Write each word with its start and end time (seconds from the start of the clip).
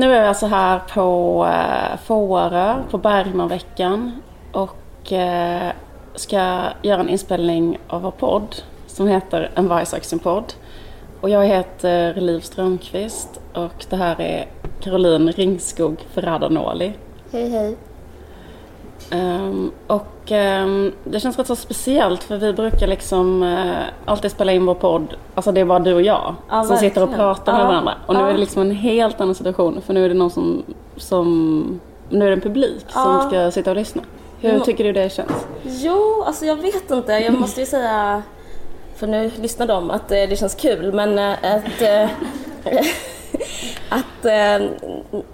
Nu 0.00 0.14
är 0.14 0.20
vi 0.20 0.26
alltså 0.28 0.46
här 0.46 0.80
på 0.94 1.46
eh, 1.46 1.98
Fårö, 2.04 2.82
på 2.90 2.98
Bergmanveckan 2.98 4.22
och 4.52 5.12
eh, 5.12 5.72
ska 6.14 6.62
göra 6.82 7.00
en 7.00 7.08
inspelning 7.08 7.78
av 7.88 8.02
vår 8.02 8.10
podd 8.10 8.56
som 8.86 9.08
heter 9.08 9.50
En 9.54 9.68
vargsaxen-podd. 9.68 10.52
Och 11.20 11.30
jag 11.30 11.46
heter 11.46 12.14
Liv 12.14 12.40
Strömqvist 12.40 13.40
och 13.54 13.86
det 13.90 13.96
här 13.96 14.20
är 14.20 14.46
Caroline 14.80 15.32
Ringskog 15.32 15.96
Ferrada-Noli. 16.14 16.92
Hej 17.32 17.48
hej. 17.50 17.76
Um, 19.12 19.72
och 19.86 20.30
um, 20.30 20.92
det 21.04 21.20
känns 21.20 21.38
rätt 21.38 21.46
så 21.46 21.56
speciellt 21.56 22.22
för 22.22 22.36
vi 22.36 22.52
brukar 22.52 22.86
liksom 22.86 23.42
uh, 23.42 23.76
alltid 24.04 24.30
spela 24.30 24.52
in 24.52 24.66
vår 24.66 24.74
podd, 24.74 25.14
alltså 25.34 25.52
det 25.52 25.60
är 25.60 25.64
bara 25.64 25.78
du 25.78 25.94
och 25.94 26.02
jag 26.02 26.34
Ja, 26.48 26.64
som 26.64 26.76
sitter 26.76 27.02
och 27.02 27.14
pratar 27.14 27.52
med 27.52 27.60
Ja, 27.62 27.66
varandra. 27.66 27.94
Och 28.06 28.14
nu 28.14 28.20
ja. 28.20 28.28
är 28.28 28.32
det 28.32 28.38
liksom 28.38 28.62
en 28.62 28.70
helt 28.70 29.20
annan 29.20 29.34
situation 29.34 29.80
för 29.86 29.94
nu 29.94 30.04
är 30.04 30.08
det 30.08 30.14
någon 30.14 30.30
som, 30.30 30.62
som 30.96 31.80
nu 32.08 32.24
är 32.24 32.28
det 32.28 32.34
en 32.36 32.40
publik 32.40 32.84
som 32.88 33.28
ska 33.28 33.50
sitta 33.50 33.70
och 33.70 33.76
lyssna. 33.76 34.02
Hur 34.40 34.50
Mm. 34.50 34.62
tycker 34.62 34.84
du 34.84 34.92
det 34.92 35.12
känns? 35.12 35.46
Jo, 35.64 36.22
alltså 36.26 36.46
jag 36.46 36.56
vet 36.56 36.90
inte. 36.90 37.12
Jag 37.12 37.34
måste 37.40 37.60
ju 37.60 37.66
säga, 37.66 38.22
för 38.96 39.06
nu 39.06 39.30
lyssnar 39.40 39.66
de, 39.66 39.90
att 39.90 40.10
eh, 40.12 40.16
det 40.28 40.38
känns 40.38 40.54
kul. 40.54 40.92
Men 40.92 41.18
eh, 41.18 41.32
att, 41.56 41.82
att 43.88 44.24
eh, 44.24 44.70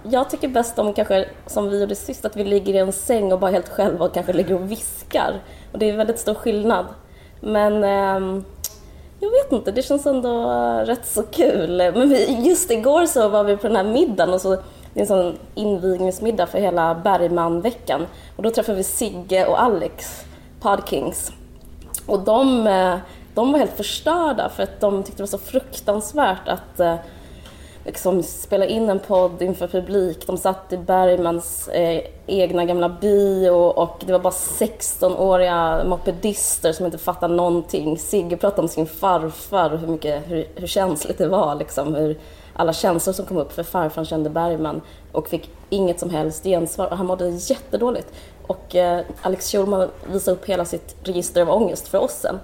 jag 0.03 0.29
tycker 0.29 0.47
bäst 0.47 0.79
om 0.79 0.93
kanske, 0.93 1.25
som 1.47 1.69
vi 1.69 1.79
gjorde 1.79 1.95
sist, 1.95 2.25
att 2.25 2.35
vi 2.35 2.43
ligger 2.43 2.73
i 2.73 2.77
en 2.77 2.93
säng 2.93 3.33
och 3.33 3.39
bara 3.39 3.51
helt 3.51 3.69
själva 3.69 4.05
och 4.05 4.13
kanske 4.13 4.33
ligger 4.33 4.55
och 4.55 4.71
viskar. 4.71 5.33
Och 5.71 5.79
det 5.79 5.89
är 5.89 5.97
väldigt 5.97 6.19
stor 6.19 6.33
skillnad. 6.33 6.85
Men 7.41 7.83
eh, 7.83 8.43
jag 9.19 9.29
vet 9.29 9.51
inte, 9.51 9.71
det 9.71 9.81
känns 9.81 10.05
ändå 10.05 10.49
rätt 10.85 11.05
så 11.05 11.23
kul. 11.23 11.77
Men 11.77 12.09
vi, 12.09 12.47
just 12.47 12.71
igår 12.71 13.05
så 13.05 13.29
var 13.29 13.43
vi 13.43 13.57
på 13.57 13.67
den 13.67 13.75
här 13.75 13.83
middagen 13.83 14.33
och 14.33 14.41
så 14.41 14.57
det 14.93 14.99
är 14.99 15.01
en 15.01 15.07
sån 15.07 15.37
invigningsmiddag 15.55 16.47
för 16.47 16.59
hela 16.59 16.95
Bergmanveckan. 16.95 18.07
Och 18.35 18.43
då 18.43 18.49
träffade 18.49 18.77
vi 18.77 18.83
Sigge 18.83 19.45
och 19.45 19.61
Alex, 19.61 20.25
Podkings. 20.59 21.31
Och 22.05 22.19
de, 22.19 22.67
eh, 22.67 22.95
de 23.33 23.51
var 23.51 23.59
helt 23.59 23.77
förstörda 23.77 24.49
för 24.49 24.63
att 24.63 24.79
de 24.79 25.03
tyckte 25.03 25.17
det 25.17 25.23
var 25.23 25.39
så 25.39 25.45
fruktansvärt 25.45 26.47
att 26.47 26.79
eh, 26.79 26.95
liksom 27.87 28.23
spela 28.23 28.65
in 28.65 28.89
en 28.89 28.99
podd 28.99 29.41
inför 29.41 29.67
publik. 29.67 30.27
De 30.27 30.37
satt 30.37 30.73
i 30.73 30.77
Bergmans 30.77 31.67
eh, 31.67 32.03
egna 32.27 32.65
gamla 32.65 32.89
bio 32.89 33.49
och 33.49 34.03
det 34.05 34.11
var 34.11 34.19
bara 34.19 34.33
16-åriga 34.33 35.83
mopedister 35.83 36.71
som 36.71 36.85
inte 36.85 36.97
fattade 36.97 37.33
någonting. 37.33 37.97
Sigge 37.97 38.37
pratade 38.37 38.61
om 38.61 38.67
sin 38.67 38.87
farfar 38.87 39.73
och 39.73 39.79
hur, 39.79 39.87
mycket, 39.87 40.31
hur, 40.31 40.47
hur 40.55 40.67
känsligt 40.67 41.17
det 41.17 41.27
var. 41.27 41.55
Liksom, 41.55 41.95
hur 41.95 42.17
alla 42.53 42.73
känslor 42.73 43.13
som 43.13 43.25
kom 43.25 43.37
upp 43.37 43.53
för 43.53 43.63
farfar 43.63 44.03
kände 44.03 44.29
Bergman 44.29 44.81
och 45.11 45.27
fick 45.27 45.49
inget 45.69 45.99
som 45.99 46.09
helst 46.09 46.43
gensvar 46.43 46.87
och 46.87 46.97
han 46.97 47.05
mådde 47.05 47.29
jättedåligt. 47.29 48.07
Och 48.47 48.75
eh, 48.75 49.05
Alex 49.21 49.51
Schulman 49.51 49.89
visade 50.11 50.37
upp 50.37 50.45
hela 50.45 50.65
sitt 50.65 50.95
register 51.03 51.41
av 51.41 51.49
ångest 51.49 51.87
för 51.87 51.97
oss 51.97 52.19
sen. 52.21 52.39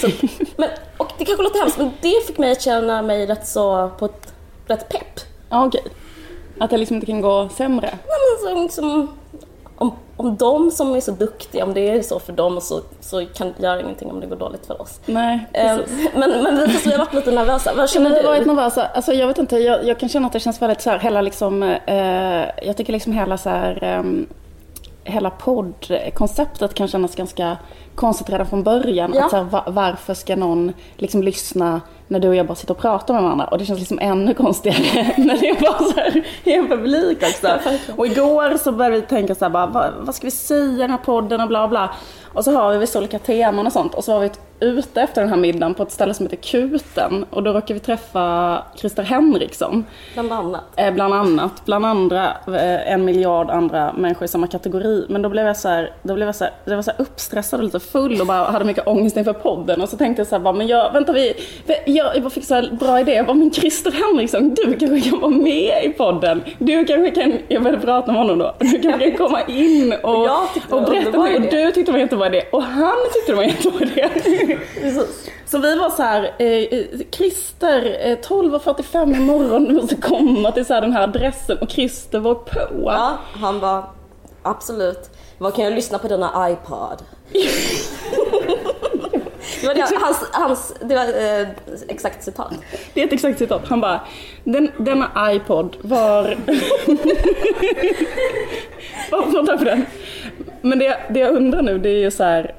Så, 0.00 0.08
men, 0.56 0.68
och 0.96 1.12
det 1.18 1.24
kanske 1.24 1.42
låter 1.42 1.60
hemskt 1.60 1.78
men 1.78 1.90
det 2.02 2.26
fick 2.26 2.38
mig 2.38 2.52
att 2.52 2.62
känna 2.62 3.02
mig 3.02 3.26
rätt 3.26 3.46
så 3.46 3.90
på 3.98 4.04
ett 4.04 4.32
rätt 4.66 4.88
pepp. 4.88 5.20
Ja, 5.50 5.66
okej. 5.66 5.82
Att 6.60 6.70
det 6.70 6.76
liksom 6.76 6.94
inte 6.96 7.06
kan 7.06 7.20
gå 7.20 7.48
sämre. 7.48 7.86
Nej, 7.86 8.18
men 8.42 8.54
så, 8.56 8.62
liksom, 8.62 9.08
om, 9.78 9.94
om 10.16 10.36
de 10.36 10.70
som 10.70 10.94
är 10.94 11.00
så 11.00 11.10
duktiga, 11.10 11.64
om 11.64 11.74
det 11.74 11.88
är 11.90 12.02
så 12.02 12.18
för 12.18 12.32
dem 12.32 12.60
så, 12.60 12.80
så 13.00 13.26
kan 13.26 13.54
det 13.56 13.62
göra 13.66 13.80
ingenting 13.80 14.10
om 14.10 14.20
det 14.20 14.26
går 14.26 14.36
dåligt 14.36 14.66
för 14.66 14.82
oss. 14.82 15.00
Nej, 15.06 15.46
Eh, 15.52 15.76
precis. 15.76 16.08
men, 16.14 16.30
men 16.42 16.56
vi, 16.56 16.76
vi 16.84 16.90
har 16.92 16.98
varit 16.98 17.14
lite 17.14 17.30
nervösa. 17.30 17.72
Vad 17.74 17.82
Ja, 17.82 17.86
känner 17.86 18.04
men 18.10 18.14
vi 18.16 18.20
du? 18.22 18.26
har 18.28 18.34
varit 18.34 18.46
nervösa. 18.46 18.86
Alltså 18.86 19.12
jag 19.12 19.26
vet 19.26 19.38
inte, 19.38 19.56
jag, 19.58 19.84
jag 19.86 19.98
kan 20.00 20.08
känna 20.08 20.26
att 20.26 20.32
det 20.32 20.40
känns 20.40 20.62
väldigt 20.62 20.80
så 20.82 20.90
här, 20.90 20.98
hela 20.98 21.20
liksom, 21.20 21.62
eh, 21.62 22.44
jag 22.66 22.76
tycker 22.76 22.92
liksom 22.92 23.12
hela 23.12 23.38
så 23.38 23.48
här, 23.50 23.78
ehm, 23.84 24.26
hela 25.04 25.30
poddkonceptet 25.30 26.74
kan 26.74 26.88
kännas 26.88 27.14
ganska 27.14 27.56
konstigt 27.94 28.30
redan 28.30 28.46
från 28.46 28.62
början. 28.62 29.12
Ja. 29.14 29.24
Att 29.24 29.30
så 29.30 29.36
här, 29.36 29.44
va, 29.44 29.64
varför 29.66 30.14
ska 30.14 30.36
någon 30.36 30.72
liksom 30.96 31.22
lyssna 31.22 31.80
när 32.08 32.20
du 32.20 32.28
och 32.28 32.34
jag 32.34 32.46
bara 32.46 32.54
sitter 32.54 32.74
och 32.74 32.80
pratar 32.80 33.14
med 33.14 33.22
varandra? 33.22 33.44
Och 33.44 33.58
det 33.58 33.64
känns 33.64 33.78
liksom 33.78 33.98
ännu 33.98 34.34
konstigare 34.34 35.14
när 35.16 35.38
det 35.38 35.48
är 35.48 35.60
bara 35.60 35.78
så 35.78 35.96
här 35.96 36.24
i 36.44 36.52
en 36.52 36.68
publik 36.68 37.18
också. 37.22 37.58
Och 37.96 38.06
igår 38.06 38.56
så 38.56 38.72
började 38.72 38.96
vi 38.96 39.02
tänka 39.02 39.34
så 39.34 39.44
här, 39.44 39.50
bara, 39.50 39.66
vad, 39.66 39.92
vad 40.00 40.14
ska 40.14 40.26
vi 40.26 40.30
säga 40.30 40.72
i 40.72 40.76
den 40.76 40.90
här 40.90 40.98
podden 40.98 41.40
och 41.40 41.48
bla 41.48 41.68
bla. 41.68 41.94
Och 42.36 42.44
så 42.44 42.52
har 42.52 42.72
vi 42.72 42.78
vissa 42.78 42.98
olika 42.98 43.18
teman 43.18 43.66
och 43.66 43.72
sånt. 43.72 43.94
Och 43.94 44.04
så 44.04 44.12
var 44.12 44.20
vi 44.20 44.30
ute 44.60 45.00
efter 45.02 45.20
den 45.20 45.30
här 45.30 45.36
middagen 45.36 45.74
på 45.74 45.82
ett 45.82 45.92
ställe 45.92 46.14
som 46.14 46.26
heter 46.26 46.36
Kuten. 46.36 47.24
Och 47.30 47.42
då 47.42 47.52
råkade 47.52 47.74
vi 47.74 47.80
träffa 47.80 48.62
Christer 48.76 49.02
Henriksson. 49.02 49.84
Bland 50.14 50.32
annat. 50.32 50.62
Eh, 50.76 50.94
bland 50.94 51.14
annat, 51.14 51.64
bland 51.64 51.86
andra, 51.86 52.24
eh, 52.46 52.92
en 52.92 53.04
miljard 53.04 53.50
andra 53.50 53.92
människor 53.92 54.24
i 54.24 54.28
samma 54.28 54.46
kategori. 54.46 55.06
Men 55.08 55.22
då 55.22 55.28
blev 55.28 55.46
jag 55.46 55.56
så 55.56 55.68
här, 55.68 55.92
då 56.02 56.14
blev 56.14 56.28
jag 56.28 56.34
så 56.34 56.44
här, 56.44 56.52
jag 56.64 56.76
var 56.76 56.82
så 56.82 56.90
här 56.90 57.00
uppstressad 57.00 57.60
och 57.60 57.64
lite 57.64 57.80
full 57.80 58.20
och 58.20 58.26
bara 58.26 58.44
hade 58.44 58.64
mycket 58.64 58.86
ångest 58.86 59.16
inför 59.16 59.32
podden. 59.32 59.80
Och 59.80 59.88
så 59.88 59.96
tänkte 59.96 60.20
jag 60.20 60.26
så 60.26 60.34
här, 60.34 60.42
bara, 60.42 60.54
men 60.54 60.66
jag, 60.66 60.92
vänta 60.92 61.12
vi, 61.12 61.34
jag, 61.86 62.16
jag 62.16 62.32
fick 62.32 62.44
så 62.44 62.54
här 62.54 62.76
bra 62.80 63.00
idé. 63.00 63.12
Jag 63.12 63.26
bara, 63.26 63.34
men 63.34 63.52
Christer 63.52 63.92
Henriksson, 63.92 64.54
du 64.54 64.76
kanske 64.76 65.10
kan 65.10 65.20
vara 65.20 65.30
med 65.30 65.84
i 65.84 65.88
podden. 65.88 66.42
Du 66.58 66.84
kanske 66.84 67.10
kan, 67.10 67.38
jag 67.48 67.62
började 67.62 67.82
prata 67.82 68.12
med 68.12 68.20
honom 68.20 68.38
då. 68.38 68.54
Du 68.58 68.78
kanske 68.78 69.10
kan 69.10 69.26
komma 69.26 69.42
in 69.42 69.94
och, 70.02 70.24
och 70.70 70.82
berätta. 70.82 71.18
Och 71.18 71.40
du 71.40 71.72
tyckte 71.72 71.82
det 71.82 71.92
var 71.92 71.98
jättebra 71.98 72.25
idé. 72.26 72.44
Och 72.52 72.62
han 72.62 72.96
tyckte 73.12 73.32
det 73.32 73.36
var 73.36 73.82
idé. 73.82 74.08
Precis. 74.80 75.30
Så 75.46 75.58
vi 75.58 75.76
var 75.78 75.90
så 75.90 76.02
här, 76.02 76.34
eh, 76.38 76.46
eh, 76.48 76.84
Christer, 77.10 77.96
eh, 78.00 78.18
12.45 78.18 79.16
imorgon, 79.16 79.64
du 79.64 79.74
måste 79.74 79.96
komma 79.96 80.52
till 80.52 80.66
så 80.66 80.74
här 80.74 80.80
den 80.80 80.92
här 80.92 81.02
adressen. 81.02 81.58
Och 81.58 81.70
Christer 81.70 82.18
var 82.18 82.34
på. 82.34 82.82
Ja, 82.84 83.18
han 83.32 83.60
bara 83.60 83.84
absolut. 84.42 85.10
Vad 85.38 85.54
kan 85.54 85.64
jag 85.64 85.74
lyssna 85.74 85.98
på 85.98 86.08
denna 86.08 86.50
iPod? 86.50 87.02
det 89.60 89.66
var 89.66 89.74
det, 89.74 89.80
hans, 90.00 90.24
hans, 90.32 90.74
det 90.80 90.94
var 90.94 91.04
eh, 91.40 91.48
exakt 91.88 92.24
citat. 92.24 92.54
Det 92.94 93.02
är 93.02 93.06
ett 93.06 93.12
exakt 93.12 93.38
citat. 93.38 93.62
Han 93.68 93.80
bara, 93.80 94.00
den, 94.44 94.70
denna 94.76 95.32
iPod 95.32 95.76
var... 95.82 96.22
Vad 99.10 99.24
får 99.24 99.46
ta 99.46 99.58
för 99.58 99.64
den? 99.64 99.86
Men 100.60 100.78
det, 100.78 100.98
det 101.10 101.20
jag 101.20 101.36
undrar 101.36 101.62
nu, 101.62 101.78
det 101.78 101.88
är 101.88 101.98
ju 101.98 102.10
så 102.10 102.24
här, 102.24 102.54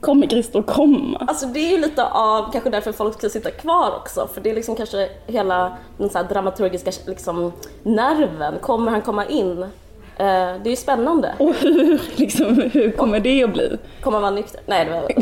kommer 0.00 0.56
att 0.58 0.66
komma? 0.66 1.24
Alltså 1.28 1.46
det 1.46 1.60
är 1.60 1.70
ju 1.70 1.78
lite 1.78 2.04
av 2.04 2.52
kanske 2.52 2.70
därför 2.70 2.92
folk 2.92 3.18
ska 3.18 3.28
sitta 3.28 3.50
kvar 3.50 3.96
också. 3.96 4.28
För 4.34 4.40
det 4.40 4.50
är 4.50 4.54
liksom 4.54 4.76
kanske 4.76 5.08
hela 5.26 5.76
den 5.98 6.10
så 6.10 6.22
dramaturgiska 6.22 6.92
liksom, 7.06 7.52
nerven. 7.82 8.54
Kommer 8.60 8.90
han 8.90 9.02
komma 9.02 9.26
in? 9.26 9.66
Eh, 10.20 10.62
det 10.62 10.68
är 10.68 10.70
ju 10.70 10.76
spännande. 10.76 11.34
Och 11.38 11.54
hur, 11.54 12.00
liksom, 12.16 12.70
hur 12.72 12.90
kommer 12.90 13.20
det 13.20 13.44
att 13.44 13.52
bli? 13.52 13.78
Kommer 14.00 14.20
vara 14.20 14.30
nykter? 14.30 14.60
Nej, 14.66 14.84
det 14.84 14.90
var 14.90 15.00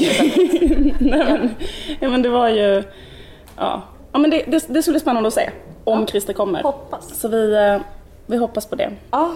Nej, 1.01 1.25
men, 1.25 1.55
ja, 2.01 2.09
men 2.09 2.23
det 2.23 2.29
var 2.29 2.49
ju... 2.49 2.83
Ja, 3.57 3.83
ja 4.13 4.19
men 4.19 4.31
det, 4.31 4.45
det, 4.47 4.65
det 4.69 4.83
skulle 4.83 4.93
bli 4.93 5.01
spännande 5.01 5.27
att 5.27 5.35
se 5.35 5.51
om 5.85 6.07
Christer 6.07 6.33
kommer. 6.33 6.63
Hoppas. 6.63 7.21
Så 7.21 7.29
vi, 7.29 7.55
eh, 7.55 7.81
vi 8.27 8.37
hoppas 8.37 8.67
på 8.67 8.75
det. 8.77 8.91
Ja, 9.11 9.31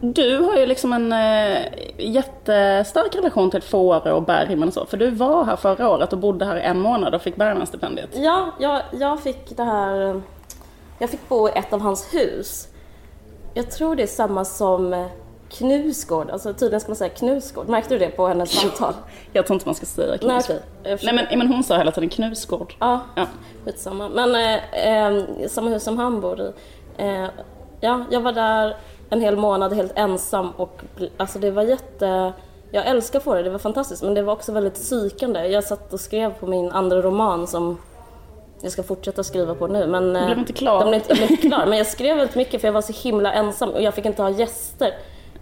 Du 0.00 0.36
har 0.38 0.56
ju 0.56 0.66
liksom 0.66 0.92
en 0.92 1.12
eh, 1.12 1.58
jättestark 1.98 3.16
relation 3.16 3.50
till 3.50 3.62
Fårö 3.62 4.12
och 4.12 4.22
Bergman 4.22 4.68
och 4.68 4.74
så. 4.74 4.86
För 4.86 4.96
du 4.96 5.10
var 5.10 5.44
här 5.44 5.56
förra 5.56 5.90
året 5.90 6.12
och 6.12 6.18
bodde 6.18 6.44
här 6.44 6.56
en 6.56 6.80
månad 6.80 7.14
och 7.14 7.22
fick 7.22 7.36
Bergmanstipendiet. 7.36 8.10
ja 8.12 8.46
jag, 8.60 8.82
jag 8.92 9.20
fick 9.22 9.56
det 9.56 9.64
här... 9.64 10.20
Jag 10.98 11.10
fick 11.10 11.28
bo 11.28 11.48
i 11.48 11.52
ett 11.54 11.72
av 11.72 11.80
hans 11.80 12.14
hus. 12.14 12.68
Jag 13.58 13.70
tror 13.70 13.96
det 13.96 14.02
är 14.02 14.06
samma 14.06 14.44
som 14.44 14.92
eh, 14.92 15.06
Knusgård, 15.50 16.30
alltså 16.30 16.52
tydligen 16.54 16.80
ska 16.80 16.88
man 16.88 16.96
säga 16.96 17.10
Knusgård. 17.10 17.68
Märkte 17.68 17.94
du 17.94 17.98
det 17.98 18.08
på 18.08 18.26
hennes 18.26 18.50
samtal? 18.50 18.94
Jag 19.32 19.46
tror 19.46 19.54
inte 19.54 19.66
man 19.68 19.74
ska 19.74 19.86
säga 19.86 20.08
Nej, 20.08 20.18
knusgård. 20.18 20.56
okej. 20.80 20.90
Jag 20.92 21.00
Nej 21.04 21.14
men, 21.30 21.38
men 21.38 21.48
hon 21.48 21.64
sa 21.64 21.76
hela 21.78 21.92
tiden 21.92 22.08
knusgård. 22.08 22.74
Ja, 22.78 23.00
Ja. 23.16 23.26
skitsamma. 23.64 24.08
Men 24.08 24.34
eh, 24.34 24.86
eh, 24.88 25.24
samma 25.48 25.70
hus 25.70 25.82
som 25.82 25.98
han 25.98 26.20
bor 26.20 26.40
i. 26.40 26.52
Eh, 26.96 27.26
ja, 27.80 28.04
jag 28.10 28.20
var 28.20 28.32
där 28.32 28.76
en 29.10 29.20
hel 29.20 29.36
månad 29.36 29.72
helt 29.72 29.92
ensam 29.98 30.50
och 30.50 30.80
alltså 31.16 31.38
det 31.38 31.50
var 31.50 31.62
jätte... 31.62 32.32
Jag 32.70 32.86
älskar 32.86 33.20
Fårö, 33.20 33.42
det 33.42 33.50
var 33.50 33.58
fantastiskt 33.58 34.02
men 34.02 34.14
det 34.14 34.22
var 34.22 34.32
också 34.32 34.52
väldigt 34.52 34.74
psykande. 34.74 35.46
Jag 35.46 35.64
satt 35.64 35.92
och 35.92 36.00
skrev 36.00 36.32
på 36.34 36.46
min 36.46 36.72
andra 36.72 37.02
roman 37.02 37.46
som 37.46 37.78
jag 38.60 38.72
ska 38.72 38.82
fortsätta 38.82 39.24
skriva 39.24 39.54
på 39.54 39.66
nu. 39.66 39.86
Men, 39.86 40.16
eh, 40.16 40.26
blev 40.26 40.38
inte 40.38 40.52
klar. 40.52 40.78
Den 40.78 40.88
blev 40.88 41.00
inte, 41.00 41.08
jag 41.08 41.18
blev 41.18 41.30
inte 41.30 41.46
klar. 41.48 41.66
Men 41.66 41.78
jag 41.78 41.86
skrev 41.86 42.16
väldigt 42.16 42.36
mycket 42.36 42.60
för 42.60 42.68
jag 42.68 42.72
var 42.72 42.82
så 42.82 42.92
himla 42.92 43.32
ensam 43.32 43.70
och 43.70 43.82
jag 43.82 43.94
fick 43.94 44.06
inte 44.06 44.22
ha 44.22 44.30
gäster. 44.30 44.94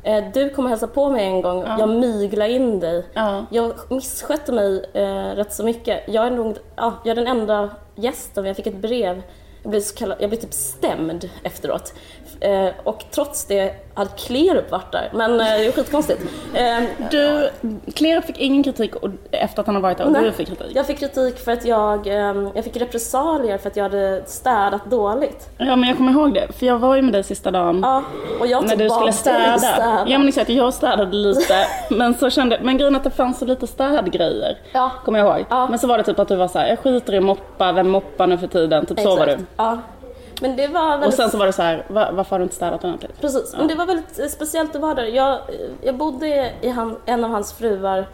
Eh, 0.02 0.24
du 0.34 0.50
kom 0.50 0.64
och 0.64 0.70
hälsade 0.70 0.92
på 0.92 1.10
mig 1.10 1.24
en 1.24 1.42
gång, 1.42 1.64
jag 1.78 1.88
myglade 1.88 2.52
in 2.52 2.80
dig. 2.80 3.06
Ja. 3.14 3.46
Jag 3.50 3.72
misskötte 3.88 4.52
mig 4.52 4.84
eh, 4.92 5.36
rätt 5.36 5.52
så 5.52 5.64
mycket. 5.64 6.04
Jag 6.08 6.26
är 6.26 6.30
nog 6.30 6.56
ja, 6.76 6.94
jag 7.04 7.10
är 7.10 7.24
den 7.24 7.26
enda 7.26 7.70
gästen, 7.94 8.44
jag 8.44 8.56
fick 8.56 8.66
ett 8.66 8.76
brev. 8.76 9.22
Jag 9.62 9.70
blev, 9.70 9.80
så 9.80 9.94
kallad, 9.96 10.16
jag 10.20 10.30
blev 10.30 10.40
typ 10.40 10.52
stämd 10.52 11.30
efteråt. 11.42 11.94
Eh, 12.40 12.68
och 12.84 13.04
trots 13.10 13.44
det 13.44 13.74
hade 13.94 14.10
Klerup 14.16 14.70
varit 14.70 14.92
där. 14.92 15.10
Men 15.14 15.32
eh, 15.32 15.46
det 15.46 15.66
är 15.66 15.72
skitkonstigt. 15.72 16.22
Eh, 16.54 16.82
Du, 17.10 17.50
Klerup 17.94 18.24
fick 18.24 18.38
ingen 18.38 18.62
kritik 18.62 18.94
efter 19.30 19.60
att 19.60 19.66
han 19.66 19.74
har 19.74 19.82
varit 19.82 19.98
där 19.98 20.04
och 20.04 20.12
Nej. 20.12 20.22
du 20.24 20.32
fick 20.32 20.48
kritik. 20.48 20.66
jag 20.74 20.86
fick 20.86 20.98
kritik 20.98 21.38
för 21.38 21.52
att 21.52 21.64
jag, 21.64 22.06
eh, 22.06 22.48
jag 22.54 22.64
fick 22.64 22.76
repressalier 22.76 23.58
för 23.58 23.68
att 23.70 23.76
jag 23.76 23.82
hade 23.82 24.22
städat 24.26 24.84
dåligt. 24.90 25.48
Ja 25.58 25.76
men 25.76 25.88
jag 25.88 25.96
kommer 25.96 26.12
ihåg 26.12 26.34
det, 26.34 26.52
för 26.58 26.66
jag 26.66 26.78
var 26.78 26.96
ju 26.96 27.02
med 27.02 27.12
dig 27.12 27.22
sista 27.22 27.50
dagen. 27.50 27.80
Ja, 27.82 28.02
och 28.40 28.46
jag 28.46 28.66
när 28.68 28.76
du 28.76 28.90
skulle 28.90 29.06
dig 29.06 29.12
städa. 29.58 30.04
Ja 30.08 30.18
men 30.18 30.28
exakt, 30.28 30.48
jag 30.50 30.74
städade 30.74 31.16
lite. 31.16 31.66
men 31.90 32.14
så 32.14 32.30
kände, 32.30 32.58
men 32.62 32.78
grejen 32.78 32.96
att 32.96 33.04
det 33.04 33.10
fanns 33.10 33.38
så 33.38 33.44
lite 33.44 33.66
städgrejer. 33.66 34.58
Ja. 34.72 34.90
Kommer 35.04 35.18
jag 35.18 35.28
ihåg. 35.38 35.46
Ja. 35.50 35.66
Men 35.70 35.78
så 35.78 35.86
var 35.86 35.98
det 35.98 36.04
typ 36.04 36.18
att 36.18 36.28
du 36.28 36.36
var 36.36 36.48
så 36.48 36.58
här: 36.58 36.68
jag 36.68 36.78
skiter 36.78 37.14
i 37.14 37.20
moppa, 37.20 37.72
vem 37.72 37.88
moppar 37.90 38.26
nu 38.26 38.38
för 38.38 38.46
tiden? 38.46 38.86
Typ 38.86 39.00
så 39.00 39.16
var 39.16 39.26
du. 39.26 39.32
Exakt. 39.32 39.50
Ja. 39.56 39.78
Men 40.40 40.56
det 40.56 40.66
var 40.68 40.90
väldigt... 40.90 41.08
Och 41.08 41.14
sen 41.14 41.30
så 41.30 41.38
var 41.38 41.46
det 41.46 41.52
så 41.52 41.62
här, 41.62 41.84
"Va- 41.88 42.10
varför 42.12 42.30
har 42.30 42.38
du 42.38 42.42
inte 42.42 42.54
städat 42.56 42.84
ordentligt? 42.84 43.20
Precis, 43.20 43.54
men 43.58 43.68
det 43.68 43.74
var 43.74 43.86
väldigt 43.86 44.18
eh, 44.18 44.26
speciellt 44.26 44.74
att 44.74 44.80
vara 44.80 44.94
där. 44.94 45.04
Jag, 45.04 45.38
jag 45.82 45.94
bodde 45.96 46.52
i 46.60 46.68
han, 46.68 46.96
en 47.06 47.24
av 47.24 47.30
hans 47.30 47.52
fruar, 47.52 48.08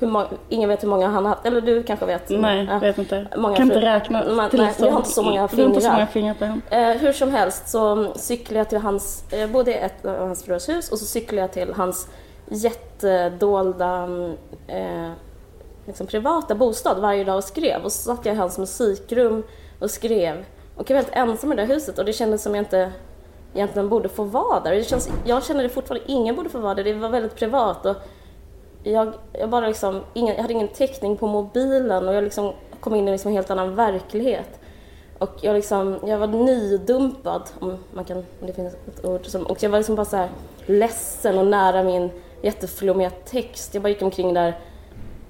hur 0.00 0.06
må, 0.06 0.24
ingen 0.48 0.68
vet 0.68 0.82
hur 0.82 0.88
många 0.88 1.08
han 1.08 1.24
har 1.24 1.30
haft, 1.34 1.46
eller 1.46 1.60
du 1.60 1.82
kanske 1.82 2.06
vet? 2.06 2.30
Nej, 2.30 2.66
Ja. 2.70 2.78
vet 2.78 2.98
inte. 2.98 3.26
Många 3.36 3.56
kan 3.56 3.66
inte 3.66 3.80
räkna. 3.80 4.24
Man, 4.32 4.50
nej, 4.52 4.72
vi 4.78 4.88
har 4.88 4.96
inte 4.98 5.08
så 5.10 5.22
många 5.22 5.42
inte 5.42 5.56
så 5.56 5.62
fingrar. 5.62 5.92
många 5.92 6.06
fingrar 6.06 6.34
på 6.34 6.44
en. 6.44 6.62
Eh, 6.70 6.88
hur 6.96 7.12
som 7.12 7.30
helst 7.30 7.68
så 7.68 8.12
cyklade 8.16 8.58
jag 8.58 8.68
till 8.68 8.78
hans, 8.78 9.24
jag 9.30 9.50
bodde 9.50 9.70
i 9.70 9.74
ett 9.74 10.04
av 10.06 10.18
hans 10.18 10.44
fruars 10.44 10.68
hus 10.68 10.92
och 10.92 10.98
så 10.98 11.04
cyklade 11.04 11.40
jag 11.40 11.52
till 11.52 11.74
hans 11.74 12.08
jättedolda 13.02 14.08
eh, 14.66 15.10
liksom 15.86 16.06
privata 16.06 16.54
bostad 16.54 16.98
varje 17.00 17.24
dag 17.24 17.36
och 17.36 17.44
skrev. 17.44 17.84
Och 17.84 17.92
så 17.92 18.14
satt 18.14 18.26
jag 18.26 18.34
i 18.34 18.38
hans 18.38 18.58
musikrum 18.58 19.42
och 19.78 19.90
skrev. 19.90 20.44
Och 20.78 20.90
jag 20.90 20.96
var 20.96 21.02
helt 21.02 21.16
ensam 21.16 21.52
i 21.52 21.56
det 21.56 21.62
där 21.62 21.74
huset 21.74 21.98
och 21.98 22.04
det 22.04 22.12
kändes 22.12 22.42
som 22.42 22.54
jag 22.54 22.62
inte 22.62 22.92
egentligen 23.54 23.88
borde 23.88 24.08
få 24.08 24.24
vara 24.24 24.60
där. 24.60 24.70
Det 24.72 24.84
känns, 24.84 25.10
jag 25.24 25.44
känner 25.44 25.62
det 25.62 25.68
fortfarande, 25.68 26.12
ingen 26.12 26.36
borde 26.36 26.48
få 26.48 26.58
vara 26.58 26.74
där. 26.74 26.84
Det 26.84 26.92
var 26.92 27.08
väldigt 27.08 27.36
privat. 27.36 27.86
Och 27.86 27.96
jag, 28.82 29.12
jag, 29.32 29.50
bara 29.50 29.66
liksom, 29.66 30.00
ingen, 30.14 30.34
jag 30.34 30.42
hade 30.42 30.54
ingen 30.54 30.68
täckning 30.68 31.16
på 31.16 31.26
mobilen 31.26 32.08
och 32.08 32.14
jag 32.14 32.24
liksom 32.24 32.52
kom 32.80 32.94
in 32.94 33.08
i 33.08 33.10
liksom 33.10 33.28
en 33.28 33.34
helt 33.34 33.50
annan 33.50 33.74
verklighet. 33.74 34.60
Och 35.18 35.30
jag, 35.40 35.54
liksom, 35.54 35.98
jag 36.04 36.18
var 36.18 36.26
nydumpad, 36.26 37.42
om, 37.58 37.78
man 37.92 38.04
kan, 38.04 38.16
om 38.16 38.46
det 38.46 38.52
finns 38.52 38.74
ett 38.74 39.04
ord. 39.04 39.26
Som, 39.26 39.42
och 39.42 39.62
jag 39.62 39.70
var 39.70 39.78
liksom 39.78 39.94
bara 39.94 40.04
så 40.04 40.16
här 40.16 40.28
ledsen 40.66 41.38
och 41.38 41.46
nära 41.46 41.82
min 41.82 42.10
jätteflummiga 42.42 43.10
text. 43.10 43.74
Jag 43.74 43.82
bara 43.82 43.88
gick 43.88 44.02
omkring 44.02 44.34
där. 44.34 44.58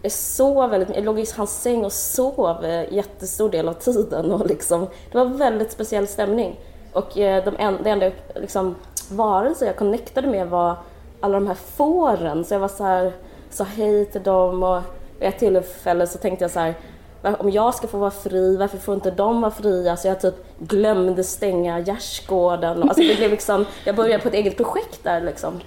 Jag 0.03 0.13
sov 0.13 0.71
väldigt 0.71 0.97
Jag 0.97 1.05
låg 1.05 1.19
i 1.21 1.27
hans 1.37 1.63
säng 1.63 1.85
och 1.85 1.93
sov 1.93 2.65
eh, 2.65 2.93
jättestor 2.93 3.51
del 3.51 3.69
av 3.69 3.73
tiden. 3.73 4.33
Och 4.33 4.47
liksom, 4.47 4.87
det 5.13 5.19
var 5.19 5.25
väldigt 5.25 5.73
speciell 5.73 6.07
stämning. 6.07 6.61
Och 6.93 7.19
eh, 7.19 7.45
de 7.45 7.57
en, 7.59 7.79
det 7.85 7.91
enda 7.91 8.11
liksom, 8.35 8.75
varelser 9.11 9.67
jag 9.67 9.77
connectade 9.77 10.27
med 10.29 10.49
var 10.49 10.77
alla 11.21 11.35
de 11.35 11.47
här 11.47 11.55
fåren. 11.55 12.45
Så 12.45 12.55
jag 12.55 12.61
var 12.61 12.69
så 12.69 12.85
här, 12.85 13.13
sa 13.51 13.65
hej 13.65 14.05
till 14.07 14.23
dem 14.23 14.63
och 14.63 14.81
vid 15.19 15.29
ett 15.29 15.39
tillfälle 15.39 16.07
så 16.07 16.19
tänkte 16.19 16.45
jag 16.45 16.51
så 16.51 16.61
här, 16.61 16.75
"Va- 17.23 17.37
om 17.39 17.51
jag 17.51 17.75
ska 17.75 17.87
få 17.87 17.99
vara 17.99 18.11
fri, 18.11 18.57
varför 18.57 18.79
får 18.79 18.95
inte 18.95 19.11
de 19.11 19.41
vara 19.41 19.51
fria? 19.53 19.97
Så 19.97 20.09
jag 20.09 20.21
typ 20.21 20.35
glömde 20.59 21.25
stänga 21.25 21.81
gärdsgården. 21.81 22.83
Alltså 22.83 23.03
det 23.03 23.17
blev 23.17 23.31
liksom, 23.31 23.65
jag 23.85 23.97
började 23.97 24.23
på 24.23 24.29
ett 24.29 24.35
eget 24.35 24.57
projekt 24.57 25.01
där 25.05 25.21
liksom. 25.21 25.61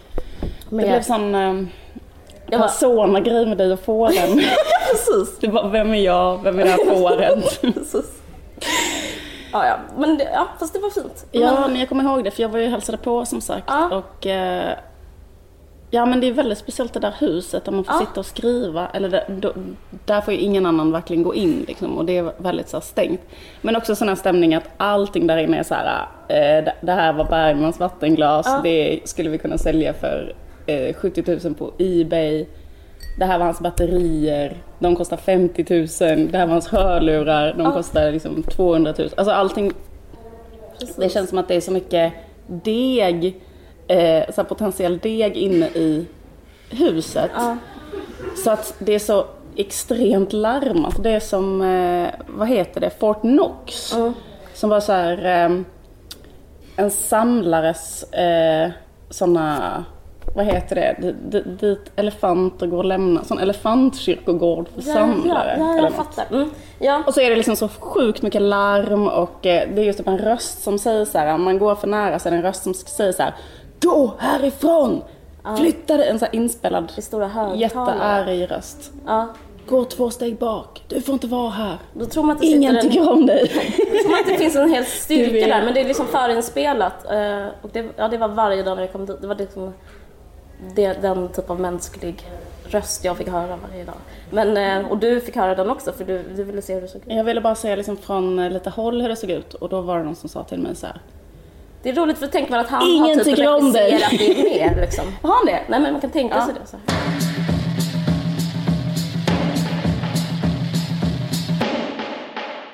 Det 0.70 0.76
blev 0.76 1.02
sån 1.02 1.36
um, 1.36 1.70
Jag 2.52 2.62
persona-grej 2.62 3.46
med 3.46 3.58
dig 3.58 3.74
och 3.74 3.80
fåren. 3.80 4.42
Precis. 4.92 5.40
Du 5.40 5.48
bara, 5.48 5.68
vem 5.68 5.94
är 5.94 6.02
jag? 6.02 6.44
Vem 6.44 6.60
är 6.60 6.64
det 6.64 6.70
här 6.70 6.96
fåret? 6.96 7.62
Precis. 7.74 8.22
Ja, 9.54 9.66
ja. 9.66 9.76
Men 9.98 10.18
det, 10.18 10.24
ja, 10.34 10.48
fast 10.60 10.74
det 10.74 10.80
var 10.80 10.90
fint. 10.90 11.26
Ja, 11.32 11.68
men 11.68 11.80
jag 11.80 11.90
kommer 11.90 12.04
ihåg 12.04 12.24
det 12.24 12.32
för 12.32 12.42
jag 12.42 12.50
var 12.50 12.60
ju 12.60 12.66
och 12.66 12.72
hälsade 12.72 12.98
på 12.98 13.26
som 13.26 13.42
sagt. 13.42 13.66
Ja. 13.68 13.96
Och, 13.96 14.28
eh, 14.28 14.74
ja 15.90 16.06
men 16.06 16.20
det 16.22 16.28
är 16.28 16.32
väldigt 16.32 16.58
speciellt 16.58 16.94
det 16.94 17.00
där 17.00 17.14
huset 17.20 17.66
där 17.66 17.72
man 17.72 17.84
får 17.84 17.94
Ja. 17.96 18.00
sitta 18.00 18.20
och 18.20 18.26
skriva. 18.26 18.88
Eller 18.88 19.10
där, 19.10 19.24
då, 19.30 19.54
där 20.06 20.22
får 20.22 20.34
ju 20.34 20.40
ingen 20.40 20.66
annan 20.66 20.92
verkligen 20.92 21.24
gå 21.24 21.36
in 21.36 21.66
liksom, 21.68 21.98
och 21.98 22.06
det 22.06 22.18
är 22.18 22.32
väldigt 22.38 22.70
så 22.70 22.78
här, 22.78 22.82
stängt. 22.82 23.22
Men 23.62 23.76
också 23.76 23.96
sån 23.96 24.08
här 24.10 24.16
stämning 24.16 24.56
att 24.56 24.70
allting 24.78 25.28
där 25.28 25.38
inne 25.38 25.60
är 25.60 25.64
så 25.64 25.74
här. 25.74 26.06
Eh, 26.28 26.72
det 26.82 26.92
här 26.92 27.14
var 27.14 27.26
Bergmans 27.26 27.80
vattenglas. 27.80 28.46
Ja. 28.50 28.60
Det 28.64 29.00
skulle 29.06 29.30
vi 29.30 29.38
kunna 29.38 29.58
sälja 29.58 29.94
för 29.94 30.34
eh, 30.66 30.96
70 30.96 31.40
000 31.44 31.56
på 31.56 31.72
Ebay. 31.80 32.46
Det 33.20 33.26
här 33.26 33.38
var 33.38 33.46
hans 33.46 33.60
batterier, 33.60 34.58
de 34.80 34.96
kostar 34.96 35.18
50 35.18 35.66
000. 35.70 35.88
Det 36.32 36.38
här 36.38 36.46
var 36.46 36.52
hans 36.54 36.68
hörlurar, 36.68 37.54
de 37.54 37.62
Ja. 37.62 37.72
kostar 37.72 38.12
liksom 38.12 38.44
200 38.44 38.94
000. 38.98 39.10
Alltså 39.18 39.32
allting 39.34 39.72
Precis. 40.80 40.96
det 40.96 41.10
känns 41.10 41.30
som 41.30 41.38
att 41.38 41.48
det 41.48 41.56
är 41.56 41.62
så 41.62 41.72
mycket 41.72 42.14
deg, 42.48 43.42
eh, 43.88 44.24
så 44.36 44.44
potentiell 44.44 44.98
deg 44.98 45.38
inne 45.38 45.66
i 45.68 46.06
huset. 46.70 47.32
Ja. 47.36 47.58
Så 48.44 48.52
att 48.52 48.74
det 48.80 48.94
är 48.96 49.00
så 49.00 49.26
extremt 49.56 50.34
larmat. 50.34 51.04
Det 51.04 51.10
är 51.10 51.20
som, 51.20 51.62
eh, 51.62 52.08
vad 52.28 52.48
heter 52.48 52.82
det, 52.82 52.90
Fort 53.00 53.22
Knox. 53.22 53.94
Mm. 53.96 54.14
Som 54.54 54.70
var 54.70 54.80
så 54.80 54.92
här 54.92 55.46
eh, 55.46 55.58
en 56.76 56.92
samlares 56.92 58.04
eh, 58.14 58.70
såna, 59.10 59.86
vad 60.36 60.46
heter 60.46 60.76
det, 60.76 61.14
D- 61.30 61.44
dit 61.60 61.92
elefanter 61.96 62.68
går 62.68 62.78
och 62.78 62.86
lämnar, 62.86 63.24
sån 63.24 63.40
elefantkyrkogård 63.40 64.68
för 64.76 64.82
Ja, 64.90 64.94
samlare. 64.94 65.56
ja, 65.60 65.76
ja, 65.78 65.84
jag 65.84 65.94
fattar. 65.94 66.26
Mm. 66.32 66.50
Ja. 66.80 67.04
Och 67.08 67.14
så 67.14 67.22
är 67.22 67.30
det 67.30 67.36
liksom 67.36 67.56
så 67.56 67.68
sjukt 67.68 68.22
mycket 68.22 68.42
larm 68.42 69.08
och 69.08 69.46
eh, 69.46 69.68
det 69.76 69.82
är 69.82 69.86
just 69.86 69.98
typ 70.00 70.08
en 70.08 70.18
röst 70.18 70.64
som 70.64 70.80
säger 70.80 71.06
så 71.06 71.18
här, 71.18 71.34
om 71.34 71.44
man 71.44 71.60
går 71.60 71.76
för 71.76 71.88
nära 71.88 72.20
så 72.20 72.30
är 72.30 72.32
det 72.32 72.38
en 72.38 72.44
röst 72.44 72.64
som 72.64 72.74
säger 72.74 73.12
så 73.12 73.24
här, 73.24 73.34
Gå 73.82 74.14
härifrån! 74.20 75.02
Flytta 75.58 75.98
dig! 75.98 76.10
En 76.10 76.20
så 76.20 76.26
här 76.26 76.36
inspelad 76.36 76.92
jättearg 77.56 78.52
röst. 78.52 78.92
Ja. 79.06 79.28
Gå 79.68 79.84
två 79.86 80.10
steg 80.10 80.38
bak, 80.38 80.82
du 80.88 81.02
får 81.02 81.14
inte 81.14 81.28
vara 81.28 81.50
här. 81.50 81.78
Då 81.94 82.06
tror 82.06 82.24
man 82.24 82.36
att 82.36 82.42
det 82.42 82.48
Ingen 82.48 82.76
en, 82.76 82.82
tycker 82.82 83.12
om 83.12 83.26
dig. 83.26 83.52
då 83.78 83.86
tror 84.00 84.10
man 84.12 84.20
att 84.20 84.28
det 84.28 84.38
finns 84.38 84.56
en 84.56 84.70
hel 84.74 84.86
styrka 84.86 85.48
där, 85.48 85.66
men 85.66 85.74
det 85.74 85.80
är 85.80 85.86
liksom 85.88 86.08
förinspelat. 86.08 87.06
eh, 87.12 87.46
Och 87.62 87.70
det, 87.74 87.86
ja, 87.98 88.08
det 88.08 88.18
var 88.18 88.28
varje 88.28 88.64
dag 88.64 88.76
när 88.76 88.84
jag 88.84 88.92
kom 88.92 89.06
dit. 89.06 89.22
Det 89.22 89.28
var 89.28 89.36
liksom 89.36 89.74
det, 90.76 90.94
den 90.94 91.28
typ 91.30 91.50
av 91.50 91.60
mänsklig 91.60 92.24
röst 92.64 93.06
jag 93.06 93.18
fick 93.18 93.30
höra 93.30 93.58
varje 93.70 93.84
dag. 93.84 93.96
Men, 94.30 94.58
eh, 94.58 94.92
och 94.92 94.98
du 94.98 95.22
fick 95.22 95.36
höra 95.36 95.56
den 95.56 95.70
också 95.70 95.92
för 95.92 96.04
du, 96.06 96.24
du 96.36 96.44
ville 96.44 96.62
se 96.62 96.74
hur 96.74 96.82
det 96.82 96.88
såg 96.88 97.02
ut. 97.02 97.08
Jag 97.08 97.24
ville 97.24 97.42
bara 97.42 97.56
se 97.56 97.76
liksom 97.76 97.98
från 97.98 98.40
eh, 98.40 98.50
lite 98.52 98.70
håll 98.70 99.02
hur 99.02 99.10
det 99.10 99.16
såg 99.16 99.30
ut 99.30 99.54
och 99.54 99.70
då 99.70 99.82
var 99.82 99.98
det 99.98 100.04
någon 100.04 100.16
som 100.16 100.30
sa 100.30 100.44
till 100.44 100.60
mig 100.60 100.76
så 100.76 100.86
här. 100.88 101.02
Det 101.84 101.90
är 101.90 101.94
roligt 101.96 102.18
för 102.18 102.26
då 102.26 102.32
tänker 102.32 102.52
man 102.52 102.60
att 102.60 102.70
han 102.70 102.82
Ingen 102.88 103.18
har 103.18 103.24
typ 103.26 103.40
regisserat 103.40 104.12
det 104.12 104.44
mer 104.44 104.82
liksom. 104.82 105.06
Har 105.22 105.36
han 105.36 105.46
det? 105.46 105.60
Nej 105.68 105.80
men 105.80 105.92
man 105.92 106.02
kan 106.02 106.10
tänka 106.12 106.36
Ja. 106.36 106.46
sig 106.46 106.54
det. 106.62 106.68
Så 106.68 106.78
här. 106.78 106.86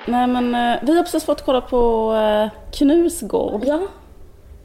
Nej 0.06 0.26
men 0.26 0.54
eh, 0.54 0.78
vi 0.82 0.96
har 0.96 1.02
precis 1.02 1.24
fått 1.24 1.44
kolla 1.44 1.60
på 1.60 2.14
Knusgård. 2.72 3.62
Ja. 3.66 3.80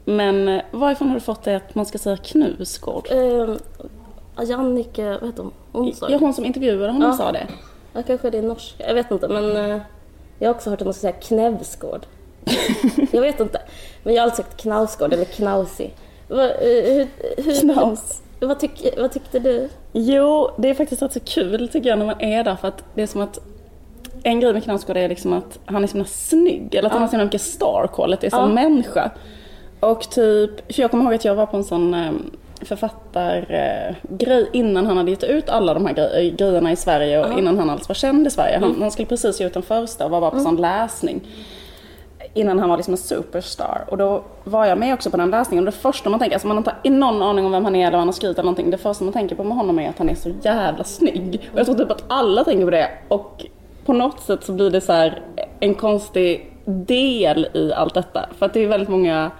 Men 0.04 0.48
eh, 0.48 0.62
varifrån 0.70 1.08
har 1.08 1.14
du 1.14 1.20
fått 1.20 1.42
det 1.42 1.56
att 1.56 1.74
man 1.74 1.86
ska 1.86 1.98
säga 1.98 2.16
Knusgård? 2.16 3.08
Eh, 3.10 3.54
Jannike, 4.48 5.04
vad 5.20 5.26
heter 5.30 5.42
hon? 5.42 5.52
Hon 5.72 5.92
sa 5.94 6.10
Ja, 6.10 6.18
hon 6.18 6.34
som 6.34 6.44
intervjuade 6.44 6.92
honom 6.92 7.02
Ja. 7.10 7.12
sa 7.16 7.32
det. 7.32 7.46
Ja, 7.92 8.02
kanske 8.06 8.30
det 8.30 8.38
är 8.38 8.42
norska. 8.42 8.86
Jag 8.88 8.94
vet 8.94 9.10
inte, 9.10 9.28
men 9.28 9.56
eh, 9.56 9.80
jag 10.38 10.48
har 10.48 10.54
också 10.54 10.70
hört 10.70 10.80
att 10.80 10.84
man 10.86 10.94
ska 10.94 11.00
säga 11.00 11.12
knävsgård. 11.12 12.06
jag 13.12 13.20
vet 13.20 13.40
inte. 13.40 13.60
Men 14.02 14.14
jag 14.14 14.22
har 14.22 14.24
alltid 14.30 14.44
sagt 14.44 14.60
knausgård 14.60 15.12
eller 15.12 15.24
knausi. 15.24 15.90
Va, 16.28 16.42
eh, 16.50 16.94
hur, 16.94 17.08
hur, 17.44 17.60
Knaus. 17.60 18.22
Vad, 18.40 18.60
tyck, 18.60 18.88
vad 18.98 19.12
tyckte 19.12 19.38
du? 19.38 19.68
Jo, 19.92 20.50
det 20.58 20.68
är 20.68 20.74
faktiskt 20.74 21.02
rätt 21.02 21.12
så 21.12 21.20
kul 21.20 21.68
tycker 21.68 21.88
jag 21.88 21.98
när 21.98 22.06
man 22.06 22.20
är 22.20 22.44
där 22.44 22.56
för 22.56 22.68
att 22.68 22.84
det 22.94 23.02
är 23.02 23.06
som 23.06 23.20
att 23.20 23.38
en 24.22 24.40
grej 24.40 24.52
med 24.52 24.64
Knausgård 24.64 24.96
är 24.96 25.08
liksom 25.08 25.32
att 25.32 25.58
han 25.64 25.82
är 25.82 25.86
så 25.86 25.92
himla 25.92 26.08
snygg, 26.08 26.74
eller 26.74 26.86
att 26.86 26.92
han 26.92 27.02
har 27.02 27.08
så 27.08 27.12
himla 27.12 27.24
mycket 27.24 27.40
star 27.40 27.90
quality 27.94 28.30
som 28.30 28.38
Ja. 28.40 28.46
människa. 28.46 29.10
Och 29.84 30.10
typ, 30.10 30.74
för 30.74 30.82
jag 30.82 30.90
kommer 30.90 31.04
ihåg 31.04 31.14
att 31.14 31.24
jag 31.24 31.34
var 31.34 31.46
på 31.46 31.56
en 31.56 31.64
sån 31.64 31.94
eh, 31.94 32.12
författargrej 32.60 34.48
innan 34.52 34.86
han 34.86 34.96
hade 34.96 35.10
gett 35.10 35.24
ut 35.24 35.48
alla 35.48 35.74
de 35.74 35.86
här 35.86 35.94
grej, 35.94 36.30
grejerna 36.30 36.72
i 36.72 36.76
Sverige 36.76 37.24
och 37.24 37.38
innan 37.38 37.58
han 37.58 37.70
alls 37.70 37.88
var 37.88 37.94
känd 37.94 38.26
i 38.26 38.30
Sverige. 38.30 38.58
Han, 38.58 38.76
han 38.80 38.90
skulle 38.90 39.08
precis 39.08 39.40
ge 39.40 39.46
ut 39.46 39.54
den 39.54 39.62
första 39.62 40.04
och 40.04 40.10
var 40.10 40.20
bara 40.20 40.30
på 40.30 40.40
sån 40.40 40.56
läsning. 40.56 41.28
Innan 42.34 42.58
han 42.58 42.68
var 42.68 42.76
liksom 42.76 42.94
en 42.94 42.98
superstar. 42.98 43.84
Och 43.88 43.96
då 43.96 44.24
var 44.44 44.66
jag 44.66 44.78
med 44.78 44.94
också 44.94 45.10
på 45.10 45.16
den 45.16 45.30
läsningen 45.30 45.66
och 45.66 45.72
det 45.72 45.78
första 45.78 46.10
man 46.10 46.20
tänker, 46.20 46.34
alltså 46.36 46.48
man 46.48 46.56
har 46.56 46.74
inte 46.82 46.98
någon 46.98 47.22
aning 47.22 47.46
om 47.46 47.52
vem 47.52 47.64
han 47.64 47.76
är 47.76 47.80
eller 47.80 47.90
vad 47.90 48.00
han 48.00 48.08
har 48.08 48.12
skrivit 48.12 48.38
eller 48.38 48.44
någonting. 48.44 48.70
Det 48.70 48.78
första 48.78 49.04
man 49.04 49.12
tänker 49.12 49.36
på 49.36 49.44
med 49.44 49.56
honom 49.56 49.78
är 49.78 49.88
att 49.88 49.98
han 49.98 50.08
är 50.08 50.14
så 50.14 50.30
jävla 50.42 50.84
snygg. 50.84 51.50
Och 51.52 51.58
jag 51.58 51.66
tror 51.66 51.76
typ 51.76 51.90
att 51.90 52.04
alla 52.08 52.44
tänker 52.44 52.64
på 52.64 52.70
det. 52.70 52.90
Och 53.08 53.46
på 53.84 53.92
något 53.92 54.20
sätt 54.20 54.44
så 54.44 54.52
blir 54.52 54.70
det 54.70 54.80
så 54.80 54.92
här 54.92 55.22
en 55.60 55.74
konstig 55.74 56.52
del 56.64 57.48
i 57.54 57.72
allt 57.72 57.94
detta. 57.94 58.28
För 58.38 58.46
att 58.46 58.54
det 58.54 58.60
är 58.60 58.68
väldigt 58.68 58.88
många 58.88 59.30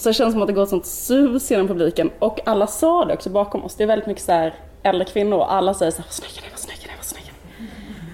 så 0.00 0.08
det 0.08 0.14
känns 0.14 0.32
som 0.32 0.42
att 0.42 0.46
det 0.46 0.52
går 0.52 0.62
ett 0.62 0.68
sånt 0.68 0.86
sus 0.86 1.50
genom 1.50 1.68
publiken. 1.68 2.10
Och 2.18 2.40
alla 2.48 2.66
sa 2.66 3.04
det 3.04 3.14
också 3.14 3.30
bakom 3.30 3.64
oss. 3.64 3.74
Det 3.74 3.82
är 3.82 3.86
väldigt 3.86 4.06
mycket 4.06 4.24
så 4.24 4.32
här 4.32 4.54
äldre 4.82 5.04
kvinnor 5.04 5.36
och 5.36 5.52
alla 5.52 5.74
säger 5.74 5.92
så 5.92 5.98
här, 5.98 6.04
vad 6.04 6.12
snygg 6.12 6.50
vad 6.50 6.58
snygg 6.58 6.90
vad 6.96 7.04
snygg. 7.04 7.32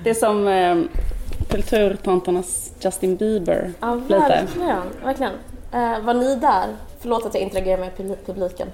Det 0.04 0.10
är 0.10 0.14
som 0.14 0.48
eh, 0.48 0.76
kulturtanternas 1.48 2.72
Justin 2.80 3.16
Bieber. 3.16 3.72
Ja, 3.80 3.94
lite. 3.94 4.18
verkligen. 4.18 4.82
verkligen. 5.04 5.32
Eh, 5.72 6.00
var 6.00 6.14
ni 6.14 6.36
där? 6.36 6.66
Förlåt 7.00 7.26
att 7.26 7.34
jag 7.34 7.42
interagerar 7.42 7.80
med 7.80 7.90
pub- 7.96 8.16
publiken. 8.26 8.68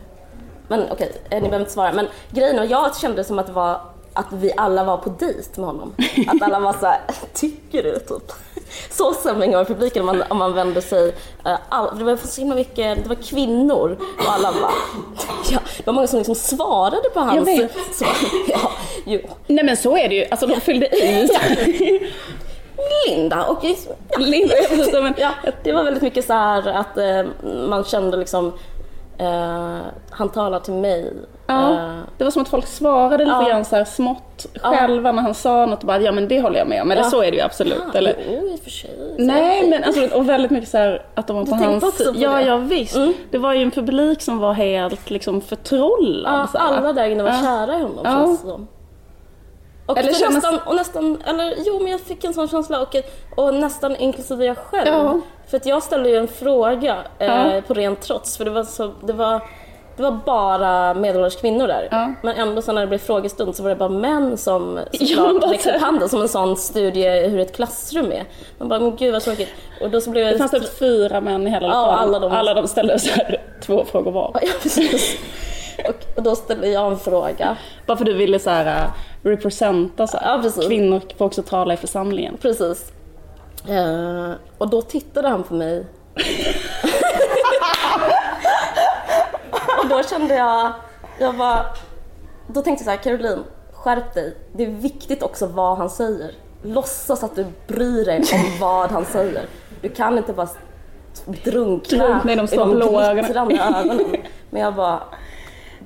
Men 0.69 0.85
okej, 0.91 1.13
eh, 1.31 1.35
ni 1.35 1.41
behöver 1.41 1.61
inte 1.61 1.73
svara. 1.73 1.93
Men 1.93 2.07
grejen 2.31 2.59
är, 2.59 2.65
jag 2.65 2.97
kände 2.97 3.17
det 3.17 3.25
som 3.25 3.39
att 3.39 3.47
det 3.47 3.53
var 3.53 3.81
att 4.13 4.27
vi 4.33 4.53
alla 4.57 4.85
var 4.85 4.97
på 4.97 5.09
dejt 5.19 5.61
med 5.61 5.67
honom. 5.67 5.95
Att 6.29 6.43
alla 6.43 6.61
var 6.61 6.73
så 6.73 6.87
här, 6.87 7.01
tycker 7.35 7.83
du? 7.83 7.99
Typ. 7.99 8.33
Så 8.91 9.13
stämning 9.13 9.51
i 9.61 9.65
publiken 9.65 10.01
om 10.01 10.07
man, 10.07 10.23
om 10.31 10.39
man 10.39 10.55
vände 10.55 10.83
sig. 10.83 11.15
eh, 11.45 11.57
All, 11.69 11.99
det 11.99 12.05
var 12.05 12.17
så 12.17 12.41
himla 12.41 12.55
mycket, 12.57 13.03
det 13.03 13.09
var 13.09 13.17
kvinnor 13.17 13.97
och 14.19 14.33
alla 14.33 14.53
bara, 14.53 14.71
ja, 15.51 15.59
det 15.77 15.87
var 15.87 15.93
många 15.93 16.07
som 16.07 16.19
liksom 16.19 16.35
svarade 16.35 17.11
på 17.15 17.21
hans. 17.21 17.37
Jag 17.37 17.45
vet. 17.45 17.73
Så, 17.93 18.05
ja, 18.49 18.71
jo. 19.05 19.21
Nej 19.47 19.65
men 19.65 19.77
så 19.77 19.97
är 19.97 20.09
det 20.09 20.15
ju, 20.15 20.27
alltså 20.31 20.47
de 20.47 20.61
fyllde 20.61 20.87
i. 20.87 21.29
Linda 23.09 23.45
och 23.47 23.65
Linda, 24.19 24.55
ja, 25.19 25.31
det 25.63 25.73
var 25.73 25.85
väldigt 25.85 26.03
mycket 26.03 26.27
så 26.27 26.33
här 26.33 26.69
att 26.69 26.97
eh, 26.99 27.23
man 27.69 27.85
kände 27.85 28.17
liksom 28.17 28.53
eh, 29.19 29.79
han 30.11 30.29
talar 30.29 30.61
till 30.61 30.75
mig. 30.75 31.13
Ja, 31.47 31.71
Eh, 31.73 31.99
det 32.19 32.25
var 32.25 32.31
som 32.31 32.43
att 32.43 32.49
folk 32.49 32.67
svarade 32.67 33.25
lite 33.25 33.37
Ja. 33.43 33.49
grann 33.49 33.65
så 33.65 33.77
här 33.77 33.85
smått 33.85 34.47
själva 34.63 35.13
när 35.13 35.23
han 35.23 35.35
sa 35.35 35.67
något 35.67 35.81
och 35.81 35.87
bara 35.87 36.01
ja 36.01 36.13
men 36.13 36.29
det 36.29 36.41
håller 36.41 36.59
jag 36.59 36.69
med 36.69 36.83
om. 36.83 36.91
Eller 36.91 37.03
så 37.03 37.23
är 37.23 37.31
det 37.31 37.37
ju 37.37 37.43
absolut. 37.43 37.83
ja, 37.93 37.99
Eller, 37.99 38.17
Jo, 38.29 38.49
i 38.49 38.55
och 38.57 38.61
för 38.61 38.71
sig. 38.71 39.15
Nej 39.19 39.69
men 39.71 39.85
alltså, 39.85 40.17
och 40.19 40.29
väldigt 40.29 40.51
mycket 40.51 40.69
så 40.69 40.79
här 40.79 41.03
att 41.15 41.27
de 41.27 41.37
var 41.37 41.45
på 41.45 41.51
tänkte 41.51 41.67
hans 41.69 41.85
också 41.85 42.13
på 42.13 42.19
Ja, 42.19 42.31
det. 42.35 42.43
ja 42.43 42.57
visst. 42.57 42.97
Mm. 42.97 43.15
Det 43.31 43.39
var 43.39 43.53
ju 43.55 43.63
en 43.63 43.71
publik 43.71 44.23
som 44.23 44.39
var 44.39 44.53
helt 44.53 45.11
liksom 45.11 45.41
förtrollad. 45.41 46.49
Ja, 46.55 46.61
alla 46.61 46.93
där 46.93 47.09
inne 47.09 47.23
var 47.23 47.31
kära 47.43 47.79
i 47.79 47.83
honom 47.83 48.05
känns 48.05 48.43
det 48.43 48.49
som. 48.49 48.69
Och, 49.87 49.99
Eller 49.99 50.13
kändes- 50.13 50.35
nästan, 50.45 50.59
och 50.67 50.77
nästan, 50.77 51.23
eller 51.27 51.55
jo 51.67 51.79
men 51.83 51.93
jag 51.93 52.01
fick 52.01 52.25
en 52.25 52.35
sån 52.35 52.49
känsla 52.49 52.81
och, 52.81 52.97
och 53.37 53.55
nästan 53.55 53.97
inklusive 53.97 54.45
jag 54.45 54.57
själv. 54.57 54.89
Ja. 54.89 55.21
För 55.47 55.57
att 55.57 55.67
jag 55.67 55.83
ställde 55.83 56.09
ju 56.09 56.17
en 56.17 56.29
fråga 56.29 56.97
eh, 57.19 57.61
på 57.61 57.75
rent 57.75 58.01
trots 58.01 58.37
för 58.37 58.45
det 58.45 58.51
var, 58.51 58.65
så, 58.65 58.91
det 59.03 59.13
var, 59.13 59.41
det 59.97 60.03
var 60.03 60.19
bara 60.27 60.95
medelålders 60.95 61.37
kvinnor 61.37 61.67
där. 61.67 61.89
Men 62.23 62.37
ändå 62.37 62.63
så 62.63 62.73
när 62.73 62.81
det 62.81 62.87
blev 62.87 62.99
frågestund 62.99 63.57
så 63.57 63.63
var 63.63 63.71
det 63.71 63.77
bara 63.77 63.89
män 63.89 64.37
som 64.37 64.79
såklart 64.93 65.53
räckte 65.53 65.75
upp 65.75 65.81
handen 65.83 66.09
som 66.09 66.23
en 66.23 66.29
sån 66.29 66.57
studie 66.57 67.29
hur 67.29 67.41
ett 67.41 67.57
klassrum 67.57 68.13
är. 68.13 68.25
Man 68.59 68.69
bara, 68.69 68.81
men 68.81 68.97
gud 68.97 69.13
vad 69.13 69.23
tråkigt. 69.23 69.49
Och 69.81 69.91
då 69.91 70.01
så 70.01 70.11
blev 70.11 70.25
jag... 70.25 70.35
Det 70.35 70.39
fanns 70.39 70.51
typ 70.51 70.79
fyra 70.79 71.21
män 71.21 71.47
i 71.47 71.51
hela 71.51 71.67
Ja, 71.67 71.81
lokalen. 71.87 71.99
alla 72.09 72.19
de- 72.19 72.33
alla 72.33 72.55
de 72.55 72.69
ställde 72.69 72.99
så 72.99 73.11
här, 73.15 73.41
två 73.67 73.85
frågor 73.85 74.13
var. 74.13 74.39
Ja, 74.43 74.49
precis. 74.63 75.19
Och, 75.89 76.23
då 76.23 76.37
ställde 76.37 76.69
jag 76.69 76.93
en 76.93 76.99
fråga. 76.99 77.57
Bara 77.87 77.97
för 77.97 78.05
du 78.05 78.13
ville 78.13 78.39
så 78.39 78.51
här 78.51 78.85
uh, 78.85 78.91
representa 79.23 80.07
så 80.07 80.17
här. 80.17 80.33
Ja, 80.37 80.43
precis. 80.43 80.67
Kvinnor 80.67 81.01
får 81.19 81.25
också 81.25 81.43
tala 81.43 81.75
i 81.75 81.77
församlingen. 81.77 82.37
Precis. 82.43 82.93
Eh, 83.69 84.33
och 84.59 84.71
då 84.71 84.83
tittade 84.83 85.29
han 85.29 85.43
på 85.43 85.55
mig. 85.55 85.79
och 89.83 89.89
då 89.89 90.03
kände 90.03 90.35
jag, 90.35 90.73
jag 91.19 91.33
var, 91.33 91.67
då 92.47 92.63
tänkte 92.63 92.85
jag 92.85 92.85
så 92.85 92.91
här, 92.91 93.17
Caroline, 93.19 93.45
skärp 93.73 94.15
dig. 94.15 94.37
Det 94.53 94.65
är 94.65 94.71
viktigt 94.71 95.23
också 95.23 95.47
vad 95.47 95.79
han 95.79 95.91
säger. 95.91 96.35
Låtsas 96.63 97.23
att 97.23 97.37
du 97.37 97.47
bryr 97.67 98.05
dig 98.05 98.19
om 98.33 98.59
vad 98.61 98.91
han 98.91 99.05
säger. 99.05 99.47
Du 99.81 99.89
kan 99.89 100.19
inte 100.19 100.33
bara 100.33 100.49
drunkna 101.45 102.23
i 102.33 102.37
de 102.37 102.49
ögonen. 102.49 103.15
glittrande 103.17 103.55
ögonen. 103.61 104.17
Men 104.51 104.63
jag 104.63 104.75
bara, 104.75 105.03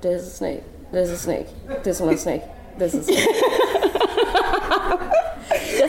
det 0.00 0.08
är 0.12 0.18
så 0.18 0.30
snygg, 0.30 0.62
det 0.92 1.00
är 1.00 1.06
så 1.06 1.16
snygg, 1.16 1.46
det 1.84 1.90
är 1.90 1.94
så 1.94 2.16
snygg, 2.16 2.42
det 2.78 2.84
är 2.84 2.88
så 2.88 3.02
snygg. 3.02 3.18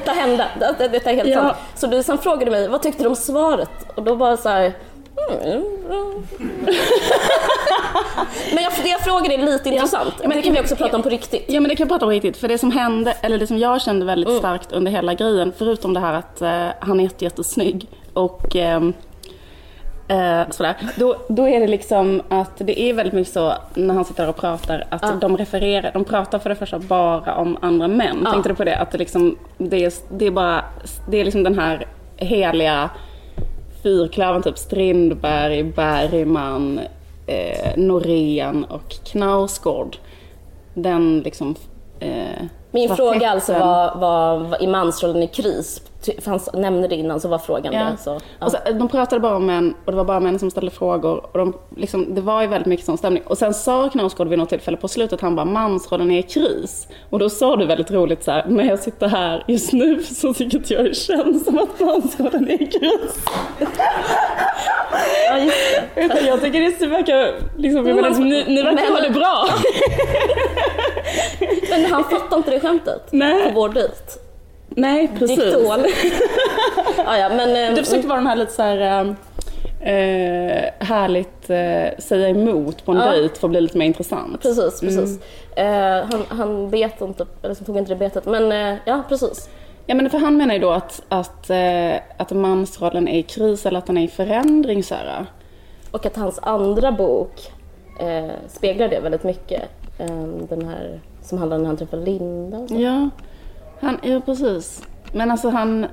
Detta 0.08 0.20
hände, 0.20 0.48
detta, 0.60 0.88
detta 0.88 1.12
är 1.12 1.16
helt 1.16 1.30
Ja. 1.30 1.42
sant. 1.42 1.58
Så 1.76 1.88
du 1.88 2.04
sen 2.04 2.18
frågade 2.18 2.52
mig, 2.52 2.68
vad 2.68 2.82
tyckte 2.82 3.04
du 3.04 3.10
om 3.10 3.16
svaret? 3.16 3.70
Och 3.96 4.04
då 4.04 4.16
bara 4.16 4.38
så 4.38 4.50
här, 4.50 4.74
mm, 5.44 5.64
bra. 5.88 6.14
Men 8.54 8.64
jag, 8.64 8.74
det 8.84 8.90
jag 8.90 9.02
frågade 9.02 9.34
är 9.34 9.38
lite 9.38 9.70
intressant. 9.70 10.14
men- 10.20 10.30
det 10.30 10.42
kan 10.42 10.54
vi 10.54 10.60
också 10.62 10.76
prata 10.76 10.96
om 10.98 11.04
på 11.04 11.10
riktigt. 11.10 11.46
Ja 11.48 11.60
men 11.60 11.70
det 11.70 11.76
kan 11.76 11.84
jag 11.84 11.90
prata 11.90 12.06
om 12.06 12.12
riktigt. 12.12 12.38
För 12.38 12.48
det 12.48 12.58
som 12.58 12.72
hände, 12.72 13.12
eller 13.22 13.38
det 13.38 13.48
som 13.48 13.58
jag 13.58 13.82
kände 13.82 14.06
väldigt 14.06 14.28
Mm. 14.30 14.40
starkt 14.40 14.72
under 14.72 14.92
hela 14.92 15.14
grejen, 15.14 15.54
förutom 15.58 15.94
det 15.94 16.00
här 16.00 16.14
att 16.14 16.42
eh, 16.42 16.68
han 16.80 17.00
är 17.00 17.04
jätte, 17.04 17.24
jättesnygg 17.24 17.88
och 18.14 18.56
ehm, 18.56 18.94
eh, 20.08 20.50
sådär. 20.50 20.76
Då, 20.96 21.16
då 21.28 21.48
är 21.48 21.60
det 21.60 21.68
liksom 21.68 22.22
att 22.30 22.58
det 22.58 22.82
är 22.82 22.94
väldigt 22.94 23.14
mycket 23.14 23.34
så 23.34 23.54
när 23.74 23.94
han 23.94 24.06
sitter 24.06 24.30
och 24.30 24.36
pratar 24.36 24.84
att 24.90 25.22
de 25.22 25.38
refererar, 25.38 25.92
de 25.94 26.06
pratar 26.06 26.40
för 26.40 26.50
det 26.50 26.56
första 26.56 26.80
bara 26.80 27.36
om 27.36 27.58
andra 27.62 27.88
män. 27.88 28.22
Ja. 28.24 28.32
Tänkte 28.32 28.50
du 28.50 28.56
på 28.56 28.64
det? 28.64 28.78
Att 28.78 28.92
det 28.92 28.98
liksom, 28.98 29.38
det 29.58 29.86
är, 29.86 29.94
det 30.10 30.26
är 30.26 30.32
bara, 30.32 30.66
det 31.10 31.18
är 31.18 31.26
liksom 31.26 31.44
den 31.44 31.60
här 31.60 31.88
heliga 32.18 32.90
fyrklövern, 33.84 34.44
typ 34.44 34.58
Strindberg, 34.58 35.64
Bergman, 35.64 36.80
eh, 37.28 37.72
Norén 37.78 38.64
och 38.64 38.90
Knausgård. 39.06 39.98
Den 40.74 41.20
liksom... 41.20 41.56
Eh, 42.00 42.46
Min 42.72 42.96
fråga 42.96 43.30
alltså 43.30 43.54
var, 43.54 43.96
var, 43.96 44.38
var 44.38 44.64
i 44.64 44.68
mansrollen 44.68 45.24
i 45.24 45.28
kris. 45.28 45.82
För 46.22 46.32
han 46.32 46.39
nämnde 46.62 46.88
det 46.88 46.96
innan 46.96 47.20
så 47.20 47.27
var 47.27 47.38
frågan 47.38 47.74
Ja. 47.74 47.80
det. 47.84 47.98
Så, 48.04 48.20
ja. 48.39 48.46
Och 48.46 48.51
så, 48.51 48.58
de 48.74 48.88
pratade 48.88 49.20
bara 49.20 49.36
om 49.36 49.46
män 49.46 49.74
och 49.86 49.92
det 49.92 49.98
var 49.98 50.04
bara 50.06 50.20
män 50.20 50.39
som 50.39 50.51
ställde 50.51 50.72
frågor. 50.72 51.25
Och 51.32 51.38
de, 51.38 51.54
liksom, 51.77 52.16
det 52.16 52.22
var 52.22 52.42
ju 52.42 52.48
väldigt 52.48 52.68
mycket 52.68 52.86
sån 52.86 52.98
stämning. 52.98 53.24
Och 53.25 53.38
sen 53.38 53.54
sa 53.54 53.89
Knausgård 53.89 54.27
vid 54.27 54.39
något 54.39 54.50
tillfälle 54.50 54.77
på 54.77 54.88
slutet, 54.88 55.22
han 55.22 55.36
bara 55.36 55.46
mansrollen 55.46 56.12
är 56.12 56.20
i 56.20 56.24
kris. 56.24 56.88
Och 57.10 57.20
då 57.20 57.30
sa 57.30 57.56
du 57.56 57.66
väldigt 57.66 57.92
roligt 57.92 58.24
så 58.24 58.32
här, 58.32 58.46
när 58.48 58.63
jag 58.63 58.80
sitter 58.80 59.08
här 59.08 59.44
just 59.48 59.74
nu 59.74 60.04
så 60.16 60.34
tycker 60.34 60.75
jag 60.75 60.86
det 60.86 60.96
känns 60.96 61.46
som 61.46 61.60
att 61.60 61.80
mansrollen 61.80 62.48
är 62.50 62.62
i 62.62 62.66
kris. 62.68 63.25
Ja, 65.30 65.38
just 65.38 65.56
det. 65.96 66.01
Jag, 66.01 66.22
jag 66.24 66.42
tycker 66.42 66.80
det 66.80 66.88
verkar, 66.88 67.34
liksom, 67.58 67.88
jag 67.88 67.96
menar, 67.96 68.10
ni, 68.10 68.44
ni 68.48 68.63
verkar 68.63 68.92
ha 68.94 69.00
det 69.00 69.10
bra. 69.10 69.48
Men 71.70 71.86
han 71.86 72.04
fattade 72.04 72.36
inte 72.36 72.51
det 72.51 72.60
skämtet 72.60 73.01
Nej. 73.12 73.44
på 73.44 73.51
vår 73.60 73.70
dejt. 73.70 73.94
Nej, 74.78 75.08
precis. 75.20 75.38
Diktol. 75.40 75.64
ja, 76.98 77.18
ja, 77.18 77.30
men... 77.30 77.76
Du 77.76 77.84
försökte 77.84 78.08
vara 78.08 78.18
den 78.20 78.28
här 78.28 78.36
lite 78.36 78.52
så 78.52 78.62
här 78.62 79.16
eh, 79.82 80.64
härligt 80.80 81.50
eh, 81.50 82.00
säga 82.04 82.30
emot 82.30 82.86
på 82.86 82.92
en 82.92 82.98
Ja. 82.98 83.12
dejt 83.12 83.36
för 83.40 83.48
att 83.48 83.52
bli 83.52 83.62
lite 83.62 83.78
mer 83.78 83.86
intressant. 83.86 84.42
Precis, 84.42 84.82
Mm. 84.82 84.96
precis. 84.96 85.20
Eh, 85.56 86.06
han, 86.12 86.24
han 86.30 86.70
bet 86.70 87.02
inte, 87.02 87.26
eller 87.44 87.56
tog 87.56 87.78
inte 87.78 87.92
det 87.92 87.96
betet. 87.96 88.26
Men 88.26 88.52
eh, 88.52 88.78
ja, 88.86 89.04
precis. 89.10 89.50
Ja 89.86 89.96
men 89.96 90.10
för 90.10 90.18
han 90.18 90.38
menar 90.38 90.54
ju 90.54 90.60
då 90.60 90.70
att, 90.70 91.02
att, 91.10 91.50
eh, 91.50 91.94
att 92.18 92.32
mansrollen 92.32 93.08
är 93.08 93.20
i 93.20 93.24
kris 93.24 93.66
eller 93.66 93.80
att 93.80 93.86
den 93.86 93.98
är 93.98 94.04
i 94.04 94.08
förändring 94.08 94.84
så 94.84 94.96
här. 94.96 95.26
Och 95.92 96.06
att 96.06 96.16
hans 96.16 96.40
andra 96.42 96.92
bok 96.92 97.52
speglar 98.48 98.88
det 98.88 99.00
väldigt 99.00 99.24
mycket. 99.24 99.62
Eh, 100.00 100.28
den 100.50 100.66
här 100.66 101.00
som 101.24 101.38
handlar 101.38 101.58
om 101.58 101.64
när 101.64 101.68
han 101.68 101.78
träffar 101.78 101.98
Linda 101.98 102.58
och 102.58 102.70
så. 102.70 102.76
Ja, 102.76 103.10
han, 103.80 104.00
ja 104.04 104.22
precis. 104.26 104.88
Men 105.12 105.32
alltså 105.32 105.50
han, 105.50 105.86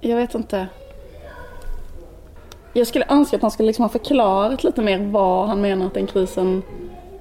jag 0.00 0.16
vet 0.16 0.34
inte. 0.34 0.66
Jag 2.72 2.86
skulle 2.86 3.06
önska 3.08 3.36
att 3.36 3.42
han 3.42 3.50
skulle 3.50 3.66
liksom 3.66 3.82
ha 3.82 3.88
förklarat 3.88 4.64
lite 4.64 4.82
mer 4.82 4.98
vad 4.98 5.48
han 5.48 5.60
menar 5.60 5.86
att 5.86 5.94
den 5.94 6.06
krisen 6.06 6.62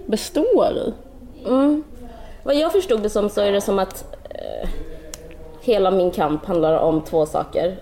består 0.06 0.72
i. 0.72 0.94
Mm. 1.48 1.84
Vad 2.44 2.56
jag 2.56 2.72
förstod 2.72 3.02
det 3.04 3.10
som 3.10 3.30
så 3.30 3.42
är 3.42 3.52
det 3.52 3.62
som 3.62 3.80
att 3.80 4.16
eh, 4.30 4.70
hela 5.62 5.92
min 5.92 6.12
kamp 6.12 6.46
handlar 6.46 6.78
om 6.78 7.02
två 7.02 7.26
saker. 7.26 7.78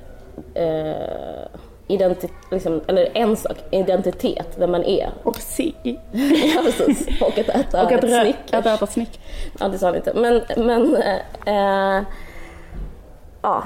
Eh, 0.53 1.60
identi- 1.97 2.29
liksom, 2.51 2.81
eller 2.88 3.09
en 3.17 3.35
sak, 3.35 3.57
identitet, 3.71 4.47
vem 4.57 4.71
man 4.71 4.83
är. 4.83 5.09
Och 5.23 5.35
sig. 5.35 5.75
ja, 6.55 6.62
precis. 6.63 7.21
Och 7.21 7.39
att 7.39 7.50
äta 7.50 7.83
Och 7.85 7.91
att, 7.91 8.03
ett 8.03 8.09
Snickers. 8.21 8.53
att 8.53 8.65
äta 8.65 8.88
snick. 8.88 9.19
Ja, 9.59 9.67
det 9.67 9.77
sa 9.77 9.85
han 9.85 9.95
inte. 9.95 10.13
Men, 10.13 10.41
men 10.65 10.95
eh, 10.95 11.97
eh, 11.97 12.03
ja. 13.41 13.63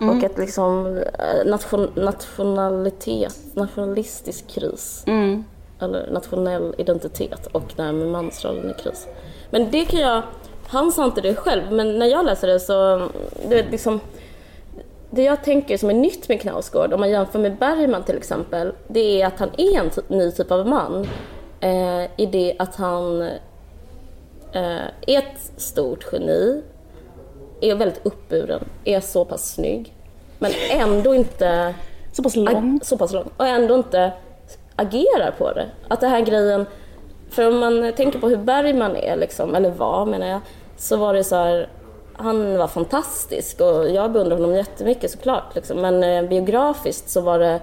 Mm. 0.00 0.18
Och 0.18 0.24
att 0.24 0.38
liksom 0.38 0.86
eh, 1.18 1.50
nation, 1.50 1.90
nationalitet, 1.94 3.36
nationalistisk 3.54 4.48
kris. 4.48 5.04
Mm. 5.06 5.44
Eller 5.80 6.10
nationell 6.10 6.74
identitet 6.78 7.46
och 7.46 7.62
det 7.76 7.82
här 7.82 7.92
med 7.92 8.06
mansrollen 8.08 8.70
i 8.70 8.82
kris. 8.82 9.06
Men 9.50 9.70
det 9.70 9.84
kan 9.84 10.00
jag, 10.00 10.22
han 10.66 10.92
sa 10.92 11.04
inte 11.04 11.20
det 11.20 11.34
själv, 11.34 11.72
men 11.72 11.98
när 11.98 12.06
jag 12.06 12.26
läser 12.26 12.48
det 12.48 12.60
så, 12.60 13.08
det 13.48 13.58
är 13.58 13.70
liksom 13.70 14.00
det 15.14 15.22
jag 15.22 15.44
tänker 15.44 15.76
som 15.76 15.90
är 15.90 15.94
nytt 15.94 16.28
med 16.28 16.40
Knausgård, 16.40 16.92
om 16.92 17.00
man 17.00 17.10
jämför 17.10 17.38
med 17.38 17.56
Bergman 17.56 18.02
till 18.02 18.16
exempel, 18.16 18.72
det 18.88 19.22
är 19.22 19.26
att 19.26 19.38
han 19.38 19.50
är 19.56 19.78
en 19.78 19.90
ny 20.08 20.30
typ 20.30 20.50
av 20.50 20.66
man. 20.66 21.08
Eh, 21.60 22.04
I 22.16 22.26
det 22.32 22.56
att 22.58 22.76
han 22.76 23.22
eh, 24.52 24.86
är 25.06 25.18
ett 25.18 25.52
stort 25.56 26.06
geni, 26.12 26.62
är 27.60 27.74
väldigt 27.74 28.06
uppburen, 28.06 28.64
är 28.84 29.00
så 29.00 29.24
pass 29.24 29.54
snygg, 29.54 29.94
men 30.38 30.52
ändå 30.70 31.14
inte 31.14 31.74
Så 32.12 32.22
pass 32.22 32.36
lång. 32.36 32.80
så 32.82 32.98
pass 32.98 33.12
lång 33.12 33.30
och 33.36 33.46
ändå 33.46 33.74
inte 33.74 34.12
agerar 34.76 35.34
på 35.38 35.52
det. 35.52 35.66
Att 35.88 36.00
den 36.00 36.10
här 36.10 36.20
grejen, 36.20 36.66
för 37.30 37.48
om 37.48 37.58
man 37.58 37.92
tänker 37.92 38.18
på 38.18 38.28
hur 38.28 38.36
Bergman 38.36 38.96
är, 38.96 39.16
liksom, 39.16 39.54
eller 39.54 39.70
var 39.70 40.06
menar 40.06 40.26
jag, 40.26 40.40
så 40.76 40.96
var 40.96 41.14
det 41.14 41.24
så 41.24 41.36
här, 41.36 41.68
han 42.22 42.58
var 42.58 42.68
fantastisk 42.68 43.60
och 43.60 43.90
jag 43.90 44.12
beundrar 44.12 44.36
honom 44.36 44.54
jättemycket 44.54 45.10
såklart. 45.10 45.54
Liksom. 45.54 45.80
Men 45.80 46.04
eh, 46.04 46.22
biografiskt 46.28 47.10
så 47.10 47.20
var 47.20 47.38
det 47.38 47.60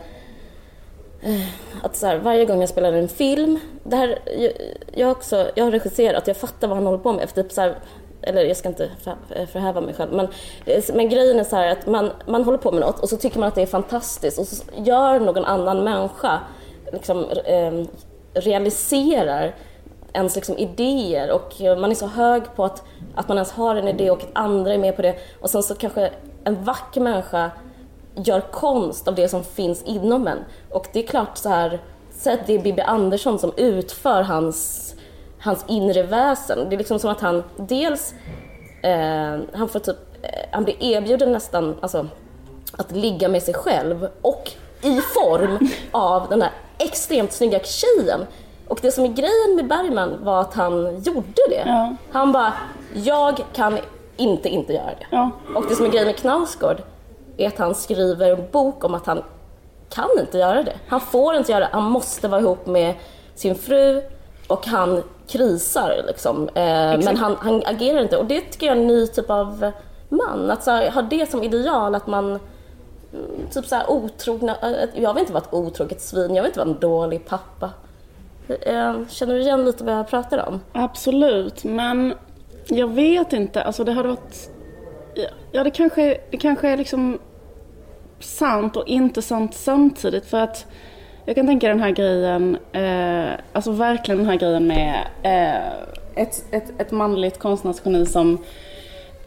eh, 1.22 1.48
att 1.84 1.96
så 1.96 2.08
här, 2.08 2.18
varje 2.18 2.46
gång 2.46 2.60
jag 2.60 2.70
spelade 2.70 2.98
en 2.98 3.08
film, 3.08 3.60
det 3.84 3.96
här, 3.96 4.20
jag, 4.38 4.52
jag, 4.94 5.12
också, 5.12 5.52
jag 5.56 5.64
har 5.64 5.72
regisserat, 5.72 6.28
jag 6.28 6.38
fattar 6.38 6.68
vad 6.68 6.78
han 6.78 6.86
håller 6.86 7.00
på 7.00 7.14
med. 7.14 7.24
Efter 7.24 7.44
typ 7.44 7.52
så 7.52 7.62
här, 7.62 7.76
eller 8.22 8.44
jag 8.44 8.58
ska 8.58 8.70
inte 8.70 8.90
eh, 9.30 9.46
förhäva 9.46 9.82
mig 9.82 9.94
själv, 9.94 10.14
men, 10.14 10.28
eh, 10.66 10.84
men 10.94 11.10
grejen 11.10 11.40
är 11.40 11.44
så 11.44 11.56
här 11.56 11.72
att 11.72 11.88
man, 11.88 12.12
man 12.28 12.44
håller 12.44 12.58
på 12.58 12.72
med 12.72 12.82
något 12.82 13.00
och 13.00 13.10
så 13.10 13.18
tycker 13.18 13.40
man 13.40 13.48
att 13.48 13.56
det 13.56 13.62
är 13.62 13.66
fantastiskt 13.66 14.40
och 14.40 14.48
så 14.48 14.64
gör 14.76 15.20
någon 15.20 15.46
annan 15.46 15.84
människa, 15.84 16.40
liksom, 16.92 17.26
eh, 17.46 17.86
realiserar 18.34 19.56
ens 20.14 20.36
liksom 20.36 20.58
idéer 20.58 21.32
och 21.32 21.62
eh, 21.62 21.78
man 21.78 21.92
är 21.92 21.96
så 21.96 22.08
hög 22.08 22.44
på 22.56 22.66
att, 22.66 22.84
att 23.20 23.28
man 23.28 23.38
ens 23.38 23.52
har 23.52 23.76
en 23.76 23.88
idé 23.88 24.12
och 24.12 24.24
att 24.24 24.30
andra 24.34 24.74
är 24.74 24.78
med 24.78 24.96
på 24.96 25.02
det 25.02 25.16
och 25.42 25.50
sen 25.50 25.64
så 25.64 25.76
kanske 25.76 26.12
en 26.44 26.64
vacker 26.64 27.02
människa 27.02 27.52
gör 28.16 28.42
konst 28.42 29.08
av 29.08 29.16
det 29.16 29.30
som 29.30 29.44
finns 29.44 29.84
inom 29.84 30.28
en. 30.28 30.38
Och 30.70 30.88
det 30.94 31.04
är 31.04 31.08
klart 31.08 31.38
så 31.38 31.50
här, 31.50 31.80
säg 32.12 32.34
att 32.34 32.48
det 32.48 32.56
är 32.56 32.60
Bibi 32.60 32.82
Andersson 32.82 33.40
som 33.40 33.52
utför 33.58 34.22
hans, 34.22 34.94
hans 35.40 35.66
inre 35.68 36.04
väsen. 36.04 36.70
Det 36.70 36.76
är 36.76 36.78
liksom 36.78 37.00
som 37.00 37.12
att 37.12 37.22
han 37.22 37.44
dels, 37.58 38.14
eh, 38.84 39.40
han 39.54 39.70
får 39.70 39.80
typ, 39.80 39.98
eh, 40.22 40.30
han 40.52 40.64
blir 40.64 40.84
erbjuden 40.84 41.32
nästan, 41.32 41.76
alltså 41.82 42.08
att 42.72 42.92
ligga 42.92 43.30
med 43.30 43.44
sig 43.44 43.54
själv 43.54 44.08
och 44.22 44.52
i 44.82 45.02
form 45.02 45.70
av 45.92 46.30
den 46.30 46.42
här 46.42 46.52
extremt 46.78 47.32
snygga 47.32 47.60
tjejen. 47.60 48.26
Och 48.70 48.80
det 48.82 48.92
som 48.92 49.04
är 49.04 49.08
grejen 49.08 49.56
med 49.56 49.68
Bergman 49.68 50.18
var 50.24 50.42
att 50.42 50.54
han 50.54 51.02
gjorde 51.02 51.42
det. 51.50 51.64
Ja. 51.66 51.96
Han 52.12 52.32
bara, 52.32 52.54
jag 52.94 53.44
kan 53.54 53.78
inte 54.18 54.50
inte 54.50 54.74
göra 54.74 54.86
det. 55.00 55.06
Ja. 55.10 55.32
Och 55.56 55.66
det 55.70 55.76
som 55.76 55.86
är 55.86 55.90
grejen 55.90 56.08
med 56.08 56.18
Knausgård 56.18 56.82
är 57.38 57.48
att 57.48 57.58
han 57.58 57.76
skriver 57.76 58.32
en 58.32 58.52
bok 58.52 58.84
om 58.84 58.96
att 58.96 59.06
han 59.06 59.24
kan 59.90 60.10
inte 60.20 60.38
göra 60.38 60.64
det. 60.64 60.76
Han 60.88 61.02
får 61.02 61.36
inte 61.36 61.52
göra 61.52 61.60
det, 61.60 61.70
han 61.72 61.84
måste 61.84 62.28
vara 62.28 62.42
ihop 62.42 62.66
med 62.66 62.96
sin 63.36 63.56
fru 63.56 64.02
och 64.48 64.68
han 64.68 65.04
krisar 65.28 66.04
liksom. 66.08 66.50
Eh, 66.50 67.00
men 67.04 67.18
han, 67.18 67.36
han 67.40 67.64
agerar 67.66 68.02
inte 68.02 68.18
och 68.18 68.26
det 68.26 68.42
tycker 68.42 68.68
jag 68.68 68.78
är 68.78 68.82
en 68.82 68.88
ny 68.88 69.08
typ 69.08 69.30
av 69.30 69.72
man. 70.10 70.52
Att 70.52 70.66
här, 70.66 70.92
ha 70.92 71.02
det 71.02 71.32
som 71.32 71.44
ideal 71.44 71.96
att 71.96 72.08
man 72.08 72.26
mm, 72.26 73.48
typ 73.52 73.66
så 73.66 73.76
här 73.76 73.92
otrogna, 73.92 74.56
eh, 74.62 74.90
jag 74.96 75.14
vill 75.14 75.22
inte 75.22 75.34
vara 75.34 75.44
ett 75.44 75.54
otroget 75.54 76.02
svin, 76.02 76.36
jag 76.36 76.44
vill 76.44 76.50
inte 76.50 76.60
vara 76.60 76.70
en 76.70 76.80
dålig 76.80 77.26
pappa. 77.26 77.70
Eh, 78.50 79.08
känner 79.08 79.34
du 79.34 79.42
igen 79.42 79.66
lite 79.66 79.84
vad 79.84 79.94
jag 79.94 80.08
pratar 80.08 80.48
om? 80.50 80.62
Absolut, 80.72 81.64
men 81.64 82.14
jag 82.68 82.88
vet 82.88 83.34
inte. 83.34 83.64
Alltså 83.64 83.84
det 83.84 83.92
hade 83.92 84.08
varit... 84.10 84.50
Ja, 85.52 85.64
det 85.64 85.72
kanske, 85.72 86.18
det 86.32 86.38
kanske 86.38 86.70
är 86.70 86.78
liksom 86.78 87.20
sant 88.20 88.76
och 88.76 88.88
inte 88.88 89.22
sant 89.22 89.54
samtidigt. 89.54 90.26
För 90.26 90.38
att 90.38 90.66
jag 91.26 91.36
kan 91.36 91.48
tänka 91.48 91.68
den 91.68 91.80
här 91.80 91.92
grejen, 91.92 92.58
eh, 92.72 93.40
alltså 93.54 93.72
verkligen 93.72 94.18
den 94.18 94.28
här 94.28 94.36
grejen 94.36 94.68
med 94.68 95.08
eh, 95.24 96.24
ett, 96.24 96.46
ett, 96.52 96.82
ett 96.82 96.92
manligt 96.92 97.40
konstnärsgeni 97.40 98.06
som 98.06 98.38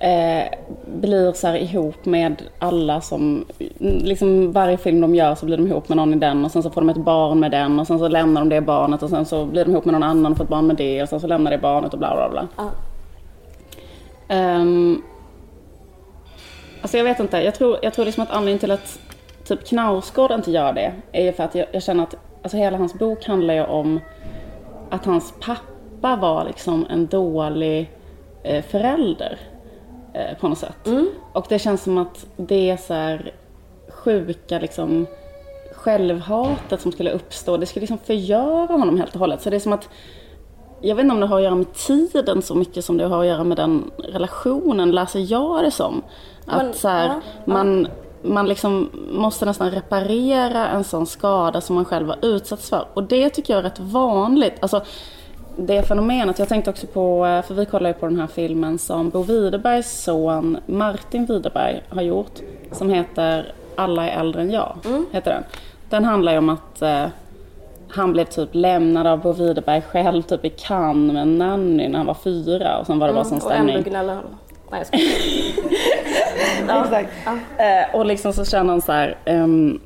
eh, 0.03 0.45
blir 0.87 1.33
så 1.33 1.47
här 1.47 1.57
ihop 1.57 2.05
med 2.05 2.43
alla 2.59 3.01
som, 3.01 3.45
liksom 3.79 4.53
varje 4.53 4.77
film 4.77 5.01
de 5.01 5.15
gör 5.15 5.35
så 5.35 5.47
blir 5.47 5.57
de 5.57 5.67
ihop 5.67 5.89
med 5.89 5.97
någon 5.97 6.15
i 6.15 6.17
den 6.17 6.45
och 6.45 6.51
sen 6.51 6.63
så 6.63 6.71
får 6.71 6.81
de 6.81 6.91
ett 6.91 6.97
barn 6.97 7.41
med 7.41 7.51
den 7.51 7.81
och 7.81 7.87
sen 7.87 7.99
så 7.99 8.09
lämnar 8.09 8.41
de 8.41 8.49
det 8.49 8.61
barnet 8.61 9.03
och 9.03 9.11
sen 9.11 9.25
så 9.25 9.47
blir 9.47 9.65
de 9.65 9.71
ihop 9.71 9.85
med 9.85 9.93
någon 9.93 10.03
annan 10.03 10.33
och 10.33 10.39
får 10.39 10.45
ett 10.45 10.51
barn 10.51 10.67
med 10.67 10.77
det 10.77 11.03
och 11.03 11.09
sen 11.09 11.21
så 11.21 11.27
lämnar 11.27 11.51
det 11.51 11.59
barnet 11.59 11.93
och 11.93 11.99
bla 11.99 12.15
bla 12.15 12.31
bla. 12.31 12.49
Ja. 12.57 12.71
Um, 14.57 15.03
alltså 16.83 16.97
jag 16.97 17.05
vet 17.05 17.21
inte, 17.21 17.37
jag 17.43 17.55
tror, 17.55 17.79
jag 17.83 17.95
tror 17.95 18.05
liksom 18.05 18.23
att 18.23 18.31
anledningen 18.31 18.59
till 18.59 18.71
att 18.71 18.99
typ 19.45 19.67
Knausgård 19.69 20.31
inte 20.31 20.51
gör 20.51 20.73
det 20.73 20.93
är 21.13 21.25
ju 21.25 21.33
för 21.33 21.45
att 21.45 21.55
jag, 21.55 21.67
jag 21.73 21.83
känner 21.83 22.03
att 22.03 22.17
alltså 22.43 22.57
hela 22.57 22.79
hans 22.79 22.95
bok 22.95 23.27
handlar 23.27 23.55
ju 23.55 23.65
om 23.65 24.01
att 24.91 25.05
hans 25.05 25.35
pappa 25.41 26.17
var 26.17 26.45
liksom 26.45 26.87
en 26.91 27.07
dålig 27.07 27.91
eh, 28.43 28.65
förälder 28.65 29.39
eh, 30.13 30.39
på 30.41 30.49
något 30.49 30.59
sätt. 30.59 30.89
Och 31.33 31.47
det 31.49 31.59
känns 31.59 31.83
som 31.83 31.99
att 31.99 32.27
det 32.37 32.71
är 32.71 32.77
så 32.77 32.95
här 32.95 33.33
sjuka 33.89 34.59
liksom 34.59 35.07
självhatet 35.75 36.81
som 36.81 36.93
skulle 36.93 37.11
uppstå, 37.11 37.57
det 37.57 37.67
skulle 37.67 37.81
liksom 37.81 37.99
förgöra 37.99 38.73
honom 38.73 38.99
helt 38.99 39.15
och 39.15 39.21
hållet. 39.21 39.43
Så 39.43 39.51
det 39.51 39.57
är 39.57 39.61
som 39.61 39.73
att 39.73 39.89
jag 40.81 40.95
vet 40.95 41.03
inte 41.03 41.15
om 41.15 41.21
det 41.21 41.27
har 41.27 41.37
att 41.37 41.43
göra 41.43 41.55
med 41.55 41.73
tiden 41.75 42.43
så 42.43 42.55
mycket 42.55 42.85
som 42.85 42.97
det 42.97 43.07
har 43.07 43.21
att 43.21 43.27
göra 43.27 43.45
med 43.45 43.57
den 43.57 43.91
relationen, 43.99 44.91
läser 44.91 45.33
jag 45.33 45.65
det 45.65 45.71
som. 45.71 46.03
Att 46.47 46.63
Men, 46.63 46.75
så 46.75 46.89
här, 46.89 47.07
ja, 47.07 47.21
man, 47.45 47.89
man 48.23 48.49
liksom 48.49 48.91
måste 49.11 49.45
nästan 49.45 49.71
reparera 49.71 50.69
en 50.69 50.85
sån 50.85 51.07
skada 51.07 51.61
som 51.61 51.75
man 51.75 51.85
själv 51.85 52.09
har 52.09 52.19
utsatts 52.23 52.69
för. 52.69 52.87
Och 52.95 53.03
det 53.03 53.31
tycker 53.31 53.53
jag 53.53 53.59
är 53.59 53.63
rätt 53.63 53.81
vanligt. 53.81 54.55
Alltså, 54.61 54.83
det 55.57 55.83
fenomenet, 55.83 56.39
jag 56.39 56.49
tänkte 56.49 56.71
också 56.71 56.87
på, 56.87 57.27
eh, 57.27 57.43
för 57.43 57.55
vi 57.55 57.67
kollar 57.67 57.91
ju 57.91 57.95
på 57.95 58.07
den 58.07 58.21
här 58.21 58.27
filmen 58.27 58.79
som 58.79 59.11
Bo 59.11 59.23
Widerbergs 59.23 60.03
son 60.03 60.59
Martin 60.67 61.27
Widerberg 61.27 61.83
har 61.89 62.03
gjort. 62.03 62.33
Som 62.73 62.91
heter 62.91 63.53
Alla 63.77 64.09
är 64.09 64.21
äldre 64.21 64.43
än 64.43 64.51
jag. 64.51 64.77
Heter 65.13 65.31
den. 65.31 65.43
den 65.91 66.05
handlar 66.05 66.33
ju 66.33 66.39
om 66.39 66.49
att 66.49 66.83
eh, 66.83 67.05
han 67.89 68.13
blev 68.13 68.25
typ 68.25 68.49
lämnad 68.53 69.07
av 69.07 69.21
Bo 69.21 69.33
Widerberg 69.33 69.83
själv 69.83 70.23
typ 70.23 70.45
i 70.45 70.51
Cannes 70.51 71.13
med 71.15 71.29
nanny 71.29 71.89
när 71.89 71.99
han 71.99 72.07
var 72.07 72.15
fyra 72.15 72.79
och 72.79 72.87
sen 72.87 72.99
var 72.99 73.09
det 73.09 73.15
bara 73.15 73.25
sån 73.25 73.39
Mm, 73.39 73.47
och 73.47 73.53
ändå 73.53 73.73
stämning. 73.73 73.95
han. 74.09 74.21
Nej 74.71 74.81
jag 74.81 74.87
skojar. 76.87 76.89
Exakt. 77.03 77.13
Eh, 77.59 77.97
och 77.99 78.07
liksom 78.07 78.33
så 78.33 78.45
känner 78.45 78.71
han 78.71 78.83
så 78.83 78.93
här. 78.93 79.17
ehm, 79.25 79.81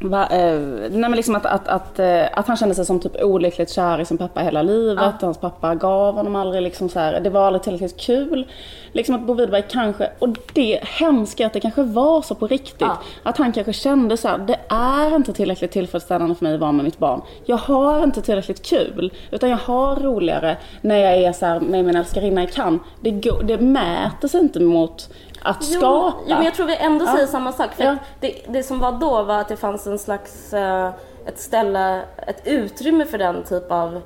va, 0.00 0.26
eh, 0.26 0.60
nej 0.90 1.10
liksom 1.10 1.34
att, 1.34 1.46
att, 1.46 1.68
att, 1.68 1.98
eh, 1.98 2.24
att 2.32 2.46
han 2.46 2.56
kände 2.56 2.74
sig 2.74 2.86
som 2.86 3.00
typ 3.00 3.22
olyckligt 3.22 3.70
kär 3.70 4.00
i 4.00 4.04
sin 4.04 4.18
pappa 4.18 4.40
hela 4.40 4.62
livet. 4.62 5.14
Hans 5.20 5.38
pappa 5.38 5.74
gav 5.74 6.14
honom 6.14 6.36
aldrig 6.36 6.62
liksom 6.62 6.88
så 6.88 6.98
här. 6.98 7.20
Det 7.20 7.30
var 7.30 7.46
aldrig 7.46 7.62
tillräckligt 7.62 8.00
kul. 8.00 8.46
Liksom 8.92 9.14
att 9.14 9.20
Bo 9.20 9.34
Widerberg 9.34 9.64
kanske, 9.68 10.10
och 10.18 10.28
det 10.52 10.80
hemska 10.82 11.42
är 11.42 11.46
att 11.46 11.52
det 11.52 11.60
kanske 11.60 11.82
var 11.82 12.22
så 12.22 12.34
på 12.34 12.46
riktigt. 12.46 12.80
Ja. 12.80 12.98
Att 13.22 13.38
han 13.38 13.52
kanske 13.52 13.72
kände 13.72 14.16
så 14.16 14.28
här, 14.28 14.38
det 14.38 14.58
är 14.68 15.16
inte 15.16 15.32
tillräckligt 15.32 15.70
tillfredsställande 15.70 16.34
för 16.34 16.44
mig 16.44 16.54
att 16.54 16.60
vara 16.60 16.72
med 16.72 16.84
mitt 16.84 16.98
barn. 16.98 17.20
Jag 17.44 17.56
har 17.56 18.04
inte 18.04 18.22
tillräckligt 18.22 18.66
kul. 18.66 19.12
Utan 19.30 19.50
jag 19.50 19.56
har 19.56 19.96
roligare 19.96 20.56
när 20.80 20.96
jag 20.96 21.16
är 21.16 21.32
så 21.32 21.46
här 21.46 21.60
med 21.60 21.84
min 21.84 21.96
älskarinna 21.96 22.44
i 22.44 22.46
Cannes. 22.46 22.80
Det, 23.00 23.10
går, 23.10 23.42
det 23.42 23.58
mäter 23.58 24.28
sig 24.28 24.40
inte 24.40 24.60
mot 24.60 25.08
att 25.46 25.64
skapa. 25.64 26.14
Jo, 26.18 26.24
jo, 26.26 26.34
men 26.36 26.44
jag 26.44 26.54
tror 26.54 26.66
vi 26.66 26.76
ändå 26.76 27.04
Ja. 27.04 27.12
säger 27.12 27.26
samma 27.26 27.52
sak. 27.52 27.72
För 27.74 27.84
Ja. 27.84 27.96
det, 28.20 28.42
det 28.48 28.62
som 28.62 28.78
var 28.78 28.92
då 28.92 29.22
var 29.22 29.40
att 29.40 29.48
det 29.48 29.56
fanns 29.56 29.86
en 29.86 29.98
slags, 29.98 30.52
eh, 30.54 30.90
ett 31.26 31.38
ställe, 31.38 32.02
ett 32.26 32.42
utrymme 32.44 33.04
för 33.04 33.18
den 33.18 33.42
typ 33.44 33.70
av 33.72 34.00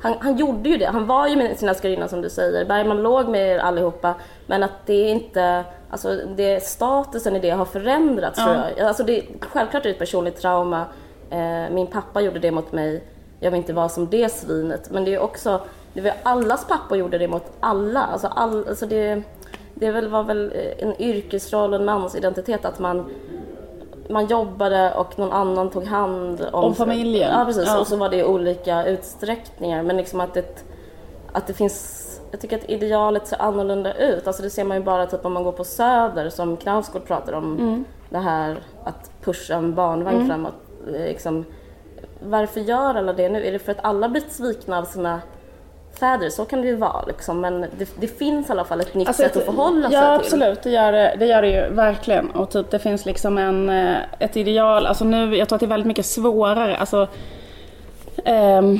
han, 0.00 0.14
han 0.20 0.36
gjorde 0.36 0.68
ju 0.68 0.76
det, 0.76 0.84
han 0.86 1.06
var 1.06 1.26
ju 1.28 1.36
med 1.36 1.58
sin 1.58 1.68
älskarinna 1.68 2.08
som 2.08 2.22
du 2.22 2.30
säger. 2.30 2.64
Bergman 2.64 3.02
låg 3.02 3.28
med 3.28 3.48
er 3.54 3.58
allihopa. 3.58 4.14
Men 4.46 4.62
att 4.62 4.86
det 4.86 5.08
inte, 5.08 5.64
alltså 5.90 6.16
det, 6.36 6.62
statusen 6.64 7.36
i 7.36 7.38
det 7.38 7.50
har 7.50 7.64
förändrats 7.64 8.44
tror 8.44 8.56
jag. 8.76 8.86
Alltså 8.86 9.02
det, 9.04 9.22
självklart 9.40 9.82
är 9.82 9.88
det 9.88 9.90
ett 9.92 9.98
personligt 9.98 10.36
trauma. 10.40 10.84
Eh, 11.30 11.70
min 11.70 11.86
pappa 11.86 12.20
gjorde 12.20 12.38
det 12.38 12.50
mot 12.50 12.72
mig. 12.72 13.04
Jag 13.40 13.50
vill 13.50 13.58
inte 13.58 13.72
vara 13.72 13.88
som 13.88 14.08
det 14.08 14.32
svinet. 14.32 14.90
Men 14.90 15.04
det 15.04 15.14
är 15.14 15.18
också, 15.20 15.60
det 15.92 16.00
var 16.00 16.12
allas 16.22 16.64
pappa 16.66 16.96
gjorde 16.96 17.18
det 17.18 17.28
mot 17.28 17.44
alla. 17.60 18.02
Alltså, 18.02 18.26
all, 18.26 18.68
alltså 18.68 18.86
det, 18.86 19.22
det 19.78 19.90
väl, 19.90 20.08
var 20.08 20.22
väl 20.22 20.52
eh, 20.54 20.88
en 20.88 21.00
yrkesroll 21.02 21.74
och 21.74 21.80
en 21.80 21.84
mansidentitet 21.84 22.64
att 22.64 22.78
man, 22.78 23.10
man 24.10 24.26
jobbade 24.26 24.94
och 24.94 25.18
någon 25.18 25.32
annan 25.32 25.70
tog 25.70 25.84
hand 25.84 26.46
om, 26.52 26.64
Om 26.64 26.74
familjen. 26.74 27.30
Ja 27.38 27.44
precis, 27.44 27.64
Ja. 27.66 27.78
och 27.80 27.86
så 27.86 27.96
var 27.96 28.08
det 28.08 28.16
i 28.16 28.24
olika 28.24 28.84
utsträckningar. 28.86 29.82
Men 29.82 29.96
liksom 29.96 30.20
att 30.20 30.34
det, 30.34 30.64
att 31.32 31.46
det 31.46 31.52
finns, 31.52 32.02
jag 32.30 32.40
tycker 32.40 32.56
att 32.58 32.70
idealet 32.70 33.26
ser 33.26 33.42
annorlunda 33.42 33.94
ut. 33.94 34.26
Alltså 34.26 34.42
det 34.42 34.50
ser 34.50 34.64
man 34.64 34.76
ju 34.76 34.82
bara 34.82 35.06
typ 35.06 35.24
om 35.24 35.32
man 35.32 35.44
går 35.44 35.52
på 35.52 35.64
Söder 35.64 36.28
som 36.30 36.56
Knausgård 36.56 37.04
pratar 37.06 37.32
om. 37.32 37.58
Mm. 37.58 37.84
Det 38.10 38.18
här 38.18 38.56
att 38.84 39.10
pusha 39.24 39.54
en 39.54 39.74
barnvagn 39.74 40.26
framåt. 40.26 40.54
Eh, 40.86 40.92
Liksom, 40.92 41.44
varför 42.22 42.60
gör 42.60 42.94
alla 42.94 43.12
det 43.12 43.28
nu? 43.28 43.46
Är 43.46 43.52
det 43.52 43.58
för 43.58 43.72
att 43.72 43.84
alla 43.84 44.08
blivit 44.08 44.32
svikna 44.32 44.78
av 44.78 44.84
sina 44.84 45.20
fäder? 45.98 46.30
Så 46.30 46.44
kan 46.44 46.60
det 46.60 46.66
ju 46.66 46.76
vara 46.76 47.02
liksom. 47.06 47.40
Men 47.40 47.60
det, 47.60 47.88
det 48.00 48.06
finns 48.18 48.48
i 48.48 48.52
alla 48.52 48.64
fall 48.64 48.80
ett 48.80 48.94
nytt 48.94 49.08
Alltså, 49.08 49.22
sätt 49.22 49.36
att 49.36 49.44
förhålla 49.44 49.88
sig 49.90 49.98
ja, 49.98 50.18
till. 50.18 50.26
absolut. 50.26 50.62
Det 50.62 50.70
gör 50.70 50.92
det, 50.92 51.16
det 51.18 51.26
gör 51.26 51.42
det 51.42 51.48
ju 51.48 51.74
verkligen. 51.74 52.30
Och 52.30 52.50
typ 52.50 52.70
det 52.70 52.78
finns 52.78 53.06
liksom 53.06 53.38
en, 53.38 53.68
eh, 53.68 53.96
ett 54.18 54.36
ideal. 54.36 54.86
Alltså 54.86 55.04
nu, 55.04 55.36
jag 55.36 55.48
tror 55.48 55.56
att 55.56 55.60
det 55.60 55.66
är 55.66 55.68
väldigt 55.68 55.86
mycket 55.86 56.06
svårare. 56.06 56.76
Alltså, 56.76 57.08
ehm, 58.24 58.78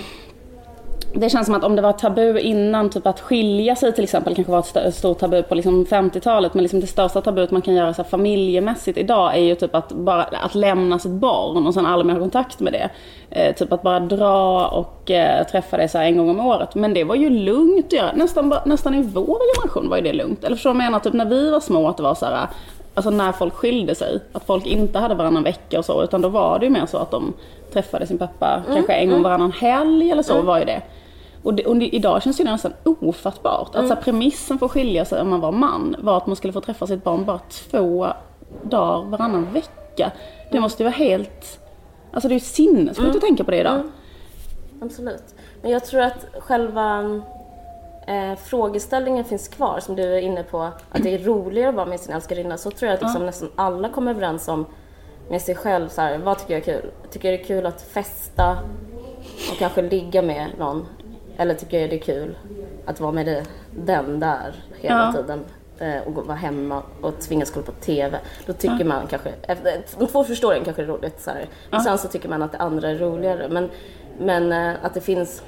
det 1.18 1.30
känns 1.30 1.46
som 1.46 1.54
att 1.54 1.64
om 1.64 1.76
det 1.76 1.82
var 1.82 1.92
tabu 1.92 2.38
innan, 2.38 2.90
typ 2.90 3.06
att 3.06 3.20
skilja 3.20 3.76
sig 3.76 3.92
till 3.94 4.04
exempel 4.04 4.34
kanske 4.34 4.52
var 4.52 4.86
ett 4.86 4.94
stort 4.94 5.18
tabu 5.18 5.42
på 5.42 5.54
liksom 5.54 5.84
50-talet. 5.86 6.54
Men 6.54 6.62
liksom 6.62 6.80
det 6.80 6.86
största 6.86 7.20
tabut 7.20 7.50
man 7.50 7.62
kan 7.62 7.74
göra 7.74 7.94
så 7.94 8.02
här 8.02 8.08
familjemässigt 8.08 8.98
idag 8.98 9.36
är 9.36 9.40
ju 9.40 9.54
typ 9.54 9.74
att, 9.74 9.92
bara, 9.92 10.22
att 10.22 10.54
lämna 10.54 10.98
sitt 10.98 11.12
barn 11.12 11.66
och 11.66 11.74
sen 11.74 11.86
aldrig 11.86 12.06
mer 12.06 12.14
ha 12.14 12.20
kontakt 12.20 12.60
med 12.60 12.72
det. 12.72 12.90
Eh, 13.30 13.54
typ 13.54 13.72
att 13.72 13.82
bara 13.82 14.00
dra 14.00 14.66
och 14.66 15.10
eh, 15.10 15.46
träffa 15.46 15.76
det 15.76 15.88
så 15.88 15.98
här 15.98 16.04
en 16.04 16.16
gång 16.16 16.30
om 16.30 16.40
året. 16.40 16.74
Men 16.74 16.94
det 16.94 17.04
var 17.04 17.14
ju 17.14 17.30
lugnt 17.30 17.86
att 17.86 17.92
göra. 17.92 18.12
Nästan, 18.12 18.54
nästan 18.64 18.94
i 18.94 19.02
vår 19.02 19.38
generation 19.54 19.88
var 19.88 19.96
ju 19.96 20.02
det 20.02 20.12
lugnt. 20.12 20.44
Eller 20.44 20.56
förstår 20.56 20.70
du 20.70 20.74
vad 20.74 20.84
jag 20.84 20.90
menar? 20.90 21.00
Typ 21.00 21.12
när 21.12 21.26
vi 21.26 21.50
var 21.50 21.60
små 21.60 21.88
att 21.88 21.96
det 21.96 22.02
var 22.02 22.14
så 22.14 22.26
här, 22.26 22.46
alltså 22.94 23.10
när 23.10 23.32
folk 23.32 23.54
skilde 23.54 23.94
sig. 23.94 24.20
Att 24.32 24.46
folk 24.46 24.66
inte 24.66 24.98
hade 24.98 25.14
varannan 25.14 25.42
vecka 25.42 25.78
och 25.78 25.84
så. 25.84 26.02
Utan 26.02 26.20
då 26.20 26.28
var 26.28 26.58
det 26.58 26.66
ju 26.66 26.70
mer 26.70 26.86
så 26.86 26.98
att 26.98 27.10
de 27.10 27.34
träffade 27.76 28.06
sin 28.06 28.18
pappa 28.18 28.62
kanske 28.72 28.92
en 28.92 29.10
gång 29.10 29.22
varannan 29.22 29.52
helg 29.52 30.10
eller 30.10 30.22
så 30.22 30.42
var 30.42 30.58
ju 30.58 30.64
det. 30.64 30.82
Och, 31.42 31.54
det, 31.54 31.66
och 31.66 31.76
det, 31.76 31.94
idag 31.96 32.22
känns 32.22 32.36
det 32.36 32.44
nästan 32.44 32.72
ofattbart. 32.84 33.74
Att 33.74 33.88
så 33.88 33.94
här, 33.94 34.02
premissen 34.02 34.58
för 34.58 34.66
att 34.66 34.72
skilja 34.72 35.04
sig 35.04 35.20
om 35.20 35.30
man 35.30 35.40
var 35.40 35.52
man 35.52 35.96
var 35.98 36.16
att 36.16 36.26
man 36.26 36.36
skulle 36.36 36.52
få 36.52 36.60
träffa 36.60 36.86
sitt 36.86 37.04
barn 37.04 37.24
bara 37.24 37.38
två 37.38 38.06
dagar 38.62 39.10
varannan 39.10 39.52
vecka. 39.52 40.12
Det 40.52 40.60
måste 40.60 40.82
ju 40.82 40.84
vara 40.84 40.96
helt... 40.96 41.60
Alltså 42.12 42.28
det 42.28 42.32
är 42.32 42.36
ju 42.36 42.40
sinnessjukt 42.40 43.16
att 43.16 43.22
tänka 43.22 43.44
på 43.44 43.50
det 43.50 43.60
idag. 43.60 43.82
Absolut. 44.82 45.34
Men 45.62 45.70
jag 45.70 45.84
tror 45.84 46.00
att 46.00 46.26
själva 46.38 47.00
eh, 48.06 48.38
frågeställningen 48.44 49.24
finns 49.24 49.48
kvar 49.48 49.80
som 49.80 49.96
du 49.96 50.02
är 50.02 50.18
inne 50.20 50.42
på. 50.42 50.62
Att 50.62 51.02
det 51.02 51.14
är 51.14 51.18
roligare 51.18 51.68
att 51.68 51.74
vara 51.74 51.86
med 51.86 52.00
sin 52.00 52.14
älskarinna. 52.14 52.56
Så 52.56 52.70
tror 52.70 52.90
jag 52.90 52.94
att 52.94 53.02
liksom 53.02 53.26
nästan 53.26 53.48
alla 53.56 53.88
kommer 53.88 54.10
överens 54.10 54.48
om 54.48 54.66
med 55.28 55.42
sig 55.42 55.54
själv. 55.54 55.88
Så 55.88 56.00
här, 56.00 56.18
vad 56.18 56.38
tycker 56.38 56.54
jag 56.54 56.68
är 56.68 56.80
kul? 56.80 56.90
Tycker 57.10 57.30
jag 57.30 57.38
det 57.40 57.42
är 57.42 57.46
kul 57.46 57.66
att 57.66 57.82
festa 57.82 58.58
och 59.52 59.58
kanske 59.58 59.82
ligga 59.82 60.22
med 60.22 60.46
någon? 60.58 60.86
Eller 61.36 61.54
tycker 61.54 61.80
jag 61.80 61.90
det 61.90 61.96
är 61.96 62.00
kul 62.00 62.38
att 62.86 63.00
vara 63.00 63.12
med 63.12 63.46
den 63.70 64.20
där 64.20 64.54
hela 64.80 65.04
Ja. 65.06 65.12
tiden? 65.22 65.44
eh, 65.78 66.02
Och 66.06 66.26
vara 66.26 66.36
hemma 66.36 66.82
och 67.02 67.20
tvingas 67.20 67.50
kolla 67.50 67.66
på 67.66 67.72
TV. 67.72 68.18
Då 68.46 68.52
tycker 68.52 68.84
man 68.84 69.06
kanske, 69.06 69.32
efter 69.42 69.82
de 69.98 70.06
två 70.06 70.24
första 70.24 70.46
åren 70.46 70.64
kanske 70.64 70.82
är 70.82 70.86
roligt. 70.86 71.20
Så 71.20 71.30
här. 71.30 71.48
Och 71.72 71.82
sen 71.82 71.98
så 71.98 72.08
tycker 72.08 72.28
man 72.28 72.42
att 72.42 72.52
det 72.52 72.58
andra 72.58 72.90
är 72.90 72.94
roligare. 72.98 73.48
Men, 73.48 73.70
men 74.18 74.52
eh, 74.52 74.74
att 74.82 74.94
det 74.94 75.00
finns 75.00 75.42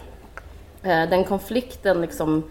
Eh, 0.82 1.08
den 1.08 1.24
konflikten 1.24 2.00
liksom 2.00 2.42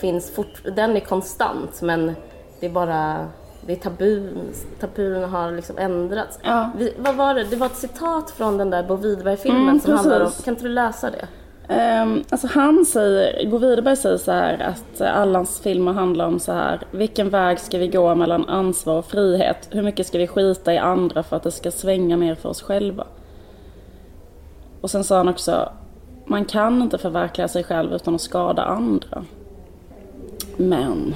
finns 0.00 0.30
fort, 0.30 0.62
den 0.76 0.96
är 0.96 1.00
konstant 1.00 1.82
men 1.82 2.14
det 2.60 2.66
är 2.66 2.70
bara, 2.70 3.26
det 3.68 3.74
är 3.74 3.76
tabun, 3.76 4.52
tabun 4.80 5.24
har 5.24 5.52
liksom 5.52 5.78
ändrats. 5.78 6.38
Ja. 6.42 6.70
Vi, 6.76 6.94
vad 6.98 7.16
var 7.16 7.34
det? 7.34 7.44
Det 7.44 7.56
var 7.56 7.66
ett 7.66 7.76
citat 7.76 8.30
från 8.30 8.58
den 8.58 8.70
där 8.70 8.82
Bo 8.82 8.96
Widerberg-filmen 8.96 9.62
Mm, 9.62 9.80
som 9.80 9.92
handlar 9.92 10.20
om, 10.20 10.30
kan 10.44 10.54
inte 10.54 10.64
du 10.64 10.68
läsa 10.68 11.10
det? 11.10 11.28
Um, 12.02 12.24
alltså 12.30 12.46
han 12.46 12.84
säger, 12.84 13.50
Gå 13.50 13.58
Widerberg 13.58 13.96
säger 13.96 14.16
så 14.16 14.32
här 14.32 14.58
att 14.62 15.00
alla 15.00 15.38
hans 15.38 15.60
filmer 15.60 15.92
handlar 15.92 16.26
om 16.26 16.38
så 16.40 16.52
här. 16.52 16.80
Vilken 16.90 17.30
väg 17.30 17.60
ska 17.60 17.78
vi 17.78 17.88
gå 17.88 18.14
mellan 18.14 18.48
ansvar 18.48 18.98
och 18.98 19.06
frihet? 19.06 19.68
Hur 19.70 19.82
mycket 19.82 20.06
ska 20.06 20.18
vi 20.18 20.26
skita 20.26 20.74
i 20.74 20.78
andra 20.78 21.22
för 21.22 21.36
att 21.36 21.42
det 21.42 21.50
ska 21.50 21.70
svänga 21.70 22.16
mer 22.16 22.34
för 22.34 22.48
oss 22.48 22.62
själva? 22.62 23.06
Och 24.80 24.90
sen 24.90 25.04
sa 25.04 25.16
han 25.16 25.28
också, 25.28 25.72
man 26.24 26.44
kan 26.44 26.82
inte 26.82 26.98
förverkliga 26.98 27.48
sig 27.48 27.64
själv 27.64 27.92
utan 27.92 28.14
att 28.14 28.20
skada 28.20 28.64
andra. 28.64 29.24
Men, 30.56 31.14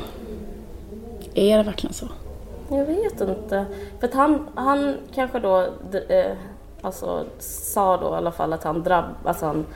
är 1.34 1.58
det 1.58 1.62
verkligen 1.62 1.94
så? 1.94 2.08
Jag 2.76 2.84
vet 2.84 3.20
inte. 3.20 3.66
För 4.00 4.08
att 4.08 4.14
han, 4.14 4.48
han 4.54 4.96
kanske 5.14 5.38
då, 5.38 5.60
eh, 6.08 6.32
alltså 6.82 7.24
sa 7.38 7.96
då 7.96 8.14
i 8.14 8.16
alla 8.16 8.32
fall 8.32 8.52
att 8.52 8.64
han 8.64 8.82
drabb, 8.82 9.04
alltså 9.24 9.46
han, 9.46 9.66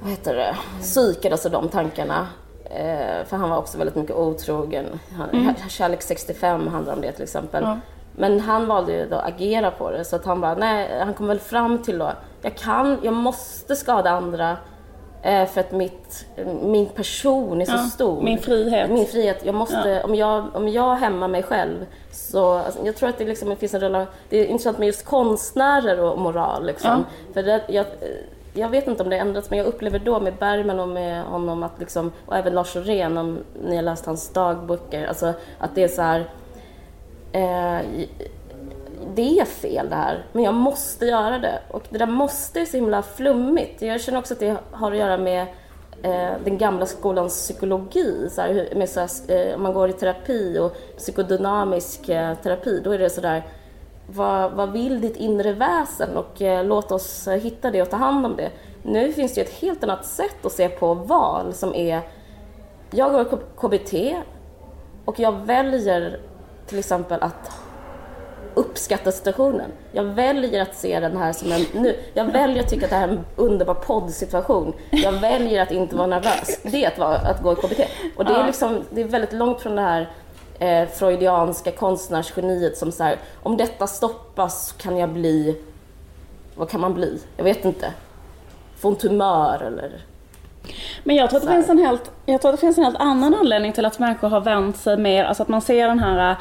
vad 0.00 0.10
heter 0.10 0.36
det, 0.36 0.56
psykades 0.80 1.46
av 1.46 1.52
de 1.52 1.68
tankarna. 1.68 2.26
Eh, 2.64 3.24
för 3.26 3.36
han 3.36 3.50
var 3.50 3.58
också 3.58 3.78
väldigt 3.78 3.96
mycket 3.96 4.16
otrogen. 4.16 4.86
Han, 5.16 5.54
Kärlek 5.68 6.02
65 6.02 6.66
handlar 6.68 6.94
om 6.94 7.00
det 7.00 7.12
till 7.12 7.22
exempel. 7.22 7.62
Ja. 7.64 7.78
Men 8.16 8.40
han 8.40 8.66
valde 8.66 8.92
ju 8.92 9.08
då 9.08 9.16
att 9.16 9.28
agera 9.28 9.70
på 9.70 9.90
det 9.90 10.04
så 10.04 10.16
att 10.16 10.24
han 10.24 10.40
bara, 10.40 10.54
nej, 10.54 10.98
han 10.98 11.14
kom 11.14 11.26
väl 11.26 11.40
fram 11.40 11.82
till 11.82 11.98
då, 11.98 12.12
jag 12.42 12.54
kan, 12.54 12.98
jag 13.02 13.14
måste 13.14 13.76
skada 13.76 14.10
andra 14.10 14.56
för 15.22 15.60
att 15.60 15.72
mitt, 15.72 16.26
min 16.62 16.86
person 16.86 17.60
är 17.60 17.64
så 17.64 17.72
Ja, 17.72 17.78
stor. 17.78 18.22
min 18.22 18.38
frihet. 18.38 18.90
Min 18.90 19.06
frihet. 19.06 19.40
Jag 19.44 19.54
måste, 19.54 20.02
om, 20.04 20.14
jag, 20.14 20.44
om 20.54 20.68
jag 20.68 20.94
hämmar 20.96 21.28
mig 21.28 21.42
själv 21.42 21.86
så, 22.12 22.52
alltså, 22.52 22.80
jag 22.86 22.96
tror 22.96 23.08
att 23.08 23.18
det, 23.18 23.24
liksom, 23.24 23.48
det 23.48 23.56
finns 23.56 23.74
en 23.74 23.80
relation, 23.80 24.12
det 24.28 24.36
är 24.40 24.44
intressant 24.46 24.78
med 24.78 24.86
just 24.86 25.04
konstnärer 25.04 26.00
och 26.00 26.18
moral 26.18 26.66
liksom. 26.66 27.04
För 27.34 27.42
det, 27.42 27.62
jag, 27.68 27.86
jag 28.54 28.68
vet 28.68 28.86
inte 28.86 29.02
om 29.02 29.10
det 29.10 29.16
har 29.16 29.20
ändrats 29.26 29.50
men 29.50 29.58
jag 29.58 29.66
upplever 29.66 29.98
då 29.98 30.20
med 30.20 30.34
Bergman 30.34 30.80
och 30.80 30.88
med 30.88 31.24
honom 31.24 31.62
att 31.62 31.78
liksom, 31.78 32.12
och 32.26 32.36
även 32.36 32.54
Lars 32.54 32.76
Orén 32.76 33.18
om 33.18 33.38
ni 33.68 33.76
har 33.76 33.82
läst 33.82 34.06
hans 34.06 34.28
dagböcker, 34.28 35.06
alltså 35.06 35.32
att 35.58 35.74
det 35.74 35.82
är 35.84 35.88
så 35.88 36.02
här 36.02 36.24
eh, 37.32 37.86
det 39.14 39.40
är 39.40 39.44
fel 39.44 39.88
det 39.88 39.96
här, 39.96 40.24
men 40.32 40.44
jag 40.44 40.54
måste 40.54 41.06
göra 41.06 41.38
det. 41.38 41.58
Och 41.70 41.82
det 41.90 41.98
där 41.98 42.06
måste 42.06 42.60
är 42.60 42.64
så 42.64 42.76
himla 42.76 43.02
flummigt. 43.02 43.82
Jag 43.82 44.00
känner 44.00 44.18
också 44.18 44.34
att 44.34 44.40
det 44.40 44.56
har 44.70 44.92
att 44.92 44.98
göra 44.98 45.16
med 45.16 45.46
eh, 46.02 46.32
den 46.44 46.58
gamla 46.58 46.86
skolans 46.86 47.34
psykologi. 47.34 48.28
Så 48.30 48.40
här, 48.40 48.68
med 48.76 48.88
så 48.88 49.00
här, 49.00 49.08
eh, 49.28 49.54
om 49.54 49.62
man 49.62 49.72
går 49.72 49.88
i 49.88 49.92
terapi 49.92 50.58
och 50.58 50.76
psykodynamisk 50.96 52.08
eh, 52.08 52.34
terapi, 52.34 52.80
då 52.84 52.90
är 52.90 52.98
det 52.98 53.10
sådär 53.10 53.42
vad, 54.06 54.52
vad 54.52 54.72
vill 54.72 55.00
ditt 55.00 55.16
inre 55.16 55.52
väsen? 55.52 56.16
Och 56.16 56.42
eh, 56.42 56.64
låt 56.64 56.92
oss 56.92 57.28
hitta 57.28 57.70
det 57.70 57.82
och 57.82 57.90
ta 57.90 57.96
hand 57.96 58.26
om 58.26 58.36
det. 58.36 58.50
Nu 58.82 59.12
finns 59.12 59.34
det 59.34 59.40
ju 59.40 59.44
ett 59.44 59.60
helt 59.60 59.84
annat 59.84 60.06
sätt 60.06 60.46
att 60.46 60.52
se 60.52 60.68
på 60.68 60.94
val 60.94 61.54
som 61.54 61.74
är 61.74 62.00
jag 62.90 63.12
går 63.12 63.24
KBT 63.56 64.16
och 65.04 65.20
jag 65.20 65.32
väljer 65.32 66.20
till 66.66 66.78
exempel 66.78 67.22
att 67.22 67.67
uppskatta 68.58 69.12
situationen. 69.12 69.70
Jag 69.92 70.04
väljer 70.04 70.62
att 70.62 70.76
se 70.76 71.00
den 71.00 71.16
här 71.16 71.32
som 71.32 71.52
en... 71.52 71.66
Nu, 71.72 71.96
jag 72.14 72.24
väljer 72.24 72.62
att 72.62 72.68
tycka 72.68 72.84
att 72.84 72.90
det 72.90 72.96
här 72.96 73.08
är 73.08 73.12
en 73.12 73.24
underbar 73.36 73.74
poddsituation. 73.74 74.72
Jag 74.90 75.12
väljer 75.12 75.62
att 75.62 75.70
inte 75.70 75.96
vara 75.96 76.06
nervös. 76.06 76.60
Det 76.62 76.84
är 76.84 76.88
att, 76.88 76.98
vara, 76.98 77.16
att 77.16 77.42
gå 77.42 77.52
i 77.52 77.56
KBT. 77.56 77.80
Och 78.16 78.24
det 78.24 78.32
är, 78.32 78.46
liksom, 78.46 78.84
det 78.90 79.00
är 79.00 79.04
väldigt 79.04 79.32
långt 79.32 79.60
från 79.60 79.76
det 79.76 79.82
här 79.82 80.10
eh, 80.58 80.88
freudianska 80.88 81.70
konstnärsgeniet 81.70 82.76
som 82.78 82.92
så 82.92 83.04
här, 83.04 83.16
om 83.42 83.56
detta 83.56 83.86
stoppas 83.86 84.72
kan 84.72 84.96
jag 84.96 85.08
bli... 85.08 85.62
Vad 86.54 86.70
kan 86.70 86.80
man 86.80 86.94
bli? 86.94 87.20
Jag 87.36 87.44
vet 87.44 87.64
inte. 87.64 87.92
Få 88.78 88.88
en 88.88 88.96
tumör 88.96 89.62
eller... 89.62 90.04
Men 91.04 91.16
jag 91.16 91.30
tror, 91.30 91.40
att 91.40 91.46
det 91.46 91.52
finns 91.52 91.68
en 91.68 91.78
helt, 91.78 92.10
jag 92.26 92.40
tror 92.40 92.52
att 92.52 92.56
det 92.56 92.60
finns 92.60 92.78
en 92.78 92.84
helt 92.84 93.00
annan 93.00 93.34
anledning 93.34 93.72
till 93.72 93.84
att 93.84 93.98
människor 93.98 94.28
har 94.28 94.40
vänt 94.40 94.76
sig 94.76 94.96
mer, 94.96 95.24
alltså 95.24 95.42
att 95.42 95.48
man 95.48 95.60
ser 95.60 95.88
den 95.88 95.98
här 95.98 96.36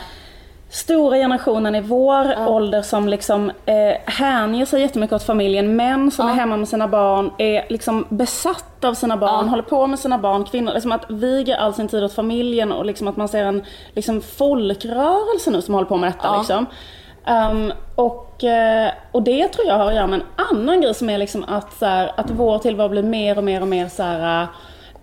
stora 0.70 1.16
generationen 1.18 1.76
i 1.76 1.82
vår 1.82 2.48
ålder 2.48 2.82
som 2.82 3.08
liksom 3.08 3.50
eh, 3.66 3.98
hänger 4.06 4.66
sig 4.66 4.82
jättemycket 4.82 5.14
åt 5.16 5.24
familjen. 5.24 5.76
Män 5.76 6.12
som 6.12 6.28
Ja. 6.28 6.34
är 6.34 6.38
hemma 6.38 6.58
med 6.58 6.68
sina 6.68 6.88
barn, 6.88 7.32
är 7.38 7.66
liksom 7.70 8.06
besatta 8.10 8.88
av 8.88 8.94
sina 8.94 9.18
barn, 9.18 9.46
Ja. 9.46 9.50
håller 9.50 9.64
på 9.64 9.88
med 9.88 10.00
sina 10.00 10.18
barn. 10.18 10.44
Kvinnor, 10.44 10.74
liksom 10.74 10.92
att 10.92 11.06
viger 11.12 11.58
all 11.58 11.74
sin 11.74 11.88
tid 11.88 12.04
åt 12.04 12.14
familjen 12.14 12.72
och 12.72 12.86
liksom 12.86 13.08
att 13.08 13.18
man 13.18 13.28
ser 13.28 13.46
en 13.46 13.64
liksom 13.94 14.22
folkrörelse 14.22 15.52
nu 15.52 15.62
som 15.62 15.74
håller 15.74 15.88
på 15.88 15.98
med 15.98 16.10
detta. 16.10 16.28
Ja. 16.28 16.38
Liksom. 16.38 16.66
Ehm, 17.26 17.74
och, 17.96 18.44
eh, 18.44 18.92
och 19.12 19.24
det 19.24 19.48
tror 19.48 19.68
jag 19.68 19.76
har 19.78 19.88
att 19.88 19.96
göra 19.96 20.08
med 20.08 20.20
en 20.20 20.56
annan 20.58 20.82
grej 20.82 20.94
som 20.94 21.10
är 21.10 21.18
liksom 21.18 21.46
att, 21.48 21.74
så 21.74 21.86
här, 21.86 22.12
att 22.16 22.30
vår 22.32 22.60
tillvaro 22.60 22.90
blir 22.90 23.04
mer 23.04 23.38
och 23.38 23.44
mer 23.44 23.62
och 23.62 23.68
mer 23.68 23.88
så 23.88 24.04
här, 24.04 24.48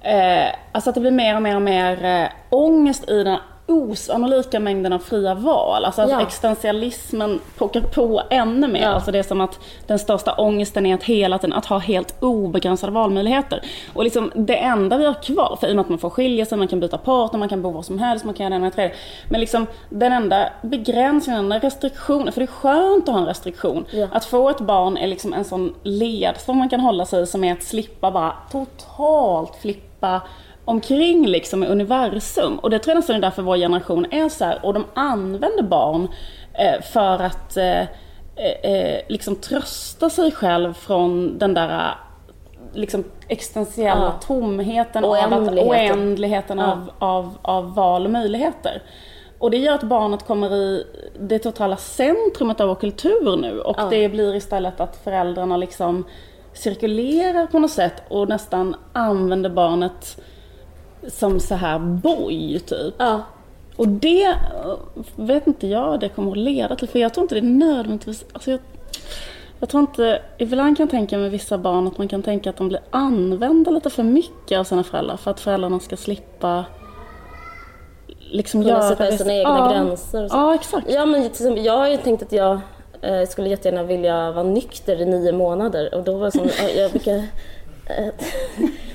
eh, 0.00 0.48
alltså 0.72 0.90
att 0.90 0.94
det 0.94 1.00
blir 1.00 1.11
mer 1.11 1.37
och 1.37 1.42
mer 1.42 1.57
och 1.57 1.62
mer 1.62 2.05
eh, 2.05 2.29
ångest 2.50 3.11
i 3.11 3.22
den 3.22 3.37
osannolika 3.66 4.61
mängden 4.61 4.92
av 4.92 4.98
fria 4.98 5.35
val. 5.35 5.85
Alltså 5.85 6.03
att 6.03 6.11
Ja. 6.11 6.20
existentialismen 6.20 7.40
pockar 7.59 7.81
på 7.81 8.22
ännu 8.31 8.68
mer. 8.68 8.83
Ja. 8.83 8.88
Alltså 8.88 9.12
det 9.12 9.18
är 9.18 9.22
som 9.22 9.40
att 9.40 9.59
den 9.87 9.98
största 9.98 10.35
ångesten 10.35 10.87
är 10.87 10.94
att 10.94 11.03
hela 11.03 11.38
tiden 11.38 11.53
att 11.53 11.66
ha 11.66 11.79
helt 11.79 12.22
obegränsade 12.22 12.92
valmöjligheter. 12.92 13.61
Och 13.94 14.05
liksom 14.05 14.33
det 14.35 14.57
enda 14.57 14.96
vi 14.98 15.05
har 15.07 15.22
kvar, 15.22 15.57
för 15.61 15.66
i 15.68 15.70
och 15.70 15.77
med 15.77 15.83
att 15.83 15.88
man 15.88 15.98
får 15.98 16.11
skilja 16.11 16.46
sig, 16.46 16.59
man 16.59 16.68
kan 16.68 16.81
byta 16.81 16.98
partner, 16.98 17.38
man 17.38 17.48
kan 17.48 17.62
bo 17.62 17.70
var 17.70 17.83
som 17.83 17.98
helst, 17.98 18.24
man 18.24 18.35
kan 18.35 18.44
göra 18.44 18.50
det 18.50 18.57
ena 18.57 18.66
och 18.66 18.74
tredje. 18.74 18.94
Men 19.29 19.40
liksom 19.40 19.66
den 19.90 20.12
enda 20.12 20.48
begränsningen, 20.62 21.42
den 21.44 21.53
enda 21.53 21.66
restriktionen, 21.66 22.33
för 22.33 22.40
det 22.40 22.44
är 22.44 22.46
skönt 22.46 23.09
att 23.09 23.14
ha 23.14 23.20
en 23.20 23.27
restriktion. 23.27 23.85
Ja. 23.90 24.07
Att 24.12 24.24
få 24.24 24.50
ett 24.50 24.61
barn 24.61 24.96
är 24.96 25.07
liksom 25.07 25.33
en 25.33 25.44
sån 25.44 25.74
led 25.83 26.35
som 26.38 26.57
man 26.59 26.68
kan 26.68 26.81
hålla 26.81 27.07
sig 27.07 27.22
i 27.22 27.27
som 27.27 27.44
är 27.44 27.53
att 27.53 27.62
slippa 27.62 28.11
bara 28.11 28.33
totalt 28.53 29.57
flippa 29.62 30.20
omkring 30.64 31.27
liksom 31.27 31.64
i 31.64 31.66
universum. 31.66 32.59
Och 32.59 32.70
det 32.70 32.79
tror 32.79 32.90
jag 32.92 32.96
nästan 32.98 33.16
är 33.16 33.20
därför 33.20 33.42
vår 33.42 33.57
generation 33.57 34.07
är 34.11 34.29
så 34.29 34.44
här. 34.44 34.59
Och 34.62 34.74
de 34.74 34.85
använder 34.94 35.62
barn 35.62 36.09
eh, 36.53 36.83
för 36.83 37.18
att 37.22 37.57
eh, 37.57 37.81
eh, 38.62 39.00
liksom 39.09 39.37
trösta 39.37 40.11
sig 40.11 40.31
själv 40.33 40.72
från 40.74 41.38
den 41.38 41.55
där 41.55 41.94
liksom 42.72 43.05
existentiella 43.29 44.05
Ja. 44.05 44.27
tomheten 44.27 45.05
av 45.05 45.12
att, 45.12 45.18
Oändligheten. 45.33 45.68
oändligheten 45.68 46.59
Ja. 46.59 46.72
av, 46.72 46.90
av, 46.98 47.38
av 47.42 47.74
val 47.74 48.05
och 48.05 48.11
möjligheter. 48.11 48.83
Och 49.38 49.50
det 49.50 49.57
gör 49.57 49.74
att 49.74 49.83
barnet 49.83 50.27
kommer 50.27 50.55
i 50.55 50.87
det 51.20 51.38
totala 51.38 51.77
centrumet 51.77 52.61
av 52.61 52.68
vår 52.68 52.74
kultur 52.74 53.37
nu 53.37 53.61
och 53.61 53.74
Ja. 53.79 53.87
det 53.90 54.09
blir 54.09 54.35
istället 54.35 54.81
att 54.81 54.96
föräldrarna 55.05 55.57
liksom 55.57 56.05
cirkulerar 56.53 57.46
på 57.46 57.59
något 57.59 57.70
sätt 57.70 58.03
och 58.09 58.29
nästan 58.29 58.77
använder 58.92 59.50
barnet 59.50 60.20
som 61.09 61.40
så 61.40 61.55
här 61.55 61.79
boj 61.79 62.61
typ. 62.61 62.95
Ja. 62.99 63.23
Och 63.77 63.88
det 63.88 64.35
vet 65.17 65.47
inte 65.47 65.67
jag 65.67 66.01
det 66.01 66.09
kommer 66.09 66.31
att 66.31 66.37
leda 66.37 66.77
till. 66.77 66.88
För 66.88 66.99
jag 66.99 67.14
tror 67.14 67.25
inte 67.25 67.35
det 67.35 67.40
är 67.40 67.43
nödvändigtvis... 67.43 68.25
Alltså 68.33 68.51
jag, 68.51 68.61
jag 69.61 69.69
tror 69.69 69.81
inte... 69.81 70.23
Ibland 70.38 70.77
kan 70.77 70.85
jag 70.85 70.90
tänka 70.90 71.19
med 71.19 71.31
vissa 71.31 71.59
barn 71.59 71.87
att 71.87 71.99
man 71.99 72.09
kan 72.09 72.23
tänka 72.23 72.51
att 72.51 72.57
de 72.57 72.69
blir 72.69 72.81
använda 72.90 73.71
lite 73.71 73.90
för 73.90 74.03
mycket 74.03 74.59
av 74.59 74.64
sina 74.64 74.85
föräldrar. 74.85 75.17
För 75.17 75.31
att 75.31 75.40
föräldrarna 75.40 75.81
ska 75.81 75.97
slippa 75.97 76.64
liksom 78.19 78.62
Kunna 78.62 78.75
göra... 78.75 78.83
sätta 78.83 79.17
sina 79.17 79.35
egna 79.35 79.59
ja, 79.59 79.71
gränser. 79.73 80.29
Ja, 80.31 80.55
exakt. 80.55 80.87
Ja, 80.90 81.07
men 81.07 81.31
jag 81.64 81.77
har 81.79 81.88
ju 81.88 81.97
tänkt 81.97 82.23
att 82.23 82.33
jag 82.33 82.61
eh, 83.01 83.29
skulle 83.29 83.49
jättegärna 83.49 83.83
vilja 83.83 84.33
vara 84.33 84.45
nykter 84.45 85.01
i 85.01 85.05
nio 85.07 85.33
månader 85.33 85.95
och 85.95 86.05
då 86.05 86.17
var 86.17 86.25
det 86.27 86.33
som, 86.33 86.49
ja, 86.59 86.69
jag 86.69 86.90
brukar... 86.90 87.14
Eh, 87.14 87.25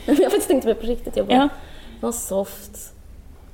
jag 0.05 0.15
har 0.15 0.23
faktiskt 0.23 0.47
tänkt 0.47 0.63
på 0.63 0.69
det 0.69 0.75
på 0.75 0.87
riktigt. 0.87 1.17
Jag 1.17 1.25
bara, 1.27 1.37
Ja. 1.37 1.49
Vad 2.01 2.15
soft. 2.15 2.93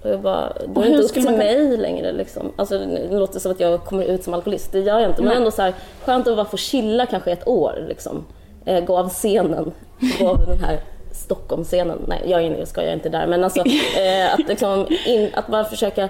Och 0.02 0.10
jag 0.10 0.22
bara, 0.22 0.50
är 0.50 0.68
det 0.68 0.82
hur 0.82 0.86
inte 0.86 1.04
upp 1.04 1.14
till 1.14 1.24
man- 1.24 1.38
mig 1.38 1.78
längre 1.78 2.12
liksom. 2.12 2.52
Alltså 2.56 2.78
det 2.78 3.18
låter 3.20 3.40
som 3.40 3.52
att 3.52 3.60
jag 3.60 3.84
kommer 3.86 4.04
ut 4.04 4.24
som 4.24 4.34
alkoholist, 4.34 4.72
det 4.72 4.80
gör 4.80 5.00
jag 5.00 5.10
inte. 5.10 5.22
Men 5.22 5.30
Nej. 5.30 5.38
ändå 5.38 5.52
så 5.52 5.62
här, 5.62 5.74
skönt 6.06 6.28
att 6.28 6.36
bara 6.36 6.46
få 6.46 6.58
chilla 6.58 7.06
kanske 7.06 7.32
ett 7.32 7.48
år 7.48 7.86
liksom. 7.88 8.26
Eh, 8.66 8.84
gå 8.84 8.98
av 8.98 9.10
scenen, 9.10 9.72
gå 10.20 10.30
av 10.30 10.46
den 10.46 10.60
här 10.60 10.80
Stockholmsscenen. 11.12 11.98
Nej, 12.08 12.22
jag 12.26 12.42
är 12.42 12.46
inne, 12.46 12.58
jag 12.60 12.68
ska 12.68 12.82
jag 12.82 12.90
är 12.90 12.94
inte 12.94 13.10
där. 13.10 13.28
Men 13.28 13.44
alltså 13.44 13.60
eh, 14.00 14.34
att, 14.34 14.48
liksom 14.48 14.88
in, 15.06 15.30
att 15.34 15.48
bara 15.48 15.64
försöka, 15.64 16.10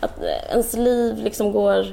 att 0.00 0.18
eh, 0.22 0.50
ens 0.50 0.72
liv 0.76 1.18
liksom 1.18 1.52
går 1.52 1.86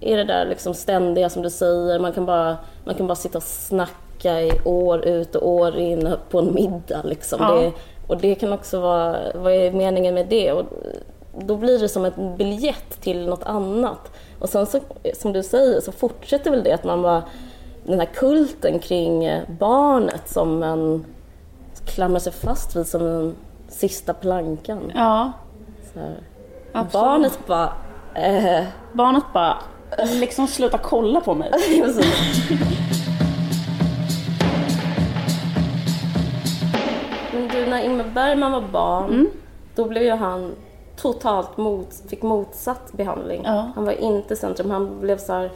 i 0.00 0.14
det 0.14 0.24
där 0.24 0.46
liksom 0.46 0.74
ständiga 0.74 1.30
som 1.30 1.42
du 1.42 1.50
säger. 1.50 1.98
Man 1.98 2.12
kan 2.12 2.26
bara, 2.26 2.56
man 2.84 2.94
kan 2.94 3.06
bara 3.06 3.14
sitta 3.14 3.38
och 3.38 3.44
snacka 3.44 4.40
i 4.42 4.52
år 4.64 5.06
ut 5.06 5.34
och 5.36 5.48
år 5.48 5.76
in 5.78 6.14
på 6.30 6.38
en 6.38 6.54
middag 6.54 7.02
liksom. 7.04 7.38
Ja. 7.40 7.54
Det, 7.54 7.72
och 8.12 8.18
det 8.18 8.34
kan 8.34 8.52
också 8.52 8.80
vara, 8.80 9.32
vad 9.34 9.52
är 9.52 9.72
meningen 9.72 10.14
med 10.14 10.26
det? 10.26 10.52
Och 10.52 10.64
då 11.38 11.56
blir 11.56 11.78
det 11.78 11.88
som 11.88 12.04
en 12.04 12.36
biljett 12.36 13.00
till 13.00 13.26
något 13.28 13.42
annat. 13.44 14.12
Och 14.38 14.48
sen 14.48 14.66
så, 14.66 14.80
som 15.14 15.32
du 15.32 15.42
säger, 15.42 15.80
så 15.80 15.92
fortsätter 15.92 16.50
väl 16.50 16.62
det 16.62 16.72
att 16.72 16.84
man 16.84 17.02
bara, 17.02 17.22
den 17.84 17.98
här 17.98 18.06
kulten 18.06 18.78
kring 18.78 19.40
barnet 19.58 20.28
som 20.28 20.62
en 20.62 21.04
klamrar 21.86 22.20
sig 22.20 22.32
fast 22.32 22.76
vid 22.76 22.86
som 22.86 23.06
en 23.06 23.34
sista 23.68 24.14
plankan. 24.14 24.92
Ja. 24.94 25.32
Barnet 26.92 27.38
bara, 27.46 27.72
eh, 28.14 28.64
Barnet 28.92 29.24
bara, 29.32 29.58
liksom 30.20 30.46
sluta 30.46 30.78
kolla 30.78 31.20
på 31.20 31.34
mig. 31.34 31.50
Bergman 38.14 38.52
var 38.52 38.60
barn, 38.60 39.10
Mm. 39.10 39.30
då 39.74 39.84
blev 39.84 40.02
ju 40.02 40.10
han 40.10 40.54
totalt 40.96 41.56
mot, 41.56 42.02
fick 42.08 42.22
motsatt 42.22 42.92
behandling. 42.92 43.42
Ja. 43.44 43.70
Han 43.74 43.84
var 43.84 43.92
inte 43.92 44.36
centrum. 44.36 44.70
Han 44.70 45.00
blev 45.00 45.18
så 45.18 45.32
här, 45.32 45.50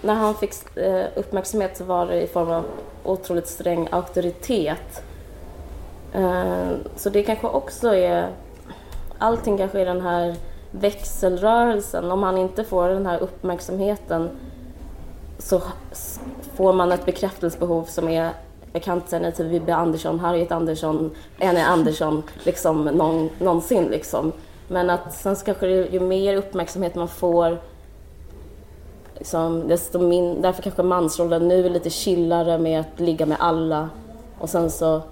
när 0.00 0.14
han 0.14 0.34
fick 0.34 0.76
eh, 0.76 1.06
uppmärksamhet 1.16 1.76
så 1.76 1.84
var 1.84 2.06
det 2.06 2.22
i 2.22 2.26
form 2.26 2.50
av 2.50 2.64
otroligt 3.04 3.48
sträng 3.48 3.88
auktoritet. 3.90 5.02
Eh, 6.12 6.68
så 6.96 7.10
det 7.10 7.22
kanske 7.22 7.46
också 7.46 7.94
är, 7.94 8.28
allting 9.18 9.58
kanske 9.58 9.80
är 9.80 9.86
den 9.86 10.00
här 10.00 10.36
växelrörelsen. 10.70 12.10
Om 12.10 12.22
han 12.22 12.38
inte 12.38 12.64
får 12.64 12.88
den 12.88 13.06
här 13.06 13.18
uppmärksamheten 13.18 14.30
så 15.38 15.60
får 16.54 16.72
man 16.72 16.92
ett 16.92 17.06
bekräftelsebehov 17.06 17.84
som 17.84 18.08
är 18.08 18.30
jag 18.72 18.82
kan 18.82 18.96
inte 18.96 19.10
säga 19.10 19.22
nej 19.22 19.32
till 19.32 19.46
Vibbe 19.46 19.74
Andersson, 19.74 20.20
Harriet 20.20 20.52
Andersson, 20.52 21.10
Annie 21.40 21.62
Andersson, 21.62 22.22
liksom 22.44 22.84
någon, 22.84 23.30
någonsin 23.38 23.84
liksom. 23.84 24.32
Men 24.68 24.90
att 24.90 25.14
sen 25.14 25.36
kanske 25.36 25.66
det, 25.66 25.88
ju 25.92 26.00
mer 26.00 26.36
uppmärksamhet 26.36 26.94
man 26.94 27.08
får, 27.08 27.58
liksom, 29.18 29.68
desto 29.68 29.98
min, 29.98 30.42
därför 30.42 30.62
kanske 30.62 30.82
mansrollen 30.82 31.48
nu 31.48 31.66
är 31.66 31.70
lite 31.70 31.90
chillare 31.90 32.58
med 32.58 32.80
att 32.80 33.00
ligga 33.00 33.26
med 33.26 33.36
alla. 33.40 33.88
Och 34.38 34.50
sen 34.50 34.70
så, 34.70 35.02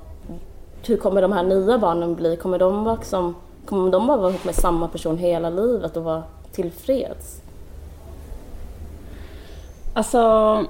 hur 0.87 0.96
kommer 0.96 1.23
de 1.23 1.33
här 1.33 1.42
nya 1.42 1.79
barnen 1.79 2.14
bli? 2.14 2.37
Kommer 2.37 2.59
de, 2.59 2.85
vara 2.85 2.96
liksom, 2.96 3.35
kommer 3.66 3.90
de 3.90 4.07
bara 4.07 4.16
vara 4.16 4.31
ihop 4.31 4.44
med 4.44 4.55
samma 4.55 4.88
person 4.88 5.18
hela 5.18 5.51
livet 5.51 5.96
och 5.96 6.05
vara 6.05 6.23
tillfreds? 6.53 7.40
Alltså, 9.94 10.64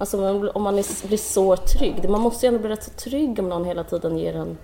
Alltså 0.00 0.16
om 0.16 0.22
man- 0.40 0.50
om 0.54 0.62
man 0.62 0.78
är, 0.78 1.06
blir 1.06 1.18
så 1.18 1.56
trygg. 1.56 2.08
Man 2.10 2.20
måste 2.20 2.46
ju 2.46 2.48
ändå 2.48 2.60
bli 2.60 2.68
rätt 2.68 2.82
så 2.84 2.90
trygg 2.90 3.38
om 3.38 3.48
någon 3.48 3.64
hela 3.64 3.84
tiden 3.84 4.18
ger 4.18 4.36
en... 4.36 4.58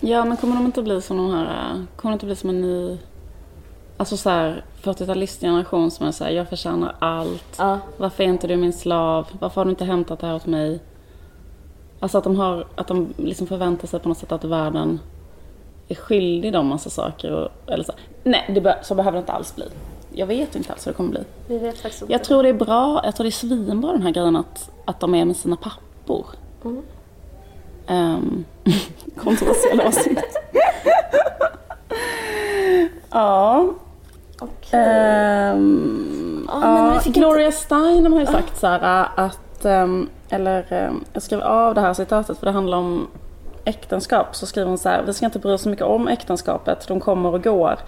ja 0.00 0.24
men 0.24 0.36
kommer 0.36 0.56
de 0.56 0.64
inte 0.66 0.82
bli 0.82 1.02
som 1.02 1.16
de 1.16 1.30
här, 1.30 1.44
äh, 1.44 1.80
kommer 1.96 2.10
det 2.12 2.14
inte 2.14 2.26
bli 2.26 2.36
som 2.36 2.50
en 2.50 2.60
ny, 2.60 2.98
alltså 3.96 4.16
så 4.16 4.30
här 4.30 4.64
40-talistgeneration 4.82 5.90
som 5.90 6.06
är 6.06 6.10
såhär, 6.12 6.30
jag 6.30 6.48
förtjänar 6.48 6.96
allt. 6.98 7.54
Ja, 7.58 7.78
Varför 7.96 8.24
är 8.24 8.28
inte 8.28 8.46
du 8.46 8.56
min 8.56 8.72
slav? 8.72 9.26
Varför 9.40 9.60
har 9.60 9.64
du 9.64 9.70
inte 9.70 9.84
hämtat 9.84 10.18
det 10.20 10.26
här 10.26 10.34
åt 10.34 10.46
mig? 10.46 10.80
Alltså 12.00 12.18
att 12.18 12.24
de 12.24 12.36
har, 12.36 12.66
att 12.74 12.86
de 12.86 13.14
liksom 13.16 13.46
förväntar 13.46 13.88
sig 13.88 14.00
på 14.00 14.08
något 14.08 14.18
sätt 14.18 14.32
att 14.32 14.44
världen 14.44 15.00
är 15.88 15.94
skyldig 15.94 16.52
dem 16.52 16.66
massa 16.66 16.90
saker. 16.90 17.32
Och, 17.32 17.48
eller 17.72 17.84
så. 17.84 17.92
Nej, 18.24 18.50
det 18.54 18.60
bör, 18.60 18.74
så 18.82 18.94
behöver 18.94 19.16
det 19.16 19.20
inte 19.20 19.32
alls 19.32 19.56
bli. 19.56 19.64
Jag 20.12 20.26
vet 20.26 20.56
inte 20.56 20.72
alls 20.72 20.86
hur 20.86 20.92
det 20.92 20.96
kommer 20.96 21.10
bli. 21.10 21.20
vi 21.46 21.58
vet 21.58 21.78
faktiskt 21.78 22.02
inte. 22.02 22.12
Jag 22.12 22.24
tror 22.24 22.42
det 22.42 22.48
är 22.48 22.52
bra, 22.54 23.00
jag 23.04 23.16
tror 23.16 23.24
det 23.24 23.28
är 23.28 23.30
svinbra 23.30 23.92
den 23.92 24.02
här 24.02 24.10
grejen 24.10 24.36
att, 24.36 24.70
att 24.84 25.00
de 25.00 25.14
är 25.14 25.24
med 25.24 25.36
sina 25.36 25.56
pappor. 25.56 26.26
Mm. 26.64 26.82
Um, 27.88 28.44
kontroversiella 29.16 29.84
åsikt. 29.88 30.20
ja. 33.10 33.68
Okej. 34.38 34.80
Ehm, 34.80 36.48
Ja, 36.48 36.60
men 36.60 36.94
ja, 36.94 37.00
Gloria 37.04 37.52
Steinem 37.52 38.12
har 38.12 38.20
ju 38.20 38.26
sagt 38.26 38.58
så 38.60 38.66
här 38.66 39.08
att, 39.16 39.64
ehm, 39.64 40.08
eller 40.28 40.72
ehm, 40.72 41.04
jag 41.12 41.22
skrev 41.22 41.40
av 41.40 41.74
det 41.74 41.80
här 41.80 41.94
citatet 41.94 42.38
för 42.38 42.46
det 42.46 42.52
handlar 42.52 42.78
om 42.78 43.06
äktenskap. 43.64 44.36
Så 44.36 44.46
skriver 44.46 44.68
hon 44.68 44.78
så 44.78 44.88
här, 44.88 45.02
vi 45.06 45.12
ska 45.14 45.26
inte 45.26 45.38
bry 45.38 45.52
oss 45.52 45.62
så 45.62 45.68
mycket 45.68 45.84
om 45.84 46.08
äktenskapet, 46.08 46.88
de 46.88 47.00
kommer 47.00 47.34
och 47.34 47.44
går. 47.44 47.78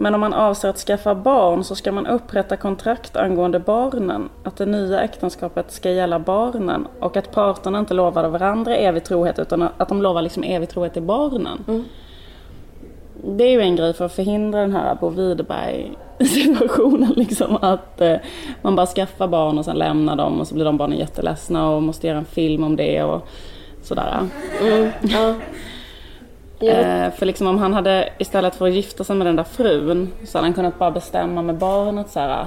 Men 0.00 0.14
om 0.14 0.20
man 0.20 0.32
avser 0.32 0.68
att 0.68 0.78
skaffa 0.78 1.14
barn 1.14 1.64
så 1.64 1.74
ska 1.74 1.92
man 1.92 2.06
upprätta 2.06 2.56
kontrakt 2.56 3.16
angående 3.16 3.58
barnen. 3.58 4.28
Att 4.44 4.56
det 4.56 4.66
nya 4.66 5.00
äktenskapet 5.00 5.72
ska 5.72 5.90
gälla 5.90 6.18
barnen 6.18 6.86
och 7.00 7.16
att 7.16 7.32
parterna 7.32 7.78
inte 7.78 7.94
lovar 7.94 8.28
varandra 8.28 8.76
evig 8.76 9.04
trohet 9.04 9.38
utan 9.38 9.68
att 9.76 9.88
de 9.88 10.02
lovar 10.02 10.22
liksom 10.22 10.42
evig 10.42 10.68
trohet 10.68 10.92
till 10.92 11.02
barnen. 11.02 11.84
Det 13.24 13.44
är 13.44 13.50
ju 13.50 13.60
en 13.60 13.76
grej 13.76 13.94
för 13.94 14.04
att 14.04 14.12
förhindra 14.12 14.60
den 14.60 14.72
här 14.72 14.94
Bo 14.94 15.08
Widerberg 15.08 15.92
situationen 16.18 17.12
liksom 17.16 17.56
att 17.60 18.00
eh, 18.00 18.16
man 18.62 18.76
bara 18.76 18.86
skaffar 18.86 19.28
barn 19.28 19.58
och 19.58 19.64
sen 19.64 19.78
lämnar 19.78 20.16
dem 20.16 20.40
och 20.40 20.48
så 20.48 20.54
blir 20.54 20.64
de 20.64 20.76
barnen 20.76 20.98
jätteledsna 20.98 21.70
och 21.70 21.82
måste 21.82 22.06
göra 22.06 22.18
en 22.18 22.24
film 22.24 22.64
om 22.64 22.76
det 22.76 23.02
och 23.02 23.28
sådär. 23.82 24.28
Mm, 24.60 24.90
ja. 25.02 25.34
Eh, 26.68 27.10
för 27.12 27.26
liksom 27.26 27.46
om 27.46 27.58
han 27.58 27.74
hade 27.74 28.08
istället 28.18 28.54
för 28.54 28.66
att 28.68 28.72
gifta 28.74 29.04
sig 29.04 29.16
med 29.16 29.26
den 29.26 29.36
där 29.36 29.44
frun 29.44 30.12
så 30.24 30.38
hade 30.38 30.46
han 30.46 30.54
kunnat 30.54 30.78
bara 30.78 30.90
bestämma 30.90 31.42
med 31.42 31.54
barnet 31.58 32.10
så 32.10 32.20
här. 32.20 32.46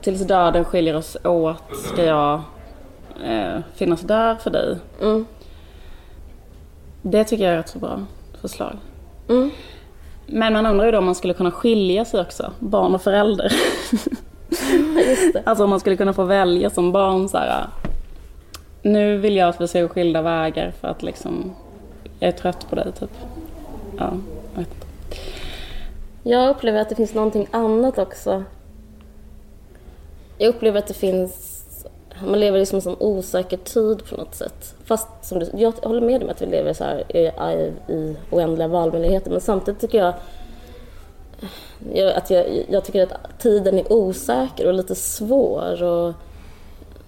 Tills 0.00 0.26
döden 0.26 0.64
skiljer 0.64 0.96
oss 0.96 1.16
åt 1.24 1.76
ska 1.92 2.04
jag 2.04 2.42
eh, 3.24 3.58
finnas 3.74 4.00
där 4.00 4.34
för 4.34 4.50
dig. 4.50 4.76
mm, 5.02 5.26
Det 7.02 7.24
tycker 7.24 7.44
jag 7.44 7.54
är 7.54 7.58
ett 7.58 7.68
så 7.68 7.78
bra 7.78 8.00
förslag. 8.40 8.76
mm. 9.28 9.50
Men 10.26 10.52
man 10.52 10.66
undrar 10.66 10.86
ju 10.86 10.92
då 10.92 10.98
om 10.98 11.04
man 11.04 11.14
skulle 11.14 11.34
kunna 11.34 11.50
skilja 11.50 12.04
sig 12.04 12.20
också, 12.20 12.52
barn 12.58 12.94
och 12.94 13.02
förälder. 13.02 13.52
Alltså 15.44 15.64
om 15.64 15.70
man 15.70 15.80
skulle 15.80 15.96
kunna 15.96 16.12
få 16.12 16.24
välja 16.24 16.70
som 16.70 16.92
barn 16.92 17.28
så 17.28 17.38
här. 17.38 17.66
Nu 18.82 19.16
vill 19.16 19.36
jag 19.36 19.48
att 19.48 19.60
vi 19.60 19.68
ska 19.68 19.82
gå 19.82 19.88
skilda 19.88 20.22
vägar 20.22 20.72
för 20.80 20.88
att 20.88 21.02
liksom 21.02 21.54
jag 22.24 22.34
är 22.34 22.38
trött 22.38 22.66
på 22.70 22.76
dig 22.76 22.92
typ. 22.92 23.10
Ja, 23.98 24.12
jag 24.54 24.60
vet 24.60 24.74
inte. 24.74 24.86
Jag 26.22 26.50
upplever 26.50 26.80
att 26.80 26.88
det 26.88 26.94
finns 26.94 27.14
någonting 27.14 27.48
annat 27.50 27.98
också. 27.98 28.44
Jag 30.38 30.48
upplever 30.48 30.78
att 30.78 30.86
det 30.86 30.94
finns... 30.94 31.50
Man 32.26 32.40
lever 32.40 32.58
i 32.58 32.66
som 32.66 32.76
en 32.76 32.82
sån 32.82 32.96
osäker 32.98 33.56
tid 33.56 34.06
på 34.08 34.16
något 34.16 34.34
sätt. 34.34 34.74
Fast 34.84 35.08
som 35.22 35.38
du, 35.38 35.50
jag 35.54 35.72
håller 35.72 36.00
med 36.00 36.20
dig 36.20 36.24
om 36.24 36.30
att 36.30 36.42
vi 36.42 36.46
lever 36.46 36.72
så 36.72 36.84
här 36.84 37.16
i, 37.16 37.18
i, 37.18 37.92
i 37.92 38.16
oändliga 38.30 38.68
valmöjligheter. 38.68 39.30
Men 39.30 39.40
samtidigt 39.40 39.80
tycker 39.80 39.98
jag, 39.98 40.14
jag 41.94 42.14
att 42.14 42.30
jag, 42.30 42.64
jag 42.68 42.84
tycker 42.84 43.02
att 43.02 43.38
tiden 43.38 43.78
är 43.78 43.92
osäker 43.92 44.66
och 44.66 44.74
lite 44.74 44.94
svår. 44.94 45.82
Och 45.82 46.14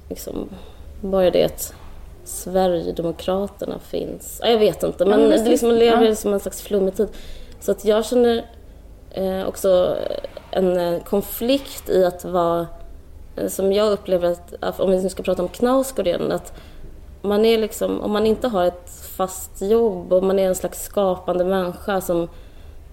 liksom, 0.09 0.49
bara 1.01 1.31
det 1.31 1.45
att 1.45 1.75
Sverigedemokraterna 2.27 3.79
finns. 3.79 4.41
Ja, 4.43 4.49
Jag 4.51 4.59
vet 4.59 4.83
inte, 4.83 5.05
men 5.05 5.21
Ja, 5.23 5.29
det 5.29 5.49
liksom, 5.49 5.69
man 5.69 5.79
lever 5.79 6.07
Ja. 6.07 6.15
som 6.15 6.33
en 6.33 6.41
slags 6.41 6.63
flummig 6.63 6.97
tid. 6.97 7.09
Så 7.61 7.71
att 7.71 7.85
jag 7.85 8.05
känner 8.05 8.45
eh, 9.11 9.47
också 9.49 9.97
en 10.51 10.77
eh, 10.77 11.03
konflikt 11.03 11.89
i 11.91 12.05
att 12.05 12.25
vara, 12.25 12.67
eh, 13.37 13.49
som 13.49 13.73
jag 13.73 13.93
upplever 13.93 14.37
att, 14.61 14.81
om 14.81 14.91
vi 14.91 15.03
nu 15.03 15.09
ska 15.09 15.23
prata 15.23 15.43
om 15.43 15.49
Knausgård 15.49 16.07
igen, 16.07 16.33
att 16.33 16.53
man 17.23 17.45
är 17.45 17.59
liksom, 17.59 18.01
om 18.01 18.13
man 18.13 18.27
inte 18.27 18.49
har 18.49 18.65
ett 18.65 18.91
fast 19.17 19.63
jobb 19.63 20.13
och 20.13 20.23
man 20.25 20.39
är 20.39 20.47
en 20.49 20.55
slags 20.55 20.83
skapande 20.83 21.45
människa 21.45 22.01
som 22.01 22.29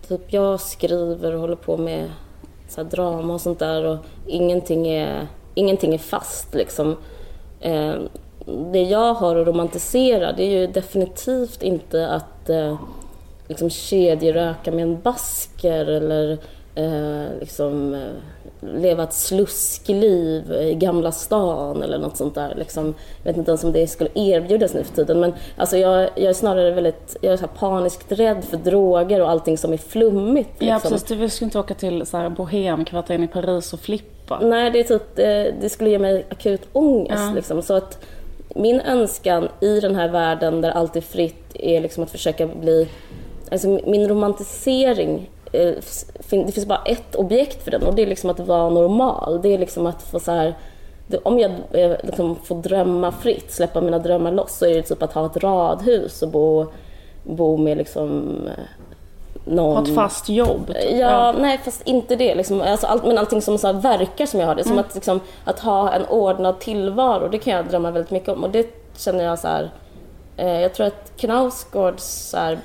typ 0.08 0.34
jag 0.34 0.60
skriver 0.60 1.34
och 1.34 1.40
håller 1.42 1.56
på 1.56 1.78
med 1.78 2.10
så 2.70 2.84
drama 2.84 3.34
och 3.34 3.42
sånt 3.42 3.60
där 3.60 3.86
och 3.86 3.98
ingenting 4.28 4.88
är, 4.88 5.28
ingenting 5.56 5.94
är 5.94 5.98
fast 5.98 6.54
liksom. 6.54 6.98
Eh, 7.60 7.94
det 8.46 8.82
jag 8.82 9.14
har 9.14 9.36
att 9.36 9.48
romantisera 9.48 10.32
det 10.32 10.44
är 10.44 10.60
ju 10.60 10.68
definitivt 10.68 11.64
inte 11.64 12.08
att 12.08 12.50
eh, 12.50 12.78
liksom 13.48 13.70
kedjeröka 13.70 14.72
med 14.72 14.84
en 14.84 15.02
basker 15.02 15.86
eller 15.86 16.38
eh, 16.76 17.40
liksom 17.40 17.94
eh, 17.94 18.02
leva 18.62 19.04
ett 19.04 19.14
sluskliv 19.14 20.52
i 20.52 20.74
Gamla 20.74 21.12
stan 21.12 21.84
eller 21.84 21.98
något 21.98 22.18
sånt 22.18 22.36
där. 22.36 22.56
Liksom, 22.56 22.94
jag 23.24 23.32
vet 23.32 23.38
inte 23.38 23.52
ens 23.52 23.64
om 23.64 23.72
det 23.72 23.88
skulle 23.88 24.10
erbjudas 24.14 24.74
nu 24.74 24.84
för 24.84 24.96
tiden. 24.96 25.20
Men 25.20 25.34
alltså 25.58 25.78
jag, 25.78 26.10
jag 26.16 26.30
är 26.30 26.34
snarare 26.34 26.72
väldigt 26.72 27.18
jag 27.22 27.34
är 27.34 27.38
så 27.38 27.48
paniskt 27.48 28.12
rädd 28.12 28.44
för 28.44 28.58
droger 28.58 29.22
och 29.22 29.30
allting 29.30 29.58
som 29.58 29.74
är 29.74 29.78
flummigt. 29.78 30.50
Liksom. 30.50 30.68
Ja 30.68 30.80
precis, 30.80 31.04
du 31.04 31.30
skulle 31.30 31.46
inte 31.46 31.60
åka 31.60 31.74
till 31.74 32.06
så 32.06 32.18
här 32.18 32.30
bohemkvarteren 32.30 33.24
i 33.24 33.28
Paris 33.28 33.74
och 33.74 33.80
flippa. 33.80 34.40
Nej, 34.40 34.72
det, 34.72 34.80
är 34.80 34.84
typ, 34.84 35.16
det, 35.16 35.54
det 35.62 35.70
skulle 35.70 35.90
ge 35.90 36.00
mig 36.00 36.26
akut 36.30 36.62
ångest. 36.74 37.24
Ja. 37.28 37.34
Liksom. 37.36 37.62
Så 37.62 37.74
att 37.74 38.00
min 38.54 38.82
önskan 38.82 39.50
i 39.60 39.80
den 39.80 39.96
här 39.96 40.10
världen 40.10 40.62
där 40.62 40.72
allt 40.72 40.96
är 40.96 41.02
fritt 41.02 41.56
är 41.56 41.82
liksom 41.82 42.04
att 42.04 42.12
försöka 42.12 42.48
bli... 42.48 42.88
Alltså 43.52 43.68
min 43.68 44.08
romantisering 44.08 45.30
eh, 45.52 45.74
det 46.30 46.52
finns 46.52 46.66
bara 46.66 46.84
ett 46.86 47.16
objekt 47.16 47.64
för 47.64 47.72
den 47.72 47.84
och 47.84 47.96
det 47.96 48.02
är 48.02 48.08
liksom 48.08 48.30
att 48.30 48.40
vara 48.40 48.70
normal. 48.70 49.42
Det 49.42 49.54
är 49.54 49.58
liksom 49.58 49.86
att 49.86 50.02
få 50.02 50.20
så 50.20 50.32
här, 50.32 50.56
om 51.24 51.40
jag 51.40 51.52
eh, 51.72 51.96
liksom 52.04 52.36
får 52.36 52.62
drömma 52.62 53.12
fritt, 53.12 53.52
släppa 53.52 53.82
mina 53.82 54.00
drömmar 54.00 54.32
loss, 54.32 54.58
så 54.58 54.66
är 54.66 54.74
det 54.74 54.82
typ 54.82 55.04
att 55.04 55.14
ha 55.14 55.26
ett 55.26 55.38
radhus 55.38 56.22
och 56.22 56.30
bo, 56.30 56.66
bo 57.24 57.58
med 57.58 57.78
liksom 57.78 58.40
eh, 58.48 58.64
någon... 59.46 59.76
Ha 59.76 59.84
ett 59.84 59.96
fast 59.96 60.30
jobb? 60.30 60.68
Typ. 60.68 60.78
Ja, 60.92 60.98
ja, 60.98 61.36
nej 61.38 61.58
fast 61.58 61.82
inte 61.88 62.16
det. 62.16 62.36
Liksom, 62.36 62.62
alltså, 62.62 62.88
allt, 62.88 63.06
men 63.06 63.18
allting 63.18 63.42
som 63.42 63.58
så 63.58 63.74
verkar 63.74 64.26
som 64.26 64.40
jag 64.40 64.48
har 64.48 64.56
det. 64.56 64.64
Som 64.64 64.72
mm. 64.72 64.86
att, 64.88 64.96
liksom, 64.96 65.20
att 65.46 65.60
ha 65.60 65.94
en 65.94 66.06
ordnad 66.06 66.60
tillvaro, 66.60 67.28
det 67.28 67.38
kan 67.38 67.54
jag 67.54 67.68
drömma 67.68 67.92
väldigt 67.92 68.12
mycket 68.12 68.30
om. 68.30 68.44
Och 68.44 68.50
det 68.50 68.68
känner 68.98 69.24
jag 69.24 69.40
så 69.40 69.48
här, 69.48 69.72
eh, 70.38 70.62
jag 70.62 70.74
tror 70.74 70.88
att 70.88 71.12
Knausgårds 71.18 72.04
så 72.04 72.38
här, 72.38 72.60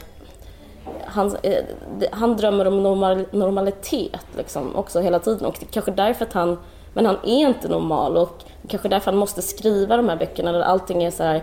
han, 1.04 1.36
eh, 1.42 1.64
han 2.12 2.36
drömmer 2.36 2.66
om 2.66 2.82
normal, 2.82 3.24
normalitet 3.30 4.26
liksom 4.36 4.76
också 4.76 5.00
hela 5.00 5.18
tiden 5.18 5.46
och 5.46 5.64
kanske 5.70 5.90
därför 5.90 6.24
att 6.24 6.32
han, 6.32 6.58
men 6.94 7.06
han 7.06 7.16
är 7.24 7.48
inte 7.48 7.68
normal 7.68 8.16
och 8.16 8.44
kanske 8.68 8.88
därför 8.88 9.10
han 9.10 9.20
måste 9.20 9.42
skriva 9.42 9.96
de 9.96 10.08
här 10.08 10.16
böckerna 10.16 10.52
där 10.52 10.60
allting 10.60 11.04
är 11.04 11.10
så 11.10 11.22
här, 11.22 11.42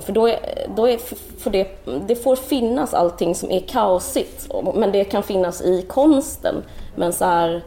för 0.00 0.12
då, 0.12 0.28
är, 0.28 0.38
då 0.76 0.88
är, 0.88 0.98
för 1.38 1.50
det, 1.50 1.68
det 2.06 2.16
får 2.16 2.36
finnas 2.36 2.94
allting 2.94 3.34
som 3.34 3.50
är 3.50 3.60
kaosigt 3.60 4.48
men 4.74 4.92
det 4.92 5.04
kan 5.04 5.22
finnas 5.22 5.62
i 5.62 5.82
konsten. 5.82 6.54
Men 6.96 7.12
så 7.12 7.24
här, 7.24 7.64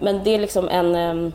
men 0.00 0.24
det 0.24 0.34
är 0.34 0.38
liksom 0.38 0.68
en 0.68 1.32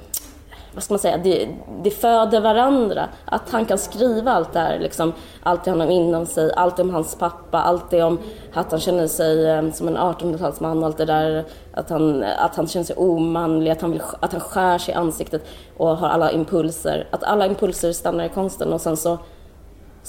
vad 0.73 0.83
ska 0.83 0.93
man 0.93 0.99
säga, 0.99 1.17
det, 1.17 1.49
det 1.83 1.91
föder 1.91 2.41
varandra. 2.41 3.09
Att 3.25 3.49
han 3.49 3.65
kan 3.65 3.77
skriva 3.77 4.31
allt 4.31 4.53
det 4.53 4.59
här, 4.59 4.79
liksom, 4.79 5.13
allt 5.43 5.63
det 5.63 5.71
han 5.71 5.79
har 5.79 5.87
inom 5.87 6.25
sig, 6.25 6.51
allt 6.55 6.79
om 6.79 6.89
hans 6.89 7.15
pappa, 7.15 7.61
allt 7.61 7.89
det 7.89 8.03
om 8.03 8.19
att 8.53 8.71
han 8.71 8.79
känner 8.79 9.07
sig 9.07 9.73
som 9.73 9.87
en 9.87 9.97
1800-talsman 9.97 10.79
och 10.79 10.85
allt 10.85 10.97
det 10.97 11.05
där, 11.05 11.45
att 11.73 11.89
han, 11.89 12.23
att 12.23 12.55
han 12.55 12.67
känner 12.67 12.85
sig 12.85 12.95
omanlig, 12.95 13.71
att 13.71 13.81
han, 13.81 13.91
vill, 13.91 14.01
att 14.19 14.31
han 14.31 14.41
skär 14.41 14.77
sig 14.77 14.93
i 14.93 14.97
ansiktet 14.97 15.45
och 15.77 15.97
har 15.97 16.07
alla 16.07 16.31
impulser. 16.31 17.07
Att 17.11 17.23
alla 17.23 17.45
impulser 17.45 17.91
stannar 17.91 18.25
i 18.25 18.29
konsten 18.29 18.73
och 18.73 18.81
sen 18.81 18.97
så, 18.97 19.17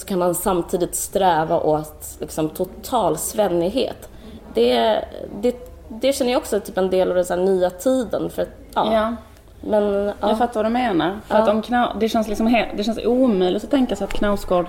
så 0.01 0.07
kan 0.07 0.23
han 0.23 0.35
samtidigt 0.35 0.95
sträva 0.95 1.61
åt 1.61 2.17
liksom, 2.21 2.49
total 2.49 3.19
svennighet. 3.19 4.09
Det, 4.55 5.05
det, 5.43 5.57
det 5.89 6.13
känner 6.13 6.33
jag 6.33 6.39
också 6.39 6.57
är 6.57 6.61
typ 6.61 6.79
en 6.79 6.91
del 6.91 7.09
av 7.09 7.15
den 7.15 7.25
så 7.25 7.37
nya 7.37 7.71
tiden. 7.71 8.31
För 8.31 8.47
ja. 8.75 8.93
ja. 8.95 9.17
Men, 9.61 9.83
ja. 10.07 10.15
Jag 10.21 10.39
fattar 10.39 10.55
vad 10.55 10.65
du 10.65 10.71
menar. 10.71 11.21
För 11.27 11.37
ja. 11.37 11.43
att 11.43 11.49
om 11.49 11.63
Kna 11.63 11.97
det, 12.01 12.09
känns 12.09 12.29
liksom 12.29 12.67
det 12.77 12.85
känns 12.85 12.99
omöjligt 13.05 13.65
att 13.65 13.71
tänka 13.71 13.97
sig 13.97 14.05
att 14.05 14.13
Knausgård 14.13 14.67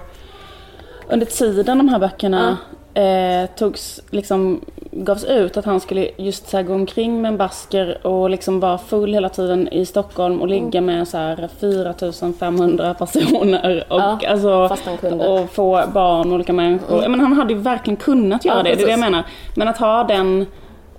under 1.10 1.26
tiden 1.26 1.78
de 1.78 1.90
här 1.90 2.00
böckerna 2.00 2.58
ja. 2.94 3.02
eh, 3.02 3.50
togs, 3.56 4.02
liksom, 4.10 4.62
gavs 4.92 5.24
ut 5.24 5.58
att 5.58 5.66
han 5.66 5.80
skulle 5.80 6.10
just 6.18 6.50
så 6.50 6.64
gå 6.64 6.74
omkring 6.74 7.22
med 7.22 7.30
en 7.30 7.38
basker 7.38 8.08
och 8.08 8.30
liksom 8.30 8.60
vara 8.60 8.78
full 8.78 9.14
hela 9.14 9.30
tiden 9.30 9.68
i 9.68 9.86
Stockholm 9.86 10.42
och 10.42 10.48
ligga 10.48 10.78
mm. 10.78 10.86
med 10.86 11.08
så 11.08 11.18
här 11.18 11.50
4500 11.60 12.94
personer 12.94 13.86
och, 13.90 14.00
ja, 14.00 14.20
alltså, 14.28 14.70
och 15.20 15.50
få 15.50 15.84
barn 15.94 16.28
och 16.28 16.34
olika 16.34 16.54
människor. 16.54 16.98
Mm. 16.98 17.12
Men 17.12 17.20
han 17.20 17.34
hade 17.34 17.54
ju 17.54 17.60
verkligen 17.60 17.98
kunnat 17.98 18.46
göra 18.46 18.58
ja, 18.58 18.64
det, 18.64 18.70
det 18.70 18.82
är 18.82 18.86
det 18.86 18.92
jag 18.92 19.00
menar. 19.00 19.24
Men 19.56 19.68
att 19.68 19.78
ha 19.78 20.04
den 20.04 20.46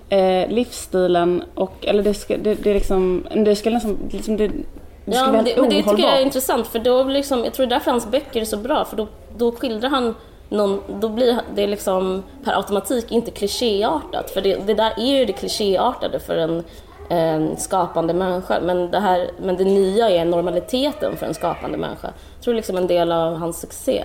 eh, 0.09 0.49
livsstilen 0.49 1.43
och, 1.55 1.73
eller 1.81 2.03
det 2.03 2.13
ska, 2.13 2.37
det, 2.37 2.55
det 2.55 2.73
liksom, 2.73 3.23
det 3.35 3.55
ska 3.55 3.69
nästan, 3.69 3.97
liksom 4.11 4.37
det, 4.37 4.47
det 4.47 4.63
ja, 5.05 5.31
men 5.31 5.45
det, 5.45 5.57
men 5.57 5.69
det 5.69 5.83
tycker 5.83 6.03
jag 6.03 6.19
är 6.19 6.21
intressant 6.21 6.67
för 6.67 6.79
då 6.79 7.03
liksom, 7.03 7.43
jag 7.43 7.53
tror 7.53 7.65
därför 7.65 7.91
hans 7.91 8.11
böcker 8.11 8.41
är 8.41 8.45
så 8.45 8.57
bra 8.57 8.85
för 8.85 8.97
då, 8.97 9.07
då 9.37 9.51
skildrar 9.51 9.89
han 9.89 10.15
någon, 10.53 10.81
då 10.99 11.09
blir 11.09 11.39
det 11.55 11.67
liksom 11.67 12.23
per 12.43 12.57
automatik 12.57 13.11
inte 13.11 13.31
klichéartat 13.31 14.31
för 14.31 14.41
det, 14.41 14.55
det 14.55 14.73
där 14.73 14.93
är 14.97 15.19
ju 15.19 15.25
det 15.25 15.33
klichéartade 15.33 16.19
för 16.19 16.37
en 16.37 16.63
en 17.09 17.57
skapande 17.57 18.13
människa 18.13 18.59
men 18.61 18.91
det, 18.91 18.99
här, 18.99 19.31
men 19.41 19.57
det 19.57 19.63
nya 19.63 20.09
är 20.09 20.25
normaliteten 20.25 21.17
för 21.17 21.25
en 21.25 21.33
skapande 21.33 21.77
människa. 21.77 22.13
Jag 22.35 22.43
tror 22.43 22.53
liksom 22.53 22.77
en 22.77 22.87
del 22.87 23.11
av 23.11 23.35
hans 23.35 23.59
succé. 23.59 24.03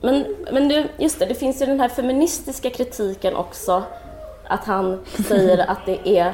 Men, 0.00 0.36
men 0.52 0.68
du, 0.68 0.88
just 0.98 1.18
det, 1.18 1.26
det 1.26 1.34
finns 1.34 1.62
ju 1.62 1.66
den 1.66 1.80
här 1.80 1.88
feministiska 1.88 2.70
kritiken 2.70 3.36
också 3.36 3.82
att 4.48 4.64
han 4.64 5.04
säger 5.28 5.70
att 5.70 5.86
det 5.86 6.08
är 6.18 6.32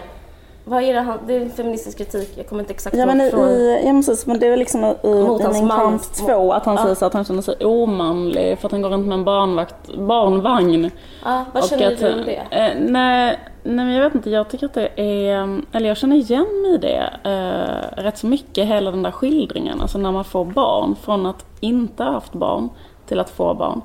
vad 0.64 0.82
är 0.82 0.94
det 0.94 1.00
han, 1.00 1.18
det 1.26 1.36
är 1.36 1.48
feministisk 1.48 1.98
kritik, 1.98 2.32
jag 2.36 2.48
kommer 2.48 2.62
inte 2.62 2.72
exakt 2.72 2.96
ja, 2.96 3.06
men 3.06 3.20
i, 3.20 3.30
från... 3.30 3.86
ja 3.86 3.92
precis, 3.92 4.26
men 4.26 4.38
det 4.38 4.46
är 4.46 4.56
liksom 4.56 4.84
i, 4.84 4.94
i 5.02 5.52
Min 5.52 5.68
kamp 5.68 6.02
2 6.02 6.52
att 6.52 6.64
han 6.64 6.74
ja. 6.74 6.82
säger 6.82 6.94
så 6.94 7.04
att 7.04 7.14
han 7.14 7.24
känner 7.24 7.42
sig 7.42 7.54
omanlig 7.60 8.58
för 8.58 8.68
att 8.68 8.72
han 8.72 8.82
går 8.82 8.90
runt 8.90 9.06
med 9.06 9.18
en 9.18 9.24
barnvakt, 9.24 9.94
barnvagn. 9.94 10.90
Ja, 11.24 11.44
vad 11.52 11.68
känner 11.68 11.92
att, 11.92 11.98
du 11.98 12.12
om 12.12 12.24
det? 12.24 12.42
Eh, 12.50 12.72
nej, 12.80 13.38
nej 13.62 13.84
men 13.84 13.92
jag 13.92 14.04
vet 14.04 14.14
inte, 14.14 14.30
jag 14.30 14.48
tycker 14.48 14.66
att 14.66 14.74
det 14.74 15.00
är, 15.00 15.62
eller 15.72 15.88
jag 15.88 15.96
känner 15.96 16.16
igen 16.16 16.62
mig 16.62 16.74
i 16.74 16.78
det 16.78 17.10
eh, 17.24 18.02
rätt 18.02 18.18
så 18.18 18.26
mycket, 18.26 18.66
hela 18.66 18.90
den 18.90 19.02
där 19.02 19.10
skildringen, 19.10 19.80
alltså 19.80 19.98
när 19.98 20.12
man 20.12 20.24
får 20.24 20.44
barn, 20.44 20.96
från 21.02 21.26
att 21.26 21.46
inte 21.60 22.04
ha 22.04 22.10
haft 22.10 22.32
barn 22.32 22.68
till 23.06 23.20
att 23.20 23.30
få 23.30 23.54
barn. 23.54 23.80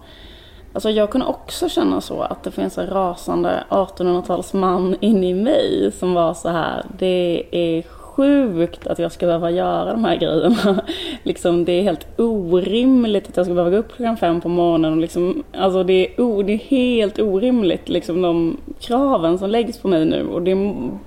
Alltså 0.74 0.90
jag 0.90 1.10
kunde 1.10 1.28
också 1.28 1.70
känna 1.70 2.02
så 2.02 2.22
att 2.22 2.44
det 2.44 2.52
finns 2.52 2.78
en 2.78 2.88
rasande 2.88 3.64
1800-talsman 3.70 4.96
inne 5.00 5.30
i 5.30 5.34
mig 5.34 5.92
som 6.00 6.14
var 6.14 6.34
så 6.34 6.50
här, 6.50 6.86
det 6.98 7.44
är 7.52 7.84
sjukt 8.20 8.88
att 8.88 9.00
jag 9.00 9.12
ska 9.12 9.26
behöva 9.26 9.52
göra 9.52 9.92
de 9.92 10.06
här 10.06 10.16
grejerna. 10.16 10.84
liksom, 11.24 11.66
det 11.66 11.72
är 11.72 11.84
helt 11.84 12.20
orimligt 12.20 13.30
att 13.30 13.38
jag 13.38 13.46
ska 13.46 13.56
behöva 13.56 13.72
gå 13.72 13.78
upp 13.78 13.96
klockan 13.96 14.18
fem 14.18 14.42
på 14.42 14.50
morgonen. 14.50 14.94
Och 14.94 15.00
liksom, 15.00 15.44
alltså 15.58 15.84
det, 15.84 15.94
är 15.94 16.22
o, 16.22 16.44
det 16.44 16.54
är 16.54 16.58
helt 16.58 17.20
orimligt, 17.20 17.90
liksom, 17.90 18.22
de 18.22 18.58
kraven 18.80 19.40
som 19.40 19.50
läggs 19.50 19.78
på 19.78 19.88
mig 19.88 20.06
nu. 20.06 20.28
Och 20.28 20.42
det 20.42 20.56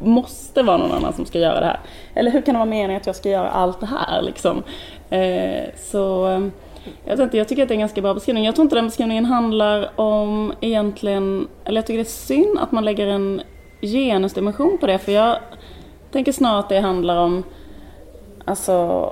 måste 0.02 0.62
vara 0.62 0.76
någon 0.76 0.92
annan 0.92 1.12
som 1.12 1.26
ska 1.26 1.38
göra 1.38 1.60
det 1.60 1.66
här. 1.66 1.80
Eller 2.14 2.30
hur 2.30 2.40
kan 2.40 2.54
det 2.54 2.58
vara 2.58 2.70
meningen 2.70 3.00
att 3.00 3.06
jag 3.06 3.16
ska 3.16 3.28
göra 3.28 3.50
allt 3.50 3.80
det 3.80 3.86
här? 3.86 4.22
Liksom? 4.22 4.62
Eh, 5.10 5.64
så 5.76 6.26
ehm, 6.26 6.52
jag, 7.04 7.20
inte, 7.20 7.36
jag 7.38 7.48
tycker 7.48 7.62
att 7.62 7.68
det 7.68 7.72
är 7.72 7.76
en 7.76 7.80
ganska 7.80 8.02
bra 8.02 8.14
beskrivning. 8.14 8.44
Jag 8.44 8.54
tror 8.54 8.64
inte 8.64 8.76
den 8.76 8.86
beskrivningen 8.86 9.24
handlar 9.24 10.00
om 10.00 10.52
egentligen, 10.60 11.48
eller 11.64 11.78
jag 11.78 11.86
tycker 11.86 11.98
det 11.98 12.02
är 12.02 12.04
synd 12.04 12.58
att 12.58 12.72
man 12.72 12.84
lägger 12.84 13.06
en 13.06 13.42
genusdimension 13.80 14.78
på 14.78 14.86
det 14.86 14.98
för 14.98 15.12
jag 15.12 15.38
tänker 16.10 16.32
snarare 16.32 16.58
att 16.58 16.68
det 16.68 16.80
handlar 16.80 17.16
om 17.16 17.44
alltså 18.44 19.10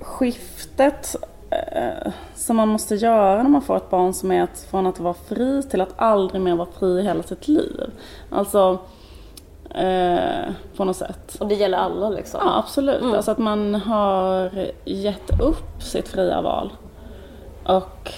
skiftet 0.00 1.16
eh, 1.50 2.12
som 2.34 2.56
man 2.56 2.68
måste 2.68 2.94
göra 2.94 3.42
när 3.42 3.50
man 3.50 3.62
får 3.62 3.76
ett 3.76 3.90
barn 3.90 4.14
som 4.14 4.30
är 4.30 4.42
att 4.42 4.66
från 4.70 4.86
att 4.86 5.00
vara 5.00 5.14
fri 5.14 5.62
till 5.62 5.80
att 5.80 5.94
aldrig 5.96 6.42
mer 6.42 6.56
vara 6.56 6.68
fri 6.78 7.00
i 7.00 7.02
hela 7.02 7.22
sitt 7.22 7.48
liv. 7.48 7.90
Alltså 8.30 8.78
eh, 9.70 10.44
på 10.76 10.84
något 10.84 10.96
sätt. 10.96 11.36
Och 11.40 11.48
det 11.48 11.54
gäller 11.54 11.78
alla 11.78 12.08
liksom? 12.08 12.40
Ja 12.44 12.58
absolut. 12.58 13.02
Mm. 13.02 13.14
Alltså 13.14 13.30
att 13.30 13.38
man 13.38 13.74
har 13.74 14.50
gett 14.84 15.40
upp 15.40 15.82
sitt 15.82 16.08
fria 16.08 16.42
val 16.42 16.72
och 17.64 18.12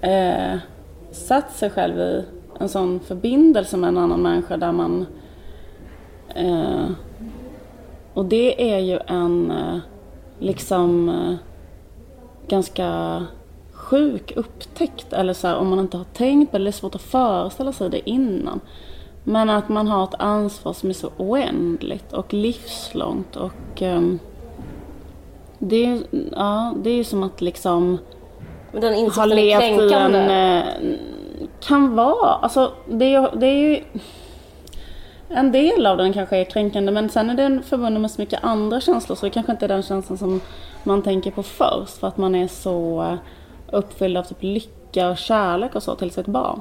eh, 0.00 0.58
satt 1.10 1.52
sig 1.52 1.70
själv 1.70 1.98
i 1.98 2.24
en 2.58 2.68
sån 2.68 3.00
förbindelse 3.00 3.76
med 3.76 3.88
en 3.88 3.98
annan 3.98 4.22
människa 4.22 4.56
där 4.56 4.72
man 4.72 5.06
eh, 6.34 6.90
och 8.14 8.24
det 8.24 8.72
är 8.72 8.78
ju 8.78 8.98
en 9.06 9.50
eh, 9.50 9.78
liksom 10.38 11.08
eh, 11.08 11.34
ganska 12.48 13.26
sjuk 13.72 14.32
upptäckt 14.36 15.12
eller 15.12 15.32
så 15.32 15.46
här, 15.46 15.56
om 15.56 15.68
man 15.68 15.78
inte 15.78 15.96
har 15.96 16.04
tänkt 16.04 16.50
på 16.50 16.58
det 16.58 16.64
det 16.64 16.70
är 16.70 16.72
svårt 16.72 16.94
att 16.94 17.02
föreställa 17.02 17.72
sig 17.72 17.90
det 17.90 18.10
innan. 18.10 18.60
Men 19.24 19.50
att 19.50 19.68
man 19.68 19.88
har 19.88 20.04
ett 20.04 20.14
ansvar 20.18 20.72
som 20.72 20.88
är 20.88 20.94
så 20.94 21.10
oändligt 21.16 22.12
och 22.12 22.34
livslångt 22.34 23.36
och 23.36 23.82
um, 23.82 24.18
det, 25.58 26.02
ja, 26.32 26.74
det 26.82 26.90
är 26.90 26.94
ju 26.94 27.04
som 27.04 27.22
att 27.22 27.40
liksom 27.40 27.98
men 28.72 28.80
den 28.80 28.94
insikten 28.94 29.38
är 29.38 29.60
kränkande. 29.60 30.18
en... 30.18 30.58
eh, 30.58 30.98
Kan 31.60 31.96
vara. 31.96 32.34
Alltså 32.34 32.72
det 32.88 33.14
är, 33.14 33.36
det 33.36 33.46
är 33.46 33.58
ju... 33.58 33.80
En 35.28 35.52
del 35.52 35.86
av 35.86 35.96
den 35.96 36.12
kanske 36.12 36.36
är 36.36 36.44
kränkande 36.44 36.92
men 36.92 37.08
sen 37.08 37.30
är 37.30 37.34
den 37.34 37.62
förbunden 37.62 38.02
med 38.02 38.10
så 38.10 38.20
mycket 38.20 38.44
andra 38.44 38.80
känslor 38.80 39.16
så 39.16 39.26
det 39.26 39.30
kanske 39.30 39.52
inte 39.52 39.66
är 39.66 39.68
den 39.68 39.82
känslan 39.82 40.18
som 40.18 40.40
man 40.82 41.02
tänker 41.02 41.30
på 41.30 41.42
först 41.42 41.98
för 41.98 42.06
att 42.08 42.16
man 42.16 42.34
är 42.34 42.48
så 42.48 43.02
eh, 43.02 43.14
uppfylld 43.76 44.16
av 44.16 44.22
typ 44.22 44.42
lycka 44.42 45.08
och 45.10 45.18
kärlek 45.18 45.74
och 45.74 45.82
så 45.82 45.94
till 45.94 46.10
sitt 46.10 46.26
barn. 46.26 46.60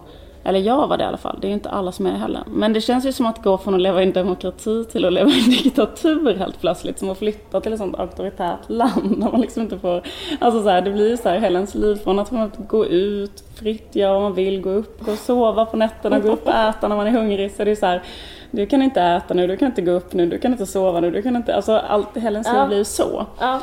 Eller 0.50 0.60
jag 0.60 0.88
var 0.88 0.98
det 0.98 1.04
i 1.04 1.08
alla 1.08 1.18
fall, 1.18 1.38
det 1.42 1.48
är 1.48 1.50
ju 1.50 1.54
inte 1.54 1.70
alla 1.70 1.92
som 1.92 2.06
är 2.06 2.12
det 2.12 2.18
heller. 2.18 2.44
Men 2.48 2.74
det 2.74 2.82
känns 2.82 3.06
ju 3.06 3.12
som 3.12 3.26
att 3.26 3.44
gå 3.44 3.58
från 3.58 3.74
att 3.74 3.82
leva 3.82 4.02
i 4.02 4.06
en 4.06 4.12
demokrati 4.12 4.86
till 4.86 5.06
att 5.06 5.14
leva 5.14 5.30
i 5.30 5.44
en 5.44 5.50
diktatur 5.50 6.36
helt 6.36 6.62
plötsligt. 6.62 7.00
Som 7.00 7.10
att 7.10 7.18
flytta 7.18 7.62
till 7.62 7.74
ett 7.74 7.80
sånt 7.80 8.00
auktoritärt 8.00 8.60
land 8.70 9.22
där 9.22 9.32
man 9.32 9.42
liksom 9.42 9.64
inte 9.64 9.80
får... 9.80 10.04
Alltså 10.40 10.64
så 10.64 10.70
här, 10.70 10.82
det 10.82 10.92
blir 10.92 11.10
ju 11.10 11.18
så 11.18 11.30
här 11.30 11.40
hela 11.40 11.60
ens 11.60 11.76
liv 11.76 11.96
från 11.96 12.20
att 12.20 12.32
man 12.32 12.52
gå 12.68 12.86
ut 12.86 13.44
fritt, 13.56 13.96
göra 13.96 14.14
vad 14.14 14.22
man 14.22 14.34
vill, 14.34 14.62
gå 14.62 14.70
upp, 14.70 15.06
gå 15.06 15.12
och 15.12 15.18
sova 15.18 15.66
på 15.66 15.78
nätterna, 15.78 16.20
gå 16.20 16.32
upp 16.32 16.48
och 16.48 16.54
äta 16.54 16.88
när 16.88 16.96
man 16.96 17.08
är 17.08 17.12
hungrig. 17.12 17.52
Så 17.52 17.64
det 17.64 17.72
är 17.72 17.76
så 17.76 17.86
här, 17.86 18.04
du 18.52 18.66
kan 18.66 18.82
inte 18.82 19.02
äta 19.02 19.34
nu, 19.34 19.48
du 19.48 19.58
kan 19.58 19.66
inte 19.66 19.82
gå 19.82 19.92
upp 19.92 20.14
nu, 20.14 20.26
du 20.26 20.38
kan 20.38 20.52
inte 20.52 20.66
sova 20.66 21.00
nu, 21.00 21.12
du 21.12 21.22
kan 21.22 21.36
inte... 21.36 21.56
Alltså 21.56 21.78
allt, 21.78 22.18
hela 22.18 22.40
ens 22.40 22.54
liv 22.54 22.68
blir 22.68 22.78
ju 22.78 22.84
så. 22.84 23.26
Ja, 23.40 23.60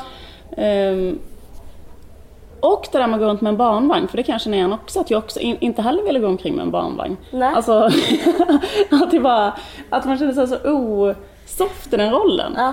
Ehm, 0.56 1.18
och 2.60 2.88
det 2.92 2.98
där 2.98 3.06
med 3.06 3.14
att 3.14 3.20
gå 3.20 3.26
runt 3.26 3.40
med 3.40 3.50
en 3.50 3.56
barnvagn, 3.56 4.08
för 4.08 4.16
det 4.16 4.22
kan 4.22 4.32
jag 4.32 4.40
känna 4.40 4.56
igen 4.56 4.72
också, 4.72 5.00
att 5.00 5.10
jag 5.10 5.18
också 5.18 5.40
in, 5.40 5.56
inte 5.60 5.82
heller 5.82 6.02
ville 6.02 6.18
gå 6.18 6.26
omkring 6.26 6.54
med 6.56 6.62
en 6.62 6.70
barnvagn. 6.70 7.16
Nej. 7.30 7.54
Alltså, 7.54 7.72
att, 8.90 9.10
det 9.10 9.20
bara, 9.20 9.56
att 9.90 10.04
man 10.04 10.18
känner 10.18 10.32
sig 10.32 10.46
så 10.46 10.58
osoft 10.64 11.92
i 11.92 11.96
den 11.96 12.12
rollen. 12.12 12.52
ja. 12.56 12.72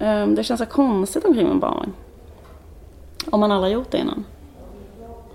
Ehm, 0.00 0.34
det 0.34 0.44
känns 0.44 0.60
så 0.60 0.66
konstigt 0.66 1.24
omkring 1.24 1.44
med 1.44 1.52
en 1.52 1.60
barnvagn. 1.60 1.92
Om 3.30 3.40
man 3.40 3.52
aldrig 3.52 3.72
gjort 3.72 3.90
det 3.90 3.98
innan. 3.98 4.24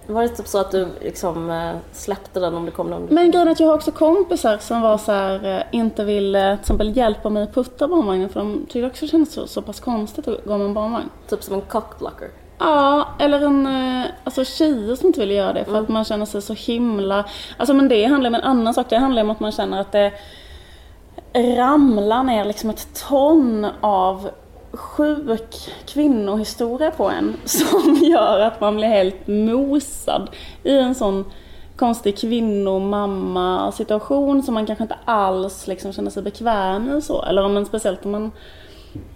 Var 0.08 0.22
det 0.22 0.30
typ 0.30 0.48
så 0.48 0.60
att 0.60 0.72
du 0.72 0.88
liksom 1.02 1.50
eh, 1.50 1.76
släppte 1.92 2.40
den 2.40 2.54
om 2.56 2.66
det 2.66 2.72
kom 2.72 2.90
någon? 2.90 3.08
Men 3.10 3.32
grejen 3.32 3.48
är 3.48 3.52
att 3.52 3.60
jag 3.60 3.68
har 3.68 3.76
också 3.76 3.92
kompisar 3.92 4.58
som 4.58 4.82
var 4.82 4.98
så 4.98 5.12
här, 5.12 5.58
eh, 5.58 5.64
inte 5.72 6.04
ville 6.04 6.56
till 6.56 6.62
exempel 6.62 6.98
hjälpa 6.98 7.30
mig 7.30 7.44
att 7.44 7.54
putta 7.54 7.88
barnvagnen 7.88 8.30
för 8.30 8.40
de 8.40 8.66
tyckte 8.70 8.88
också 8.88 9.06
det 9.06 9.12
kändes 9.12 9.34
så, 9.34 9.48
så 9.48 9.62
pass 9.62 9.80
konstigt 9.80 10.28
att 10.28 10.46
gå 10.46 10.58
med 10.58 10.68
en 10.68 10.74
barnvagn. 10.74 11.10
Typ 11.30 11.44
som 11.44 11.56
en 11.56 11.62
cockblocker? 11.62 12.30
Ja, 12.60 13.08
eller 13.20 13.42
en, 13.42 13.66
eh, 13.66 14.06
alltså 14.24 14.46
tjejer 14.46 14.96
som 14.96 15.08
inte 15.08 15.20
vill 15.20 15.32
göra 15.32 15.54
det 15.54 15.66
för 15.66 15.80
att 15.80 15.90
man 15.90 16.06
känner 16.06 16.26
sig 16.26 16.42
så 16.42 16.54
himla... 16.54 17.26
Alltså 17.58 17.74
men 17.74 17.88
det 17.88 18.06
handlar 18.06 18.30
om 18.30 18.36
en 18.36 18.42
annan 18.42 18.74
sak. 18.74 18.90
Det 18.90 18.98
handlar 18.98 19.22
om 19.22 19.30
att 19.30 19.40
man 19.40 19.52
känner 19.52 19.82
att 19.82 19.92
det 19.92 20.12
ramlar 21.34 22.24
ner 22.24 22.46
liksom 22.46 22.70
ett 22.70 23.08
ton 23.08 23.68
av 23.82 24.30
sjuk 24.72 25.56
kvinnohistoria 25.86 26.92
på 26.92 27.10
en 27.10 27.38
som 27.46 27.96
gör 27.96 28.40
att 28.40 28.62
man 28.62 28.76
blir 28.76 28.88
helt 28.88 29.28
mosad 29.28 30.30
i 30.64 30.78
en 30.78 30.96
sån 30.96 31.26
konstig 31.76 32.18
kvinnomamma 32.18 33.72
situation 33.72 34.44
som 34.44 34.54
man 34.54 34.66
kanske 34.66 34.84
inte 34.84 34.98
alls 35.06 35.68
liksom 35.68 35.94
känner 35.94 36.12
sig 36.12 36.24
bekväm 36.24 36.98
i 36.98 37.02
så. 37.02 37.24
Eller 37.24 37.44
om 37.44 37.54
man 37.54 37.66
speciellt 37.66 38.06
om 38.06 38.12
man 38.12 38.32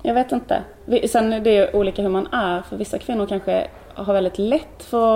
jag 0.03 0.13
vet 0.13 0.32
inte. 0.32 0.63
Sen 1.07 1.34
är 1.34 1.39
det 1.39 1.73
olika 1.73 2.01
hur 2.01 2.09
man 2.09 2.27
är, 2.27 2.61
för 2.61 2.77
vissa 2.77 2.97
kvinnor 2.97 3.25
kanske 3.25 3.67
har 3.93 4.13
väldigt 4.13 4.38
lätt 4.38 4.84
för... 4.84 5.13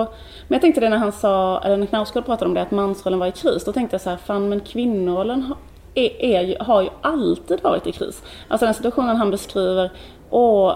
Men 0.48 0.54
jag 0.54 0.60
tänkte 0.60 0.80
det 0.80 0.88
när 0.88 0.96
han 0.96 1.12
sa, 1.12 1.60
eller 1.64 1.76
när 1.76 1.86
Knausgård 1.86 2.24
pratade 2.24 2.48
om 2.48 2.54
det, 2.54 2.62
att 2.62 2.70
mansrollen 2.70 3.18
var 3.18 3.26
i 3.26 3.32
kris. 3.32 3.64
Då 3.64 3.72
tänkte 3.72 3.94
jag 3.94 4.00
så 4.00 4.10
här, 4.10 4.16
fan 4.16 4.48
men 4.48 4.60
kvinnorollen 4.60 5.42
har, 5.42 5.56
är, 5.94 6.22
är 6.22 6.42
ju, 6.42 6.56
har 6.60 6.82
ju 6.82 6.88
alltid 7.00 7.62
varit 7.62 7.86
i 7.86 7.92
kris. 7.92 8.22
Alltså 8.48 8.66
den 8.66 8.74
situationen 8.74 9.16
han 9.16 9.30
beskriver, 9.30 9.90
och 10.30 10.74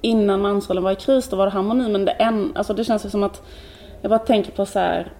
innan 0.00 0.40
mansrollen 0.40 0.84
var 0.84 0.92
i 0.92 0.96
kris, 0.96 1.28
då 1.28 1.36
var 1.36 1.46
det 1.46 1.52
harmoni. 1.52 1.88
Men 1.88 2.04
det, 2.04 2.12
en, 2.12 2.52
alltså 2.54 2.74
det 2.74 2.84
känns 2.84 3.06
ju 3.06 3.10
som 3.10 3.22
att, 3.22 3.42
jag 4.02 4.08
bara 4.08 4.18
tänker 4.18 4.52
på 4.52 4.66
så 4.66 4.78
här 4.78 5.12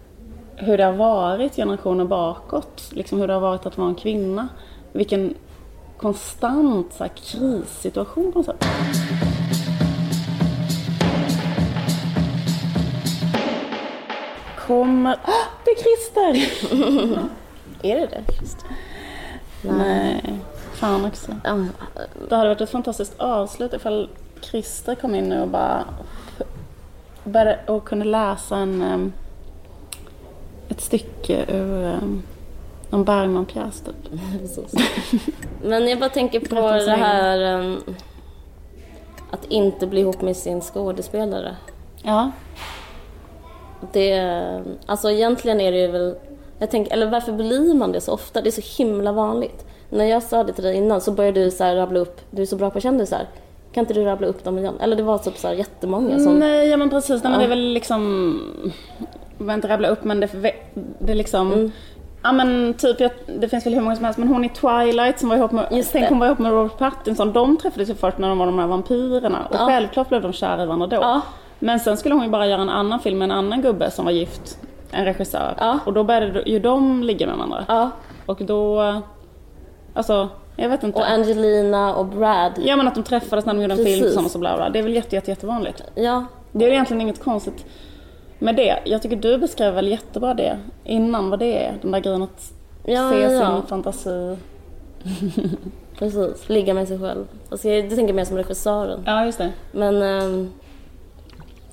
hur 0.57 0.79
det 0.79 0.85
har 0.85 0.93
varit 0.93 1.57
generationer 1.57 2.05
bakåt. 2.05 2.91
Liksom 2.93 3.21
hur 3.21 3.27
det 3.27 3.33
har 3.33 3.41
varit 3.41 3.67
att 3.67 3.79
vara 3.79 3.89
en 3.89 3.95
kvinna. 3.95 4.49
Vilken 4.93 5.35
konstant 5.99 6.93
så 6.93 7.05
här, 7.05 7.11
krissituation 7.15 8.33
på 8.33 8.39
något 8.39 8.47
sätt. 8.47 8.65
Kommer... 14.67 15.13
Ah, 15.13 15.47
det 15.65 15.71
är 15.71 15.83
Christer! 15.83 16.59
Är 17.83 18.01
det 18.01 18.07
det? 18.07 18.23
Det. 19.63 19.73
Nej, 19.73 20.39
fan 20.73 21.05
också. 21.05 21.35
Det 22.29 22.37
hade 22.37 22.49
varit 22.49 22.61
ett 22.61 22.71
fantastiskt 22.71 23.21
avslut 23.21 23.73
ifall 23.73 24.09
Christer 24.41 24.95
kom 24.95 25.15
in 25.15 25.29
nu 25.29 25.41
och 25.41 25.49
bara 25.49 25.85
och 27.67 27.85
kunde 27.85 28.05
läsa 28.05 28.57
en, 28.57 28.83
em, 28.83 29.13
ett 30.69 30.81
stycke 30.81 31.45
ur 31.49 31.85
um, 31.85 32.23
någon 32.91 33.05
Bergman-pjäs 33.05 33.81
typ. 33.81 34.21
Men 35.63 35.89
jag 35.89 35.99
bara 35.99 36.11
tänker 36.11 36.41
på 36.41 36.55
det 36.55 36.91
här 36.91 37.55
um, 37.59 37.81
att 39.31 39.45
inte 39.45 39.87
bli 39.87 40.01
ihop 40.01 40.23
med 40.23 40.37
sin 40.37 40.61
skådespelare. 40.61 41.57
Ja. 42.03 42.31
Det, 43.93 44.21
alltså 44.87 45.11
egentligen 45.11 45.61
är 45.61 45.73
det 45.73 45.79
ju 45.79 45.87
väl, 45.87 46.17
jag 46.59 46.71
tänker, 46.71 46.93
eller 46.93 47.07
varför 47.11 47.33
blir 47.33 47.75
man 47.75 47.93
det 47.93 48.01
så 48.01 48.13
ofta? 48.13 48.41
Det 48.41 48.49
är 48.49 48.63
så 48.63 48.83
himla 48.83 49.13
vanligt. 49.13 49.67
När 49.91 50.05
jag 50.05 50.23
sa 50.23 50.45
det 50.45 50.53
till 50.53 50.65
dig 50.65 50.77
innan 50.77 51.01
så 51.01 51.13
började 51.13 51.45
du 51.45 51.51
så 51.51 51.65
här 51.65 51.77
rabbla 51.77 51.99
upp, 51.99 52.21
du 52.31 52.43
är 52.43 52.47
så 52.47 52.57
bra 52.57 52.71
på 52.71 52.81
kändisar. 52.81 53.27
Kan 53.73 53.81
inte 53.83 53.95
du 53.95 54.05
rabbla 54.05 54.27
upp 54.27 54.45
dem 54.45 54.59
igen? 54.59 54.75
Eller 54.81 54.97
det 54.97 55.03
var 55.03 55.19
typ 55.19 55.37
så 55.37 55.49
här 55.49 55.55
jättemånga 55.55 56.19
som... 56.19 56.39
Nej, 56.39 56.69
ja 56.69 56.77
men 56.77 56.91
precis. 56.91 57.23
Nej, 57.23 57.33
men 57.33 57.33
Ja. 57.33 57.39
det 57.39 57.45
är 57.45 57.49
väl 57.49 57.73
liksom... 57.73 58.41
Jag 59.39 59.45
vill 59.47 59.55
inte 59.55 59.69
rabbla 59.69 59.89
upp 59.89 60.05
men 60.05 60.21
det, 60.21 60.29
det 60.99 61.13
är 61.13 61.17
liksom... 61.17 61.53
Mm. 61.53 61.73
Ja 62.29 62.33
men 62.33 62.75
typ, 62.75 63.01
jag, 63.01 63.11
det 63.27 63.49
finns 63.49 63.67
väl 63.67 63.75
hur 63.75 63.81
många 63.81 63.97
som 63.97 64.05
helst 64.05 64.19
men 64.19 64.29
hon 64.29 64.45
i 64.45 64.49
Twilight 64.49 65.21
som 65.21 65.29
var 65.29 65.37
ihop 65.37 65.53
med, 65.53 65.67
Just 65.71 65.93
tänk 65.93 66.05
det. 66.05 66.09
hon 66.09 66.19
var 66.19 66.27
ihop 66.27 66.39
med 66.39 66.53
Robert 66.53 66.79
Pattinson, 66.79 67.33
de 67.33 67.57
träffades 67.57 67.91
ju 67.91 67.95
först 67.95 68.19
när 68.19 68.29
de 68.29 68.39
var 68.39 68.47
de 68.47 68.59
här 68.59 68.67
vampyrerna 68.67 69.39
och 69.51 69.57
Ja. 69.57 69.67
självklart 69.67 70.09
blev 70.09 70.23
de 70.23 70.33
kära 70.33 70.63
i 70.63 70.67
varandra 70.67 70.87
då. 70.87 70.97
Ja. 70.97 71.21
Men 71.59 71.81
sen 71.81 71.97
skulle 71.97 72.15
hon 72.15 72.25
ju 72.25 72.31
bara 72.31 72.47
göra 72.47 72.63
en 72.63 72.69
annan 72.71 73.01
film 73.01 73.19
med 73.19 73.27
en 73.27 73.31
annan 73.37 73.63
gubbe 73.63 73.91
som 73.91 74.05
var 74.05 74.13
gift, 74.13 74.59
en 74.91 75.05
regissör. 75.05 75.55
Ja. 75.59 75.79
Och 75.87 75.93
då 75.93 76.05
började 76.05 76.43
ju 76.51 76.59
de 76.59 77.03
ligga 77.03 77.27
med 77.27 77.37
varandra. 77.37 77.65
Ja, 77.69 77.91
Och 78.27 78.39
då, 78.43 78.95
alltså, 79.95 80.29
jag 80.57 80.69
vet 80.69 80.83
inte. 80.83 80.99
och 80.99 81.09
Angelina 81.11 81.95
och 81.95 82.07
Brad. 82.07 82.53
Ja 82.57 82.77
men 82.77 82.89
att 82.89 82.95
de 82.95 83.03
träffades 83.05 83.47
när 83.47 83.55
de 83.55 83.61
gjorde 83.63 83.75
en 83.75 83.79
film 83.79 83.87
Precis. 83.89 84.03
tillsammans 84.05 84.35
och 84.35 84.41
bla 84.41 84.57
bla. 84.57 84.71
Det 84.71 84.79
är 84.79 84.83
väl 84.83 84.95
jätte, 84.95 85.15
jätte, 85.17 85.31
jättevanligt. 85.31 85.83
Ja, 85.95 86.25
Det 86.53 86.65
är 86.65 86.71
egentligen 86.71 87.01
inget 87.01 87.25
konstigt 87.25 87.65
med 88.39 88.57
det. 88.57 88.79
Jag 88.85 89.03
tycker 89.03 89.17
du 89.17 89.39
beskrev 89.39 89.75
väl 89.75 89.89
jättebra 89.89 90.35
det 90.35 90.59
innan 90.85 91.31
vad 91.31 91.39
det 91.39 91.65
är. 91.67 91.75
Den 91.83 91.91
där 91.91 92.01
grejen 92.01 92.23
att 92.23 92.53
Ja, 92.85 93.11
se 93.11 93.19
ja, 93.21 93.31
ja. 93.33 93.57
sin 93.57 93.67
fantasi. 93.67 94.37
precis. 95.99 96.49
Ligga 96.49 96.75
med 96.75 96.89
sig 96.89 96.99
själv. 96.99 97.27
Alltså, 97.49 97.69
jag, 97.69 97.85
det 97.85 97.89
tänker 97.97 98.07
jag 98.09 98.17
mer 98.17 98.25
som 98.25 98.37
regissören. 98.37 99.03
Ja, 99.07 99.25
just 99.27 99.39
det. 99.39 99.53
Men 99.73 100.03
ehm, 100.03 100.51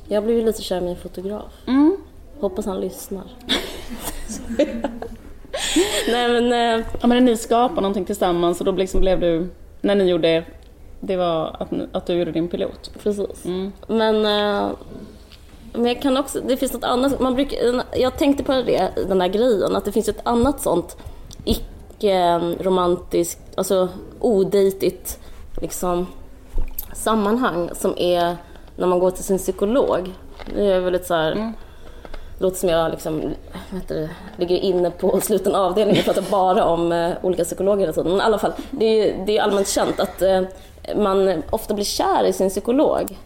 jag 0.08 0.24
blev 0.24 0.38
ju 0.38 0.46
lite 0.46 0.62
kär 0.62 0.78
i 0.78 0.82
min 0.82 0.96
fotograf. 0.96 1.52
Mm. 1.68 1.98
Hoppas 2.40 2.66
han 2.66 2.80
lyssnar. 2.80 3.24
Nej 6.08 6.30
men, 6.42 6.54
eh, 6.54 6.86
Ja, 7.02 7.08
men 7.08 7.10
när 7.10 7.22
ni 7.22 7.38
skapade 7.38 7.82
någonting 7.82 8.06
tillsammans 8.06 8.60
och 8.60 8.66
då 8.66 8.72
liksom 8.72 9.02
blev 9.02 9.20
du, 9.20 9.48
när 9.82 9.96
ni 9.96 10.04
gjorde 10.10 10.44
det 11.00 11.18
var 11.18 11.56
att, 11.60 11.70
att 11.92 12.06
du 12.08 12.14
gjorde 12.14 12.32
din 12.32 12.48
pilot. 12.48 12.92
precis. 13.04 13.46
Mm. 13.46 13.72
Men, 13.88 14.26
eh, 14.26 14.70
men 15.76 15.86
jag 15.86 16.02
kan 16.02 16.18
också, 16.18 16.40
det 16.42 16.58
finns 16.58 16.74
något 16.74 16.84
annat, 16.84 17.20
man 17.20 17.36
brukar, 17.36 17.58
jag 17.96 18.18
tänkte 18.18 18.44
på 18.44 18.52
det, 18.52 18.90
den 19.08 19.18
där 19.20 19.28
grejen, 19.28 19.76
att 19.76 19.86
det 19.86 19.92
finns 19.92 20.10
ett 20.10 20.20
annat 20.24 20.62
sånt 20.62 20.98
icke-romantiskt, 21.46 23.40
alltså 23.56 23.90
odejtigt 24.20 25.20
liksom, 25.62 26.08
sammanhang 26.94 27.70
som 27.76 27.94
är 27.98 28.38
när 28.76 28.88
man 28.88 29.00
går 29.00 29.12
till 29.12 29.24
sin 29.24 29.38
psykolog. 29.38 30.12
Det 30.56 30.66
är 30.72 30.80
väldigt 30.80 31.06
så 31.06 31.14
här, 31.14 31.32
Mm. 31.32 31.54
låter 32.40 32.58
som 32.58 32.70
jag 32.70 32.92
liksom, 32.92 33.34
det, 33.88 34.10
ligger 34.38 34.58
inne 34.58 34.92
på 34.92 35.20
sluten 35.24 35.56
avdelning 35.56 35.98
och 36.00 36.06
pratar 36.06 36.24
bara 36.32 36.66
om 36.66 36.92
eh, 36.92 37.12
olika 37.22 37.44
psykologer 37.44 37.80
hela 37.80 37.94
tiden. 37.94 38.12
Men 38.12 38.20
i 38.22 38.24
alla 38.24 38.40
fall, 38.40 38.54
det 38.72 38.86
är, 38.86 39.26
det 39.26 39.38
är 39.38 39.42
allmänt 39.42 39.68
känt 39.68 40.00
att 40.00 40.22
eh, 40.22 40.42
man 40.96 41.44
ofta 41.50 41.74
blir 41.74 41.86
kär 41.86 42.24
i 42.26 42.34
sin 42.34 42.50
psykolog. 42.50 43.18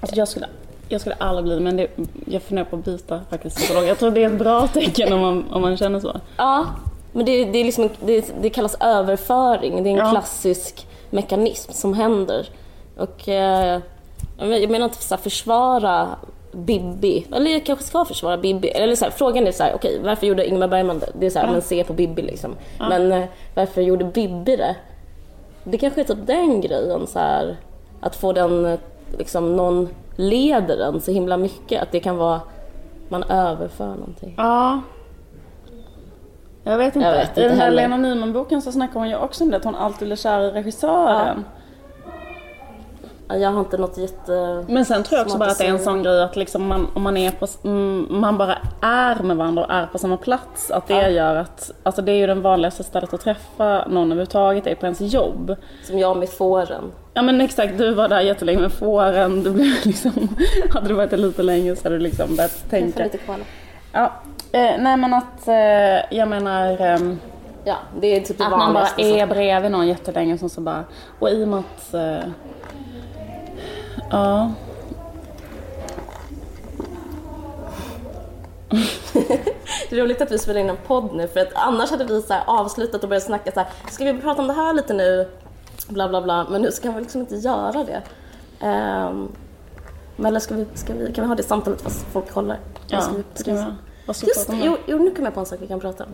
Alltså 0.00 0.16
jag 0.16 0.28
skulle, 0.28 0.46
jag 0.88 1.00
skulle 1.00 1.16
aldrig 1.16 1.44
bli 1.44 1.54
det, 1.54 1.60
men 1.60 1.76
det, 1.76 1.86
jag 2.26 2.42
funderar 2.42 2.66
på 2.66 2.76
att 2.76 2.84
byta 2.84 3.20
faktiskt 3.30 3.56
psykolog. 3.56 3.84
Jag 3.86 3.98
tror 3.98 4.10
det 4.10 4.22
är 4.24 4.30
ett 4.32 4.38
bra 4.38 4.66
tecken 4.72 5.12
om 5.12 5.20
man, 5.20 5.44
om 5.52 5.62
man 5.62 5.76
känner 5.76 6.00
så. 6.00 6.20
Ja, 6.36 6.66
men 7.12 7.26
det, 7.26 7.44
det, 7.44 7.58
är 7.58 7.64
liksom, 7.64 7.88
det, 8.00 8.34
det 8.42 8.50
kallas 8.50 8.76
överföring. 8.80 9.82
Det 9.82 9.88
är 9.88 9.92
en 9.92 9.98
Ja. 9.98 10.10
klassisk 10.10 10.86
mekanism 11.10 11.72
som 11.72 11.94
händer. 11.94 12.48
Och 12.96 13.28
eh, 13.28 13.80
jag 14.38 14.48
men- 14.48 14.60
jag 14.62 14.70
menar 14.70 14.84
inte 14.84 15.02
så 15.02 15.14
här, 15.14 15.22
försvara 15.22 16.08
Bibi, 16.52 17.26
eller 17.32 17.50
jag 17.50 17.66
kanske 17.66 17.84
ska 17.84 18.04
försvara 18.04 18.36
Bibi. 18.36 18.68
Eller 18.68 18.96
så 18.96 19.04
här, 19.04 19.12
frågan 19.12 19.46
är 19.46 19.52
så 19.52 19.62
här, 19.62 19.74
okej 19.74 20.00
varför 20.04 20.26
gjorde 20.26 20.46
Ingmar 20.48 20.68
Bergman 20.68 20.98
det? 20.98 21.10
Det 21.18 21.26
är 21.26 21.30
så 21.30 21.38
här, 21.38 21.46
Ja. 21.46 21.52
men 21.52 21.62
se 21.62 21.84
på 21.84 21.92
Bibi 21.92 22.22
liksom. 22.22 22.54
Men 22.78 23.12
eh, 23.12 23.24
varför 23.54 23.82
gjorde 23.82 24.04
Bibi 24.04 24.56
det? 24.56 24.76
Det 25.64 25.78
kanske 25.78 26.00
är 26.00 26.04
typ 26.04 26.26
den 26.26 26.60
grejen 26.60 27.06
så 27.06 27.18
här, 27.18 27.56
att 28.00 28.16
få 28.16 28.32
den, 28.32 28.66
eh, 28.66 28.78
liksom 29.18 29.56
någon 29.56 29.88
leder 30.16 30.88
en 30.88 31.00
så 31.00 31.10
himla 31.10 31.36
mycket 31.36 31.82
att 31.82 31.92
det 31.92 32.00
kan 32.00 32.16
vara 32.16 32.40
man 33.08 33.22
överför 33.22 33.86
någonting. 33.86 34.34
Ja. 34.38 34.80
Jag 36.62 36.78
vet 36.78 36.96
inte. 36.96 37.08
Jag 37.08 37.16
vet 37.16 37.28
inte 37.28 37.40
I 37.40 37.44
den 37.44 37.56
här 37.56 37.64
heller. 37.64 37.82
Lena 37.82 37.96
Nyman-boken 37.96 38.62
så 38.62 38.72
snackar 38.72 39.00
hon 39.00 39.08
ju 39.08 39.16
också 39.16 39.44
om 39.44 39.50
det, 39.50 39.56
att 39.56 39.64
hon 39.64 39.74
alltid 39.74 40.08
blir 40.08 40.16
kär 40.16 40.40
i 40.40 40.50
regissören. 40.50 41.44
Jag 43.28 43.50
har 43.50 43.60
inte 43.60 43.78
något 43.78 43.98
jätte... 43.98 44.64
Men 44.68 44.84
sen 44.84 45.02
tror 45.02 45.18
jag 45.18 45.26
också 45.26 45.38
bara 45.38 45.50
att 45.50 45.58
det 45.58 45.66
är 45.66 45.70
en 45.70 45.78
sån 45.78 46.02
grej 46.02 46.22
att 46.22 46.36
liksom 46.36 46.66
man, 46.68 46.86
om 46.94 47.02
man, 47.02 47.16
är 47.16 47.30
på, 47.30 47.46
mm, 47.64 48.06
man 48.10 48.38
bara 48.38 48.58
är 48.80 49.22
med 49.22 49.36
varandra 49.36 49.64
och 49.64 49.70
är 49.72 49.86
på 49.86 49.98
samma 49.98 50.16
plats. 50.16 50.70
Att 50.70 50.86
det 50.86 50.94
Ja. 51.02 51.08
gör 51.08 51.36
att, 51.36 51.70
alltså 51.82 52.02
det 52.02 52.12
är 52.12 52.16
ju 52.16 52.26
den 52.26 52.42
vanligaste 52.42 52.84
stället 52.84 53.14
att 53.14 53.20
träffa 53.20 53.86
någon 53.88 54.04
överhuvudtaget, 54.12 54.66
är 54.66 54.74
på 54.74 54.86
ens 54.86 55.00
jobb. 55.00 55.56
Som 55.84 55.98
jag 55.98 56.16
med 56.16 56.28
fåren. 56.28 56.92
Ja 57.14 57.22
men 57.22 57.40
exakt, 57.40 57.78
du 57.78 57.94
var 57.94 58.08
där 58.08 58.20
jättelänge 58.20 58.60
med 58.60 58.72
fåren, 58.72 59.42
du 59.42 59.50
blev 59.50 59.72
liksom, 59.84 60.36
hade 60.70 60.88
du 60.88 60.94
varit 60.94 61.10
där 61.10 61.16
lite 61.16 61.42
längre 61.42 61.76
så 61.76 61.82
hade 61.82 61.94
du 61.96 62.02
liksom 62.02 62.36
börjat 62.36 62.58
Jag 62.62 62.70
tänka. 62.70 63.02
lite 63.04 63.18
kvar 63.18 63.36
nu. 63.36 63.44
Ja, 63.92 64.12
eh, 64.52 64.72
nej 64.78 64.96
men 64.96 65.14
att, 65.14 65.48
eh, 65.48 66.16
jag 66.18 66.28
menar 66.28 66.80
ehm, 66.80 67.18
Ja, 67.66 67.76
det 68.00 68.06
är 68.06 68.20
typ 68.20 68.38
det 68.38 68.44
att 68.44 68.50
man 68.50 68.74
bara 68.74 68.88
är 68.96 69.26
bredvid 69.26 69.70
någon 69.70 69.88
jättelänge 69.88 70.38
som 70.38 70.48
så 70.48 70.60
bara, 70.60 70.84
och 71.18 71.30
i 71.30 71.44
och 71.44 71.48
med 71.48 71.58
att, 71.58 71.94
eh, 71.94 72.28
ja. 74.10 74.52
Det 79.90 79.96
är 79.96 80.02
roligt 80.02 80.20
att 80.22 80.32
vi 80.32 80.38
spelar 80.38 80.60
in 80.60 80.70
en 80.70 80.76
podd 80.86 81.14
nu 81.14 81.28
för 81.28 81.40
att 81.40 81.52
annars 81.54 81.90
hade 81.90 82.04
vi 82.04 82.22
så 82.22 82.34
avslutat 82.46 83.02
och 83.02 83.08
börjat 83.08 83.22
snacka 83.24 83.52
så 83.52 83.60
här, 83.60 83.68
ska 83.90 84.04
vi 84.04 84.20
prata 84.20 84.42
om 84.42 84.48
det 84.48 84.54
här 84.54 84.72
lite 84.72 84.94
nu? 84.94 85.28
Bla 85.88 86.08
bla 86.08 86.22
bla, 86.22 86.46
men 86.50 86.62
nu 86.62 86.72
ska 86.72 86.90
vi 86.90 87.00
liksom 87.00 87.20
inte 87.20 87.34
göra 87.36 87.84
det. 87.84 88.02
Um, 88.66 89.32
men 90.16 90.26
eller 90.26 90.40
ska 90.40 90.54
vi, 90.54 90.66
ska 90.74 90.92
vi, 90.94 91.12
kan 91.12 91.24
vi 91.24 91.28
ha 91.28 91.34
det 91.34 91.42
samtalet 91.42 91.80
fast 91.82 92.06
folk 92.12 92.30
kollar? 92.30 92.58
Ja, 92.88 93.00
ska 93.00 93.12
vi 93.12 93.24
ska 93.34 93.52
vi 93.52 93.64
Just 94.06 94.46
det, 94.50 94.56
jo, 94.62 94.76
jo, 94.86 94.98
nu 94.98 95.10
kom 95.10 95.24
jag 95.24 95.34
på 95.34 95.40
en 95.40 95.46
sak 95.46 95.58
vi 95.62 95.66
kan 95.66 95.80
prata 95.80 96.04
om. 96.04 96.10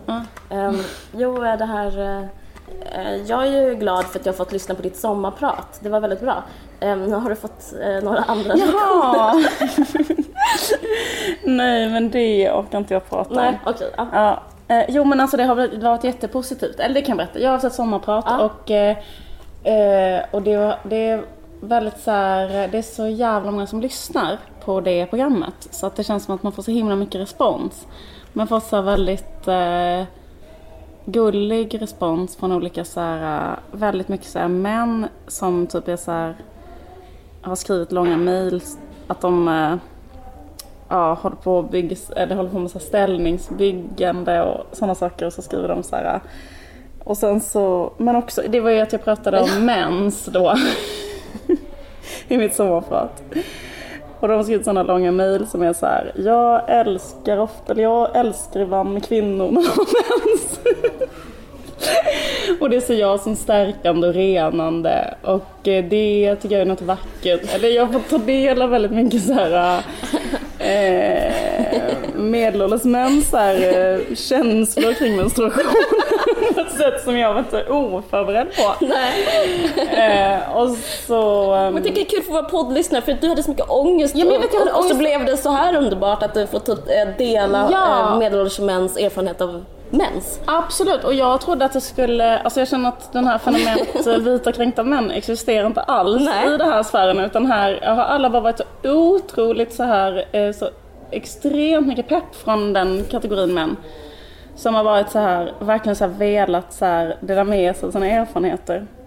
Ja. 0.49 0.55
Ehm, 0.57 0.77
jo, 1.17 1.41
det 1.41 1.65
här... 1.65 1.99
eh, 2.95 3.15
jag 3.15 3.47
är 3.47 3.51
ju 3.69 3.75
glad 3.75 4.05
för 4.05 4.19
att 4.19 4.25
jag 4.25 4.33
har 4.33 4.37
fått 4.37 4.51
lyssna 4.51 4.75
på 4.75 4.81
ditt 4.81 4.97
sommarprat. 4.97 5.79
Det 5.83 5.89
var 5.89 5.99
väldigt 5.99 6.21
bra. 6.21 6.43
Um, 6.81 7.03
nu 7.03 7.15
har 7.15 7.29
du 7.29 7.35
fått 7.35 7.73
eh, 7.81 8.03
några 8.03 8.19
andra 8.19 8.55
Jaha! 8.57 9.33
Nej 11.43 11.89
men 11.89 12.09
det 12.09 12.51
orkar 12.51 12.77
inte 12.77 12.93
jag 12.93 13.09
prata 13.09 13.29
om. 13.29 13.35
Nej, 13.35 13.59
okej. 13.65 13.91
ja. 13.97 14.07
Ja. 14.13 14.41
Eh, 14.75 14.85
jo 14.89 15.03
men 15.03 15.19
alltså 15.19 15.37
det 15.37 15.43
har 15.43 15.55
varit- 15.81 16.03
jättepositivt. 16.03 16.79
Eller 16.79 16.95
det 16.95 17.01
kan 17.01 17.17
jag 17.17 17.27
berätta. 17.27 17.39
Jag 17.39 17.47
har 17.47 17.53
haft 17.53 17.65
ett 17.65 17.73
sommarprat 17.73 18.41
och, 18.41 18.71
eh, 19.63 20.25
och 20.31 20.41
det, 20.41 20.57
var, 20.57 20.79
det 20.83 21.07
är 21.09 21.23
väldigt 21.61 21.99
så 21.99 22.11
här, 22.11 22.67
det 22.67 22.77
är 22.77 22.81
så 22.81 23.07
jävla 23.07 23.51
många 23.51 23.67
som 23.67 23.81
lyssnar 23.81 24.37
på 24.65 24.81
det 24.81 25.05
programmet. 25.05 25.67
Så 25.71 25.87
att 25.87 25.95
det 25.95 26.03
känns 26.03 26.25
som 26.25 26.35
att 26.35 26.43
man 26.43 26.51
får 26.51 26.63
så 26.63 26.71
himla 26.71 26.95
mycket 26.95 27.21
respons. 27.21 27.87
Man 28.33 28.47
får 28.47 28.59
så 28.59 28.81
väldigt 28.81 29.47
eh, 29.47 30.03
gullig 31.05 31.81
respons 31.81 32.35
från 32.35 32.51
olika 32.51 32.85
så 32.85 32.99
här, 32.99 33.51
eh, 33.51 33.57
väldigt 33.71 34.07
mycket 34.07 34.27
så 34.27 34.39
här 34.39 34.47
män 34.47 35.07
som 35.27 35.67
typ 35.67 35.87
är 35.87 35.95
så 35.95 36.11
här, 36.11 36.35
har 37.41 37.55
skrivit 37.55 37.91
långa 37.91 38.17
mejl 38.17 38.61
att 39.07 39.21
de 39.21 39.47
eh, 39.47 39.75
ja, 40.89 41.13
håller 41.13 41.35
på, 41.35 41.57
och 41.57 41.63
byggs, 41.63 42.09
eller 42.09 42.35
håller 42.35 42.49
på 42.49 42.59
med 42.59 42.71
så 42.71 42.79
här 42.79 42.85
ställningsbyggande 42.85 44.41
och 44.41 44.75
sådana 44.75 44.95
saker 44.95 45.25
och 45.25 45.33
så 45.33 45.41
skriver 45.41 45.67
de 45.67 45.83
så 45.83 45.95
här. 45.95 46.21
Och 47.11 47.17
sen 47.17 47.41
så, 47.41 47.93
men 47.97 48.15
också, 48.15 48.41
det 48.49 48.59
var 48.59 48.69
ju 48.69 48.79
att 48.79 48.91
jag 48.91 49.03
pratade 49.03 49.41
om 49.41 49.65
mens 49.65 50.25
då. 50.25 50.55
I 52.27 52.37
mitt 52.37 52.55
sommarprat. 52.55 53.23
Och 54.19 54.27
de 54.27 54.33
har 54.33 54.43
skrivit 54.43 54.65
sådana 54.65 54.83
långa 54.83 55.11
mejl 55.11 55.47
som 55.47 55.61
är 55.61 55.73
så 55.73 55.85
här. 55.85 56.11
Jag 56.15 56.61
älskar 56.67 57.37
ofta, 57.37 57.73
eller 57.73 57.83
jag 57.83 58.15
älskar 58.15 58.59
ibland 58.59 58.93
med 58.93 59.05
kvinnor 59.05 59.45
har 59.45 59.51
mens. 59.53 60.59
Och 62.59 62.69
det 62.69 62.81
ser 62.81 62.95
jag 62.95 63.19
som 63.19 63.35
stärkande 63.35 64.07
och 64.07 64.13
renande 64.13 65.13
och 65.21 65.67
eh, 65.67 65.83
det 65.85 66.35
tycker 66.41 66.55
jag 66.55 66.61
är 66.61 66.65
något 66.65 66.81
vackert. 66.81 67.55
Eller 67.55 67.69
jag 67.69 67.91
får 67.93 67.99
ta 67.99 68.17
del 68.17 68.61
av 68.61 68.69
väldigt 68.69 68.91
mycket 68.91 69.23
så 69.23 69.33
här 69.33 69.81
eh, 70.59 71.31
medelålders 72.15 72.83
män 72.83 73.21
så 73.21 73.37
här, 73.37 73.55
eh, 73.99 74.15
känslor 74.15 74.93
kring 74.93 75.15
menstruation 75.15 75.63
på 76.53 76.59
ett 76.59 76.71
sätt 76.71 77.03
som 77.03 77.17
jag 77.17 77.33
var 77.33 77.39
inte 77.39 77.65
oförberedd 77.69 78.47
på. 78.55 78.85
Nej. 78.85 80.33
Eh, 80.37 80.55
och 80.57 80.69
så... 81.07 81.53
ehm, 81.53 81.73
Men 81.73 81.83
tycker 81.83 81.95
det 81.95 82.01
är 82.01 82.05
kul 82.09 82.23
för 82.23 82.31
våra 82.31 82.43
poddlyssnare 82.43 83.01
för 83.01 83.11
att 83.11 83.21
du 83.21 83.27
hade 83.27 83.43
så 83.43 83.49
mycket 83.49 83.69
ångest. 83.69 84.15
Ja, 84.15 84.25
men 84.25 84.33
jag 84.33 84.41
vet, 84.41 84.53
jag 84.53 84.61
och, 84.67 84.77
och 84.79 84.85
så 84.85 84.95
blev 84.95 85.25
det 85.25 85.37
så 85.37 85.49
här 85.51 85.75
underbart 85.75 86.23
att 86.23 86.33
du 86.33 86.47
fått 86.47 86.69
eh, 86.69 86.75
dela 87.17 87.69
Ja. 87.71 88.15
medelålders 88.19 88.59
mäns 88.59 88.97
erfarenhet 88.97 89.41
av 89.41 89.65
mens. 89.91 90.39
Absolut, 90.45 91.03
och 91.03 91.13
jag 91.13 91.41
trodde 91.41 91.65
att 91.65 91.73
det 91.73 91.81
skulle, 91.81 92.39
alltså 92.39 92.59
jag 92.59 92.67
känner 92.67 92.89
att 92.89 93.13
den 93.13 93.27
här 93.27 93.37
fenomenet 93.37 94.07
eh, 94.07 94.17
vita 94.17 94.51
kränkta 94.51 94.83
män 94.83 95.11
existerar 95.11 95.67
inte 95.67 95.81
alls 95.81 96.21
Nej. 96.25 96.47
i 96.47 96.57
den 96.57 96.69
här 96.69 96.83
sfären 96.83 97.19
utan 97.19 97.45
här 97.45 97.81
har 97.81 98.03
alla 98.03 98.29
bara 98.29 98.41
varit 98.41 98.57
så 98.57 98.91
otroligt 98.91 99.73
så 99.73 99.83
här, 99.83 100.25
eh, 100.31 100.51
så 100.51 100.69
extremt 101.11 101.87
mycket 101.87 102.07
pepp 102.07 102.35
från 102.43 102.73
den 102.73 103.03
kategorin 103.11 103.53
män. 103.53 103.77
Som 104.55 104.75
har 104.75 104.83
varit 104.83 105.11
så 105.11 105.19
här, 105.19 105.53
verkligen 105.59 105.95
så 105.95 106.03
här 106.05 106.11
velat 106.11 106.73
så 106.73 106.85
här 106.85 107.17
dela 107.19 107.43
med 107.43 107.75
sig 107.75 107.87
av 107.87 107.91
sina 107.91 108.07
erfarenheter. 108.07 108.87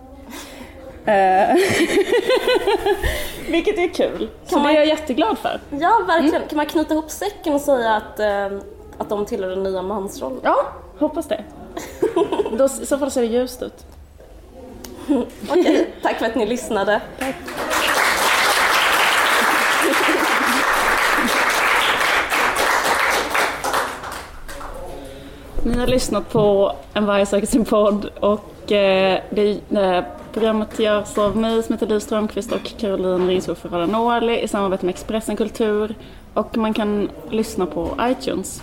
Eh, 1.07 1.57
Vilket 3.51 3.79
är 3.79 3.89
kul. 3.89 4.29
Så 4.47 4.59
man- 4.59 4.67
det 4.67 4.71
är 4.73 4.75
jag 4.75 4.87
jätteglad 4.87 5.39
för. 5.39 5.61
Ja, 5.71 6.01
verkligen. 6.07 6.35
Mm. 6.35 6.49
Kan 6.49 6.57
man 6.57 6.67
knyta 6.67 6.95
ihop 6.95 7.11
säcken 7.11 7.55
och 7.55 7.61
säga 7.61 7.95
att, 7.95 8.21
eh, 8.21 8.59
att 8.99 9.09
de 9.09 9.27
tillhör 9.27 9.51
den 9.51 9.63
nya 9.63 9.83
mansrollen? 9.83 10.41
Ja, 10.43 10.57
hoppas 10.99 11.29
det. 11.29 11.45
Då, 12.59 12.65
I 12.65 12.87
så 12.87 12.99
fall 12.99 13.11
ser 13.11 13.21
det 13.21 13.27
ljust 13.27 13.63
ut. 13.63 13.87
Okej, 15.51 15.95
tack 16.03 16.19
för 16.19 16.27
att 16.27 16.35
ni 16.35 16.47
lyssnade. 16.47 17.01
Ni 25.67 25.79
har 25.79 25.87
lyssnat 25.87 26.33
på 26.33 26.73
En 26.93 27.07
varg 27.07 27.27
söker 27.27 27.47
sin 27.47 27.65
podd 27.65 28.11
och 28.21 28.73
eh, 28.73 29.21
det, 29.31 29.61
eh, 29.71 30.05
programmet 30.33 30.79
görs 30.79 31.19
av 31.19 31.37
mig 31.37 31.63
som 31.63 31.73
heter 31.73 31.87
Liv 31.87 32.01
Strömqvist 32.01 32.53
och 32.53 32.73
Caroline 32.79 33.41
för 33.41 33.69
Radio 33.69 33.87
Norli 33.87 34.41
i 34.41 34.49
samarbete 34.49 34.87
med 34.87 34.93
Expressen 34.93 35.37
Kultur 35.37 35.95
och 36.35 36.57
man 36.57 36.75
kan 36.75 37.09
lyssna 37.31 37.67
på 37.67 37.89
iTunes. 38.01 38.63